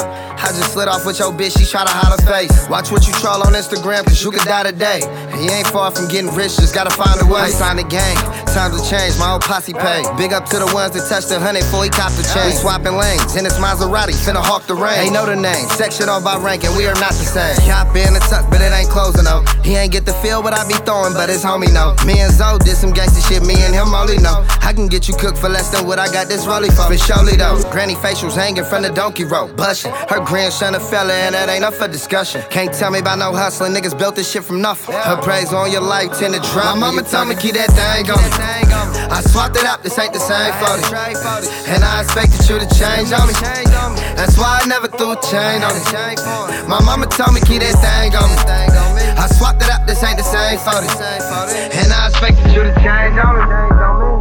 I 0.45 0.53
just 0.53 0.73
slid 0.73 0.89
off 0.89 1.07
with 1.07 1.19
your 1.19 1.33
bitch, 1.33 1.57
she 1.57 1.65
try 1.65 1.85
to 1.85 1.93
hide 1.93 2.13
her 2.13 2.21
face. 2.29 2.53
Watch 2.69 2.91
what 2.93 3.07
you 3.07 3.13
troll 3.17 3.41
on 3.47 3.57
Instagram, 3.57 4.05
cause 4.05 4.23
you 4.25 4.31
could 4.31 4.45
die 4.45 4.65
today. 4.65 5.01
And 5.33 5.41
you 5.45 5.51
ain't 5.51 5.69
far 5.69 5.91
from 5.91 6.09
getting 6.09 6.29
rich, 6.35 6.57
just 6.57 6.75
gotta 6.75 6.93
find 6.93 7.17
a 7.23 7.27
way. 7.27 7.49
Sign 7.49 7.77
the 7.77 7.85
gang, 7.89 8.17
time 8.55 8.71
to 8.71 8.79
change, 8.87 9.19
my 9.19 9.35
old 9.35 9.43
posse 9.43 9.75
pay. 9.75 10.07
Big 10.17 10.33
up 10.33 10.47
to 10.47 10.63
the 10.63 10.71
ones 10.71 10.95
that 10.95 11.03
touched 11.11 11.29
the 11.29 11.43
hundred 11.43 11.67
before 11.67 11.83
he 11.83 11.91
copped 11.91 12.15
the 12.15 12.23
chain. 12.23 12.47
We 12.47 12.55
swapping 12.55 12.95
lanes, 12.95 13.35
in 13.35 13.43
this 13.43 13.59
Maserati, 13.59 14.15
finna 14.15 14.39
hawk 14.39 14.71
the 14.71 14.79
rain. 14.79 15.11
Ain't 15.11 15.13
know 15.13 15.27
the 15.27 15.35
name, 15.35 15.67
section 15.75 16.09
off 16.09 16.23
by 16.23 16.39
rank, 16.39 16.63
and 16.63 16.71
we 16.79 16.87
are 16.87 16.95
not 17.03 17.11
the 17.19 17.27
same. 17.27 17.59
Hop 17.67 17.91
in 17.99 18.15
the 18.15 18.23
tuck, 18.31 18.47
but 18.49 18.63
it 18.63 18.71
ain't 18.71 18.89
closing 18.89 19.27
up. 19.27 19.43
He 19.67 19.75
ain't 19.75 19.91
get 19.91 20.07
the 20.07 20.15
feel 20.23 20.41
what 20.41 20.55
I 20.55 20.63
be 20.71 20.79
throwing, 20.87 21.19
but 21.19 21.29
his 21.29 21.43
homie 21.43 21.73
know. 21.75 21.99
Me 22.07 22.23
and 22.23 22.31
Zoe 22.31 22.63
did 22.63 22.79
some 22.79 22.95
gangsta 22.95 23.27
shit, 23.27 23.43
me 23.43 23.59
and 23.67 23.75
him 23.75 23.91
only 23.91 24.23
know. 24.23 24.47
I 24.63 24.73
can 24.73 24.87
get 24.87 25.11
you 25.11 25.15
cooked 25.19 25.39
for 25.39 25.51
less 25.51 25.75
than 25.75 25.87
what 25.87 25.99
I 25.99 26.07
got 26.07 26.31
this 26.31 26.47
rollie 26.47 26.71
for. 26.71 26.87
For 26.87 26.97
surely 26.97 27.35
though. 27.35 27.59
Granny 27.75 27.99
facials 27.99 28.39
hanging 28.39 28.65
from 28.65 28.87
the 28.87 28.91
donkey 28.95 29.25
rope, 29.25 29.57
bushin'. 29.59 29.91
Her 30.07 30.23
grandson 30.23 30.79
a 30.79 30.81
fella, 30.81 31.13
and 31.13 31.35
that 31.35 31.49
ain't 31.51 31.65
up 31.65 31.75
for 31.75 31.89
discussion. 31.89 32.41
Can't 32.51 32.73
tell 32.73 32.93
me 32.95 33.01
about 33.01 33.19
no 33.19 33.35
hustling, 33.35 33.75
niggas 33.75 33.99
built 33.99 34.15
this 34.15 34.31
shit 34.31 34.45
from 34.45 34.63
nothing. 34.63 34.95
Her 34.95 35.19
praise 35.19 35.53
on 35.53 35.73
your 35.73 35.83
life, 35.83 36.15
tend 36.15 36.35
to 36.35 36.41
drop. 36.55 36.79
My 36.79 36.93
mama 36.93 37.03
told 37.03 37.29
me 37.29 37.35
keep 37.35 37.55
that 37.55 37.75
thing 37.75 38.07
on 38.73 38.93
me. 38.93 38.99
I 39.11 39.21
swapped 39.21 39.57
it 39.57 39.65
out, 39.65 39.83
this 39.83 39.99
ain't 39.99 40.13
the 40.13 40.21
same 40.21 40.53
photo. 40.61 40.83
And 41.71 41.85
I 41.85 42.03
expected 42.03 42.49
you 42.49 42.59
to 42.59 42.69
change 42.75 43.13
on 43.13 43.29
me. 43.29 43.35
That's 44.15 44.37
why 44.39 44.61
I 44.63 44.67
never 44.67 44.89
threw 44.89 45.13
a 45.13 45.21
chain 45.21 45.63
on 45.63 45.73
it. 45.75 46.69
My 46.69 46.81
mama 46.81 47.07
told 47.07 47.35
me 47.35 47.41
keep 47.43 47.61
that 47.63 47.77
thing 47.81 48.13
on 48.15 48.29
me. 48.29 48.37
I 49.17 49.27
swapped 49.29 49.63
it 49.63 49.71
out, 49.71 49.87
this 49.87 50.03
ain't 50.03 50.19
the 50.19 50.27
same 50.27 50.59
photo. 50.59 50.87
And 51.73 51.93
I 51.93 52.09
expected 52.09 52.53
you 52.53 52.63
to 52.63 52.75
change 52.83 53.17
on 53.17 53.33
me. 53.39 53.45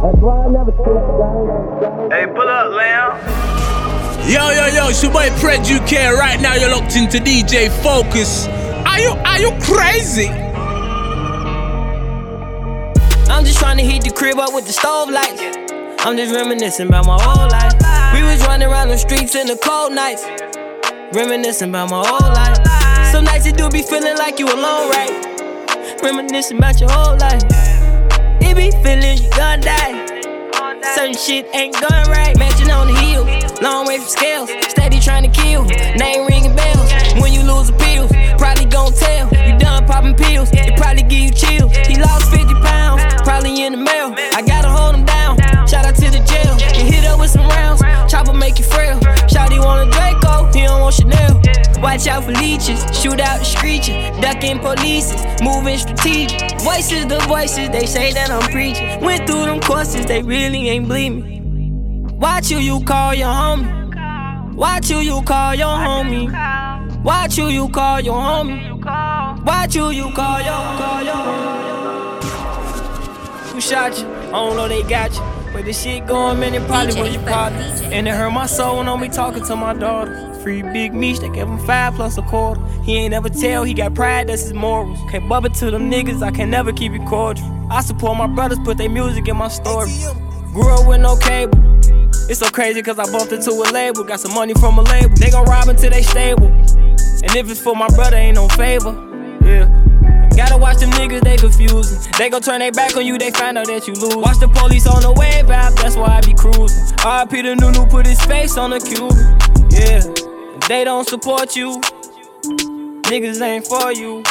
That's 0.04 0.20
why 0.20 0.44
I 0.44 0.48
never 0.48 0.72
threw 0.72 0.96
a 0.96 1.04
chain 1.18 2.10
Hey, 2.10 2.26
pull 2.26 2.48
up, 2.48 2.72
Lamb. 2.72 3.54
Yo, 4.28 4.50
yo, 4.50 4.66
yo, 4.72 4.88
it's 4.88 5.02
your 5.02 5.12
boy 5.12 5.28
Pred 5.36 5.68
UK. 5.68 6.16
Right 6.18 6.40
now, 6.40 6.54
you're 6.54 6.70
locked 6.70 6.96
into 6.96 7.18
DJ 7.18 7.68
Fokus. 7.82 8.48
Are 8.86 9.00
you, 9.00 9.10
are 9.10 9.40
you 9.40 9.50
crazy? 9.60 10.28
Just 13.44 13.58
trying 13.58 13.76
to 13.78 13.84
heat 13.84 14.02
the 14.02 14.10
crib 14.10 14.38
up 14.38 14.54
with 14.54 14.66
the 14.66 14.72
stove 14.72 15.10
lights. 15.10 15.40
I'm 16.00 16.16
just 16.16 16.34
reminiscing 16.34 16.88
about 16.88 17.06
my 17.06 17.18
whole 17.20 17.48
life. 17.48 17.72
We 18.14 18.22
was 18.22 18.40
running 18.46 18.68
around 18.68 18.88
the 18.88 18.98
streets 18.98 19.34
in 19.34 19.46
the 19.46 19.56
cold 19.56 19.92
nights. 19.92 20.24
Reminiscing 21.14 21.68
about 21.68 21.90
my 21.90 22.02
whole 22.06 22.32
life. 22.32 22.56
Some 23.12 23.24
nights 23.24 23.46
it 23.46 23.56
do 23.56 23.68
be 23.70 23.82
feeling 23.82 24.16
like 24.16 24.38
you 24.38 24.46
alone, 24.46 24.90
right? 24.90 26.00
Reminiscing 26.02 26.58
about 26.58 26.80
your 26.80 26.90
whole 26.90 27.16
life. 27.18 27.42
It 28.40 28.56
be 28.56 28.70
feeling 28.82 29.18
you 29.18 29.30
gonna 29.30 29.62
die. 29.62 30.14
Certain 30.94 31.14
shit 31.16 31.46
ain't 31.54 31.74
going 31.80 32.06
right. 32.08 32.38
Mansion 32.38 32.70
on 32.70 32.86
the 32.86 32.94
hill, 33.00 33.24
long 33.62 33.86
way 33.86 33.98
from 33.98 34.08
scales. 34.08 34.50
Steady 34.68 35.00
trying 35.00 35.24
to 35.24 35.30
kill, 35.30 35.64
name 35.96 36.26
ringing 36.26 36.54
bells. 36.54 36.92
When 37.20 37.32
you 37.32 37.42
lose 37.42 37.70
pills, 37.72 38.12
probably 38.38 38.66
gon' 38.66 38.92
tell. 38.92 39.28
You 39.46 39.58
done 39.58 39.86
popping 39.86 40.14
pills, 40.14 40.50
it 40.52 40.76
probably 40.76 41.02
give 41.02 41.20
you 41.20 41.30
chills. 41.30 41.74
He 41.86 41.96
lost 42.00 42.30
50 42.30 42.54
pounds, 42.54 42.73
probably 43.44 43.62
in 43.62 43.72
the 43.72 43.78
mail. 43.78 44.14
I 44.34 44.42
gotta 44.42 44.68
hold 44.68 44.94
him 44.94 45.04
down. 45.04 45.36
Shout 45.66 45.84
out 45.84 45.94
to 45.96 46.10
the 46.10 46.22
jail. 46.24 46.56
Get 46.56 46.76
hit 46.76 47.04
up 47.04 47.20
with 47.20 47.30
some 47.30 47.46
rounds, 47.48 47.82
chopper 48.10 48.32
make 48.32 48.58
you 48.58 48.64
frail. 48.64 48.98
Shouty 49.28 49.62
want 49.62 49.88
a 49.88 49.92
Draco, 49.92 50.50
he 50.52 50.66
don't 50.66 50.80
want 50.80 50.94
Chanel. 50.94 51.40
Watch 51.82 52.06
out 52.06 52.24
for 52.24 52.32
leeches, 52.32 52.80
shoot 52.98 53.20
out 53.20 53.40
the 53.40 53.44
screeching, 53.44 54.20
ducking 54.20 54.58
polices, 54.58 55.20
moving 55.42 55.78
strategic. 55.78 56.60
Voices, 56.60 57.06
the 57.06 57.18
voices, 57.28 57.68
they 57.70 57.86
say 57.86 58.12
that 58.12 58.30
I'm 58.30 58.50
preaching. 58.50 59.00
Went 59.00 59.26
through 59.26 59.44
them 59.44 59.60
courses, 59.60 60.06
they 60.06 60.22
really 60.22 60.68
ain't 60.68 60.88
bleed 60.88 61.10
me. 61.10 61.40
Watch 62.16 62.48
who 62.48 62.58
you 62.58 62.82
call 62.84 63.14
your 63.14 63.28
homie. 63.28 64.54
Watch 64.54 64.88
who 64.88 65.00
you 65.00 65.20
call 65.22 65.54
your 65.54 65.76
homie. 65.76 66.32
Watch 67.04 67.36
who 67.36 67.48
you 67.48 67.68
call 67.68 68.00
your 68.00 68.20
homie. 68.20 69.44
Watch 69.44 69.74
who 69.74 69.90
you 69.90 70.10
call 70.12 70.38
your 70.40 70.62
call 70.78 71.02
your. 71.02 71.63
Who 73.54 73.60
shot 73.60 73.96
you? 73.96 74.04
I 74.08 74.30
don't 74.32 74.56
know 74.56 74.66
they 74.66 74.82
got 74.82 75.14
you. 75.14 75.20
But 75.52 75.64
the 75.64 75.72
shit 75.72 76.08
going, 76.08 76.40
man, 76.40 76.54
it 76.54 76.66
probably 76.66 77.00
was 77.00 77.14
your 77.14 77.22
partner. 77.22 77.60
And 77.84 78.08
it 78.08 78.10
hurt 78.10 78.32
my 78.32 78.46
soul 78.46 78.78
when 78.78 78.88
I'm 78.88 79.00
be 79.00 79.08
talking 79.08 79.44
to 79.44 79.54
my 79.54 79.72
daughter. 79.72 80.34
Free 80.42 80.62
Big 80.62 80.92
Meech, 80.92 81.20
they 81.20 81.28
gave 81.28 81.46
him 81.46 81.64
five 81.64 81.94
plus 81.94 82.18
a 82.18 82.22
quarter. 82.22 82.60
He 82.82 82.96
ain't 82.96 83.12
never 83.12 83.28
tell, 83.28 83.62
he 83.62 83.72
got 83.72 83.94
pride, 83.94 84.28
that's 84.28 84.42
his 84.42 84.54
morals. 84.54 84.98
Can't 85.08 85.28
bubble 85.28 85.50
to 85.50 85.70
them 85.70 85.88
niggas, 85.88 86.20
I 86.20 86.32
can 86.32 86.50
never 86.50 86.72
keep 86.72 86.90
it 86.94 87.06
cordial. 87.06 87.46
I 87.70 87.80
support 87.82 88.18
my 88.18 88.26
brothers, 88.26 88.58
put 88.64 88.76
their 88.76 88.90
music 88.90 89.28
in 89.28 89.36
my 89.36 89.46
story. 89.46 89.88
Grew 90.52 90.74
up 90.74 90.88
with 90.88 91.00
no 91.00 91.16
cable. 91.16 91.56
It's 92.28 92.40
so 92.40 92.50
crazy 92.50 92.82
cause 92.82 92.98
I 92.98 93.04
bumped 93.12 93.32
into 93.32 93.52
a 93.52 93.70
label. 93.70 94.02
Got 94.02 94.18
some 94.18 94.34
money 94.34 94.54
from 94.54 94.78
a 94.78 94.82
label. 94.82 95.14
They 95.14 95.30
gon' 95.30 95.44
rob 95.44 95.68
until 95.68 95.90
they 95.90 96.02
stable. 96.02 96.48
And 96.48 97.36
if 97.36 97.48
it's 97.48 97.60
for 97.60 97.76
my 97.76 97.86
brother, 97.94 98.16
ain't 98.16 98.34
no 98.34 98.48
favor. 98.48 98.90
Yeah. 99.44 99.83
Gotta 100.36 100.56
watch 100.56 100.78
them 100.78 100.90
niggas, 100.90 101.22
they 101.22 101.36
confusing. 101.36 102.12
They 102.18 102.30
gon' 102.30 102.42
turn 102.42 102.60
their 102.60 102.72
back 102.72 102.96
on 102.96 103.06
you, 103.06 103.18
they 103.18 103.30
find 103.30 103.56
out 103.56 103.66
that 103.66 103.86
you 103.86 103.94
lose. 103.94 104.16
Watch 104.16 104.38
the 104.40 104.48
police 104.48 104.86
on 104.86 105.02
the 105.02 105.12
Waze 105.12 105.48
app, 105.48 105.74
that's 105.74 105.96
why 105.96 106.18
I 106.18 106.20
be 106.20 106.34
cruising. 106.34 106.96
RP 106.98 107.42
the 107.42 107.54
Nunu 107.56 107.86
put 107.86 108.06
his 108.06 108.20
face 108.22 108.56
on 108.56 108.70
the 108.70 108.80
Cuban. 108.80 109.16
Yeah. 109.70 110.02
They 110.68 110.84
don't 110.84 111.06
support 111.06 111.56
you, 111.56 111.80
niggas 113.10 113.40
ain't 113.42 113.66
for 113.66 113.92
you. 113.92 114.22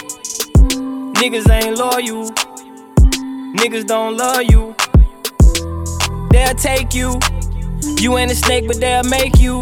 Niggas 1.24 1.50
ain't 1.50 1.78
loyal. 1.78 2.30
Niggas 3.56 3.86
don't 3.86 4.18
love 4.18 4.44
you. 4.44 4.76
They'll 6.32 6.56
take 6.56 6.94
you. 6.94 7.18
You 7.98 8.18
ain't 8.18 8.30
a 8.30 8.36
snake, 8.36 8.68
but 8.68 8.82
they'll 8.82 9.04
make 9.04 9.38
you. 9.38 9.62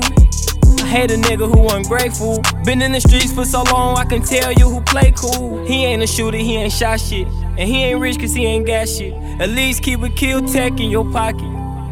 I 0.81 0.87
hate 0.87 1.11
a 1.11 1.15
nigga 1.15 1.47
who 1.47 1.69
ungrateful. 1.69 2.41
Been 2.65 2.81
in 2.81 2.91
the 2.91 2.99
streets 2.99 3.31
for 3.31 3.45
so 3.45 3.61
long, 3.71 3.97
I 3.97 4.03
can 4.03 4.23
tell 4.23 4.51
you 4.51 4.67
who 4.67 4.81
play 4.81 5.13
cool. 5.15 5.63
He 5.65 5.85
ain't 5.85 6.01
a 6.01 6.07
shooter, 6.07 6.37
he 6.37 6.55
ain't 6.57 6.73
shot 6.73 6.99
shit. 6.99 7.27
And 7.27 7.69
he 7.69 7.83
ain't 7.83 7.99
rich 7.99 8.19
cause 8.19 8.33
he 8.33 8.45
ain't 8.47 8.65
got 8.65 8.89
shit. 8.89 9.13
At 9.39 9.49
least 9.49 9.83
keep 9.83 10.01
a 10.01 10.09
kill 10.09 10.41
tech 10.47 10.79
in 10.79 10.89
your 10.89 11.09
pocket. 11.11 11.45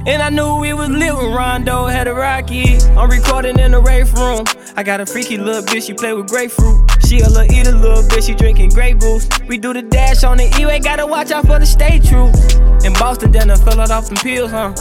And 0.07 0.23
I 0.23 0.29
knew 0.29 0.57
we 0.57 0.73
was 0.73 0.89
lit 0.89 1.13
when 1.13 1.31
Rondo 1.31 1.85
had 1.85 2.07
a 2.07 2.13
rocket. 2.13 2.83
I'm 2.97 3.11
recording 3.11 3.59
in 3.59 3.73
the 3.73 3.79
rave 3.79 4.11
room. 4.13 4.45
I 4.75 4.81
got 4.81 5.01
a 5.01 5.05
freaky 5.05 5.37
little 5.37 5.61
bitch, 5.61 5.85
she 5.85 5.93
play 5.93 6.13
with 6.13 6.27
grapefruit. 6.27 6.89
She 7.05 7.19
a 7.19 7.29
little 7.29 7.51
eater, 7.55 7.71
little 7.71 8.03
bitch, 8.03 8.25
she 8.25 8.33
drinking 8.33 8.69
Grey 8.69 8.93
Goose. 8.93 9.29
We 9.47 9.59
do 9.59 9.71
the 9.71 9.83
dash 9.83 10.23
on 10.23 10.37
the 10.37 10.45
E-way, 10.59 10.79
gotta 10.79 11.05
watch 11.05 11.29
out 11.29 11.45
for 11.45 11.59
the 11.59 11.65
state 11.65 12.03
truth. 12.03 12.33
In 12.83 12.93
Boston, 12.93 13.31
then 13.31 13.51
I 13.51 13.55
fell 13.55 13.79
out 13.79 13.91
off 13.91 14.05
some 14.05 14.17
pills, 14.17 14.49
huh? 14.49 14.73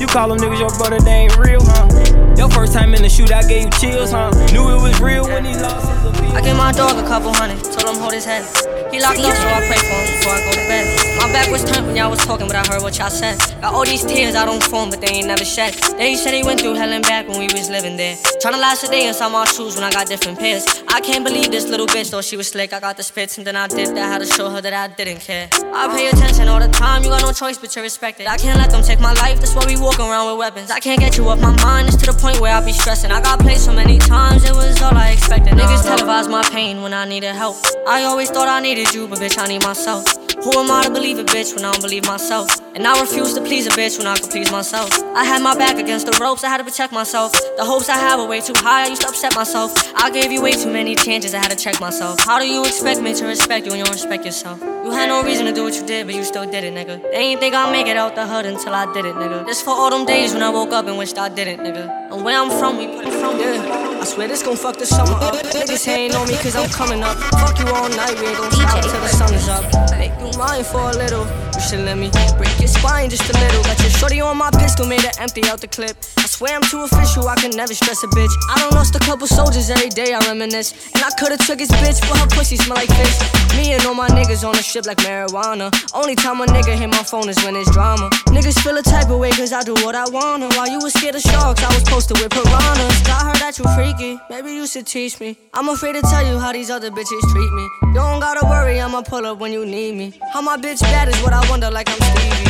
You 0.00 0.06
call 0.06 0.28
them 0.28 0.38
niggas 0.38 0.60
your 0.60 0.70
brother, 0.78 0.98
they 1.00 1.10
ain't 1.10 1.36
real, 1.36 1.60
huh? 1.62 2.09
Your 2.40 2.48
first 2.48 2.72
time 2.72 2.94
in 2.94 3.02
the 3.02 3.08
shoot, 3.10 3.30
I 3.30 3.42
gave 3.42 3.64
you 3.64 3.70
chills, 3.72 4.12
huh? 4.12 4.30
Knew 4.50 4.70
it 4.70 4.80
was 4.80 4.98
real 4.98 5.24
when 5.24 5.44
he 5.44 5.52
lost 5.52 5.92
his. 5.92 6.32
I 6.32 6.40
gave 6.40 6.56
my 6.56 6.72
dog 6.72 6.96
a 6.96 7.06
couple 7.06 7.34
hundred, 7.34 7.62
told 7.62 7.94
him 7.94 8.00
hold 8.00 8.14
his 8.14 8.24
head. 8.24 8.46
He 8.90 8.98
locked 8.98 9.18
up, 9.18 9.36
so 9.36 9.46
I 9.46 9.60
pray 9.68 9.76
for 9.76 9.92
him 9.92 10.06
before 10.08 10.32
I 10.32 10.44
go 10.46 10.52
to 10.52 10.66
bed. 10.66 11.09
My 11.20 11.30
back 11.32 11.50
was 11.50 11.62
turned 11.62 11.86
when 11.86 11.96
y'all 11.96 12.10
was 12.10 12.24
talking, 12.24 12.46
but 12.46 12.56
I 12.56 12.64
heard 12.72 12.82
what 12.82 12.96
y'all 12.96 13.10
said. 13.10 13.38
Got 13.60 13.74
all 13.74 13.84
these 13.84 14.02
tears 14.02 14.34
I 14.34 14.46
don't 14.46 14.62
phone, 14.62 14.88
but 14.88 15.02
they 15.02 15.08
ain't 15.08 15.26
never 15.26 15.44
shed. 15.44 15.74
They 15.98 16.14
said 16.16 16.32
he 16.32 16.42
went 16.42 16.60
through 16.62 16.74
hell 16.74 16.88
and 16.88 17.04
back 17.04 17.28
when 17.28 17.38
we 17.38 17.44
was 17.52 17.68
living 17.68 17.98
there. 17.98 18.16
Tryna 18.40 18.58
last 18.58 18.84
a 18.84 18.88
day 18.88 19.06
inside 19.06 19.30
my 19.30 19.44
shoes 19.44 19.74
when 19.74 19.84
I 19.84 19.90
got 19.90 20.06
different 20.06 20.38
pairs. 20.38 20.82
I 20.88 21.00
can't 21.02 21.22
believe 21.22 21.50
this 21.50 21.68
little 21.68 21.86
bitch, 21.86 22.10
though 22.10 22.22
she 22.22 22.38
was 22.38 22.48
slick. 22.48 22.72
I 22.72 22.80
got 22.80 22.96
the 22.96 23.02
spits, 23.02 23.36
and 23.36 23.46
then 23.46 23.54
I 23.54 23.66
did 23.68 23.94
that. 23.96 24.10
Had 24.10 24.22
to 24.22 24.26
show 24.26 24.48
her 24.48 24.62
that 24.62 24.72
I 24.72 24.88
didn't 24.88 25.20
care. 25.20 25.48
I 25.74 25.88
pay 25.94 26.08
attention 26.08 26.48
all 26.48 26.58
the 26.58 26.68
time, 26.68 27.04
you 27.04 27.10
got 27.10 27.20
no 27.20 27.32
choice 27.32 27.58
but 27.58 27.68
to 27.70 27.82
respect 27.82 28.18
it. 28.20 28.26
I 28.26 28.38
can't 28.38 28.58
let 28.58 28.70
them 28.70 28.82
take 28.82 29.00
my 29.00 29.12
life, 29.14 29.40
that's 29.40 29.54
why 29.54 29.64
we 29.66 29.76
walk 29.76 29.98
around 29.98 30.30
with 30.30 30.38
weapons. 30.38 30.70
I 30.70 30.80
can't 30.80 31.00
get 31.00 31.18
you 31.18 31.28
off 31.28 31.40
my 31.40 31.54
mind, 31.62 31.88
it's 31.88 31.96
to 31.98 32.06
the 32.06 32.18
point 32.18 32.40
where 32.40 32.54
I 32.56 32.64
be 32.64 32.72
stressing. 32.72 33.10
I 33.12 33.20
got 33.20 33.40
played 33.40 33.58
so 33.58 33.74
many 33.74 33.98
times, 33.98 34.44
it 34.44 34.54
was 34.54 34.80
all 34.80 34.96
I 34.96 35.10
expected. 35.10 35.52
Niggas 35.52 35.84
televised 35.84 36.30
my 36.30 36.42
pain 36.50 36.80
when 36.82 36.94
I 36.94 37.04
needed 37.04 37.34
help. 37.34 37.56
I 37.86 38.04
always 38.04 38.30
thought 38.30 38.48
I 38.48 38.60
needed 38.60 38.94
you, 38.94 39.06
but 39.06 39.18
bitch, 39.18 39.38
I 39.38 39.46
need 39.48 39.62
myself. 39.62 40.29
Who 40.42 40.58
am 40.58 40.70
I 40.70 40.84
to 40.84 40.90
believe 40.90 41.18
a 41.18 41.24
bitch 41.24 41.54
when 41.54 41.66
I 41.66 41.72
don't 41.72 41.82
believe 41.82 42.06
myself? 42.06 42.48
And 42.74 42.86
I 42.86 42.98
refuse 42.98 43.34
to 43.34 43.42
please 43.42 43.66
a 43.66 43.70
bitch 43.70 43.98
when 43.98 44.06
I 44.06 44.16
can 44.16 44.30
please 44.30 44.50
myself. 44.50 44.90
I 45.14 45.22
had 45.22 45.42
my 45.42 45.54
back 45.54 45.76
against 45.76 46.06
the 46.06 46.16
ropes, 46.18 46.44
I 46.44 46.48
had 46.48 46.56
to 46.58 46.64
protect 46.64 46.94
myself. 46.94 47.32
The 47.58 47.64
hopes 47.64 47.90
I 47.90 47.98
had 47.98 48.16
were 48.16 48.26
way 48.26 48.40
too 48.40 48.54
high, 48.56 48.84
I 48.84 48.88
used 48.88 49.02
to 49.02 49.08
upset 49.08 49.34
myself. 49.34 49.70
I 49.94 50.10
gave 50.10 50.32
you 50.32 50.40
way 50.40 50.52
too 50.52 50.72
many 50.72 50.94
chances, 50.94 51.34
I 51.34 51.40
had 51.40 51.50
to 51.50 51.56
check 51.56 51.78
myself. 51.78 52.20
How 52.20 52.38
do 52.38 52.46
you 52.46 52.64
expect 52.64 53.02
me 53.02 53.12
to 53.16 53.26
respect 53.26 53.66
you 53.66 53.72
when 53.72 53.80
you 53.80 53.84
don't 53.84 53.92
respect 53.92 54.24
yourself? 54.24 54.62
You 54.62 54.92
had 54.92 55.10
no 55.10 55.22
reason 55.22 55.44
to 55.44 55.52
do 55.52 55.62
what 55.62 55.74
you 55.74 55.84
did, 55.86 56.06
but 56.06 56.14
you 56.14 56.24
still 56.24 56.50
did 56.50 56.64
it, 56.64 56.72
nigga. 56.72 57.02
They 57.02 57.18
ain't 57.18 57.40
think 57.40 57.54
I'd 57.54 57.70
make 57.70 57.86
it 57.86 57.98
out 57.98 58.14
the 58.14 58.26
hood 58.26 58.46
until 58.46 58.72
I 58.72 58.90
did 58.94 59.04
it, 59.04 59.16
nigga. 59.16 59.44
This 59.44 59.60
for 59.60 59.70
all 59.70 59.90
them 59.90 60.06
days 60.06 60.32
when 60.32 60.42
I 60.42 60.48
woke 60.48 60.72
up 60.72 60.86
and 60.86 60.96
wished 60.96 61.18
I 61.18 61.28
didn't, 61.28 61.60
nigga. 61.60 62.12
And 62.12 62.24
where 62.24 62.40
I'm 62.40 62.50
from, 62.58 62.78
we 62.78 62.86
put 62.86 63.06
it 63.06 63.12
from, 63.12 63.38
yeah. 63.38 63.89
I 64.00 64.04
swear 64.04 64.28
this 64.28 64.42
gon' 64.42 64.56
fuck 64.56 64.76
the 64.76 64.86
summer 64.86 65.12
up. 65.12 65.34
Niggas 65.52 65.84
hating 65.84 66.16
on 66.16 66.26
me 66.26 66.34
cause 66.40 66.56
I'm 66.56 66.70
coming 66.70 67.02
up. 67.02 67.18
Fuck 67.36 67.58
you 67.60 67.68
all 67.68 67.88
night, 67.90 68.18
we 68.18 68.28
ain't 68.28 68.38
gon' 68.38 68.50
stop 68.50 68.80
till 68.80 69.00
the 69.00 69.08
sun 69.08 69.34
is 69.34 69.46
up. 69.46 69.62
Make 69.98 70.16
you 70.16 70.32
mine 70.38 70.64
for 70.64 70.88
a 70.88 70.96
little. 70.96 71.28
You 71.52 71.60
should 71.60 71.84
let 71.84 71.98
me 71.98 72.08
break 72.40 72.56
your 72.58 72.72
spine 72.72 73.10
just 73.10 73.28
a 73.28 73.36
little. 73.36 73.62
Got 73.62 73.78
your 73.80 73.90
shorty 73.90 74.20
on 74.22 74.38
my 74.38 74.50
pistol, 74.52 74.86
made 74.86 75.02
her 75.02 75.12
empty 75.20 75.44
out 75.44 75.60
the 75.60 75.68
clip. 75.68 75.92
I 76.16 76.24
swear 76.24 76.56
I'm 76.56 76.62
too 76.62 76.80
official, 76.80 77.28
I 77.28 77.36
can 77.36 77.50
never 77.50 77.74
stress 77.74 78.02
a 78.02 78.06
bitch. 78.08 78.32
I 78.48 78.60
done 78.60 78.72
lost 78.72 78.96
a 78.96 79.00
couple 79.00 79.26
soldiers 79.26 79.68
every 79.68 79.90
day, 79.90 80.14
I 80.14 80.18
reminisce. 80.24 80.72
And 80.94 81.04
I 81.04 81.10
could've 81.20 81.44
took 81.44 81.60
his 81.60 81.68
bitch, 81.68 82.00
but 82.08 82.16
her 82.16 82.28
pussy 82.32 82.56
smell 82.56 82.80
like 82.80 82.88
fish. 82.88 83.20
Me 83.58 83.74
and 83.74 83.84
all 83.84 83.92
my 83.92 84.08
niggas 84.08 84.48
on 84.48 84.56
a 84.56 84.62
ship 84.62 84.86
like 84.86 84.96
marijuana. 85.04 85.68
Only 85.92 86.16
time 86.16 86.40
a 86.40 86.46
nigga 86.46 86.72
hit 86.72 86.88
my 86.88 87.04
phone 87.04 87.28
is 87.28 87.36
when 87.44 87.54
it's 87.56 87.70
drama. 87.70 88.08
Niggas 88.32 88.58
feel 88.64 88.78
a 88.78 88.82
type 88.82 89.10
of 89.10 89.18
way 89.18 89.30
cause 89.32 89.52
I 89.52 89.62
do 89.62 89.74
what 89.84 89.94
I 89.94 90.08
wanna. 90.08 90.48
While 90.56 90.70
you 90.70 90.78
was 90.80 90.94
scared 90.94 91.16
of 91.16 91.20
sharks, 91.20 91.62
I 91.62 91.68
was 91.74 91.84
posted 91.84 92.16
with 92.16 92.30
piranhas. 92.32 93.04
I 93.08 93.28
heard 93.28 93.40
that 93.44 93.58
you 93.58 93.64
freaky, 93.90 94.20
maybe 94.28 94.52
you 94.52 94.66
should 94.66 94.86
teach 94.86 95.20
me. 95.20 95.36
I'm 95.54 95.68
afraid 95.68 95.94
to 95.94 96.02
tell 96.02 96.26
you 96.26 96.38
how 96.38 96.52
these 96.52 96.70
other 96.70 96.90
bitches 96.90 97.20
treat 97.32 97.52
me. 97.52 97.68
You 97.88 97.94
don't 97.94 98.20
gotta 98.20 98.46
worry, 98.46 98.80
I'ma 98.80 99.02
pull 99.02 99.26
up 99.26 99.38
when 99.38 99.52
you 99.52 99.64
need 99.64 99.94
me. 99.96 100.12
How 100.32 100.40
my 100.40 100.56
bitch 100.56 100.80
bad 100.80 101.08
is 101.08 101.20
what 101.22 101.32
I 101.32 101.48
wonder, 101.50 101.70
like 101.70 101.88
I'm 101.88 102.00
Stevie. 102.00 102.49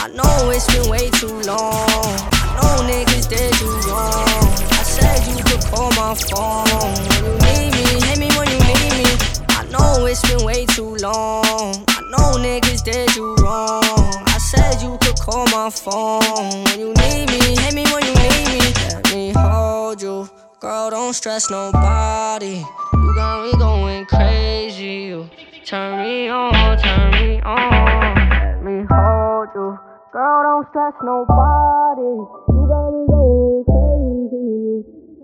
I 0.00 0.08
know 0.14 0.50
it's 0.50 0.66
been 0.72 0.88
way 0.88 1.10
too 1.10 1.40
long. 1.42 1.88
I 2.32 2.54
know 2.56 2.86
niggas 2.86 3.28
did 3.28 3.52
you 3.60 3.70
wrong. 3.90 4.26
I 4.70 4.82
said 4.82 5.26
you 5.26 5.42
could 5.42 5.62
call 5.66 5.90
my 5.98 6.14
phone 6.14 6.94
when 7.10 7.24
you 7.26 7.34
need 7.46 7.72
me. 7.74 7.86
Hit 8.06 8.18
me 8.18 8.28
when 8.38 8.48
you 8.48 8.60
need 8.70 8.94
me. 9.02 9.10
I 9.50 9.66
know 9.70 10.06
it's 10.06 10.22
been 10.22 10.44
way 10.44 10.66
too 10.66 10.94
long. 10.96 11.84
I 11.88 12.00
know 12.10 12.38
niggas 12.38 12.84
did 12.84 13.14
you 13.16 13.34
wrong. 13.36 13.82
I 13.82 14.38
said 14.38 14.80
you 14.80 14.96
could 15.00 15.18
call 15.18 15.46
my 15.46 15.68
phone 15.68 16.64
when 16.64 16.78
you 16.78 16.94
need 16.94 17.28
me. 17.30 17.56
Hit 17.62 17.74
me 17.74 17.84
when 17.92 18.04
you 18.06 18.14
need 18.14 18.48
me. 18.54 18.72
Let 18.94 19.10
me 19.12 19.32
hold 19.32 20.00
you. 20.00 20.28
Girl, 20.60 20.90
don't 20.90 21.12
stress 21.12 21.50
nobody. 21.50 22.64
You 22.92 23.14
got 23.16 23.44
me 23.44 23.52
going 23.58 24.06
crazy. 24.06 25.10
You 25.10 25.28
turn 25.64 26.02
me 26.02 26.28
on, 26.28 26.78
turn 26.78 27.10
me 27.12 27.40
on. 27.42 28.14
Let 28.14 28.62
me 28.62 28.86
hold 28.88 29.48
you. 29.54 29.87
Girl, 30.10 30.42
don't 30.42 30.66
stress 30.70 30.94
nobody. 31.02 32.00
You 32.00 32.66
got 32.66 32.90
me 32.94 33.06
going 33.08 33.64
crazy. 33.68 34.48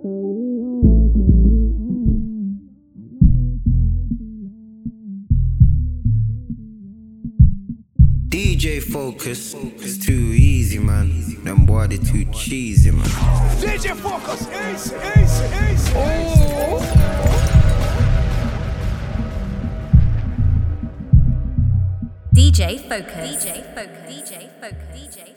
You 0.05 0.25
DJ 8.29 8.83
Fokus, 8.83 9.55
it's 9.55 10.05
too 10.05 10.13
easy, 10.13 10.79
man. 10.79 11.09
Them 11.45 11.65
boy 11.65 11.87
they 11.87 11.97
too 11.97 12.27
cheesy, 12.27 12.91
man. 12.91 13.07
DJ 13.61 13.95
Fokus, 13.97 14.43
easy, 14.53 14.95
easy, 14.97 15.45
easy. 15.73 15.97
ace. 15.97 16.44
DJ 22.35 22.81
Fokus. 22.89 23.15
DJ 23.15 23.63
Fokus. 23.77 24.11
DJ 24.11 24.51
Fokus. 24.61 24.91
DJ 24.93 25.19
Fokus. 25.23 25.34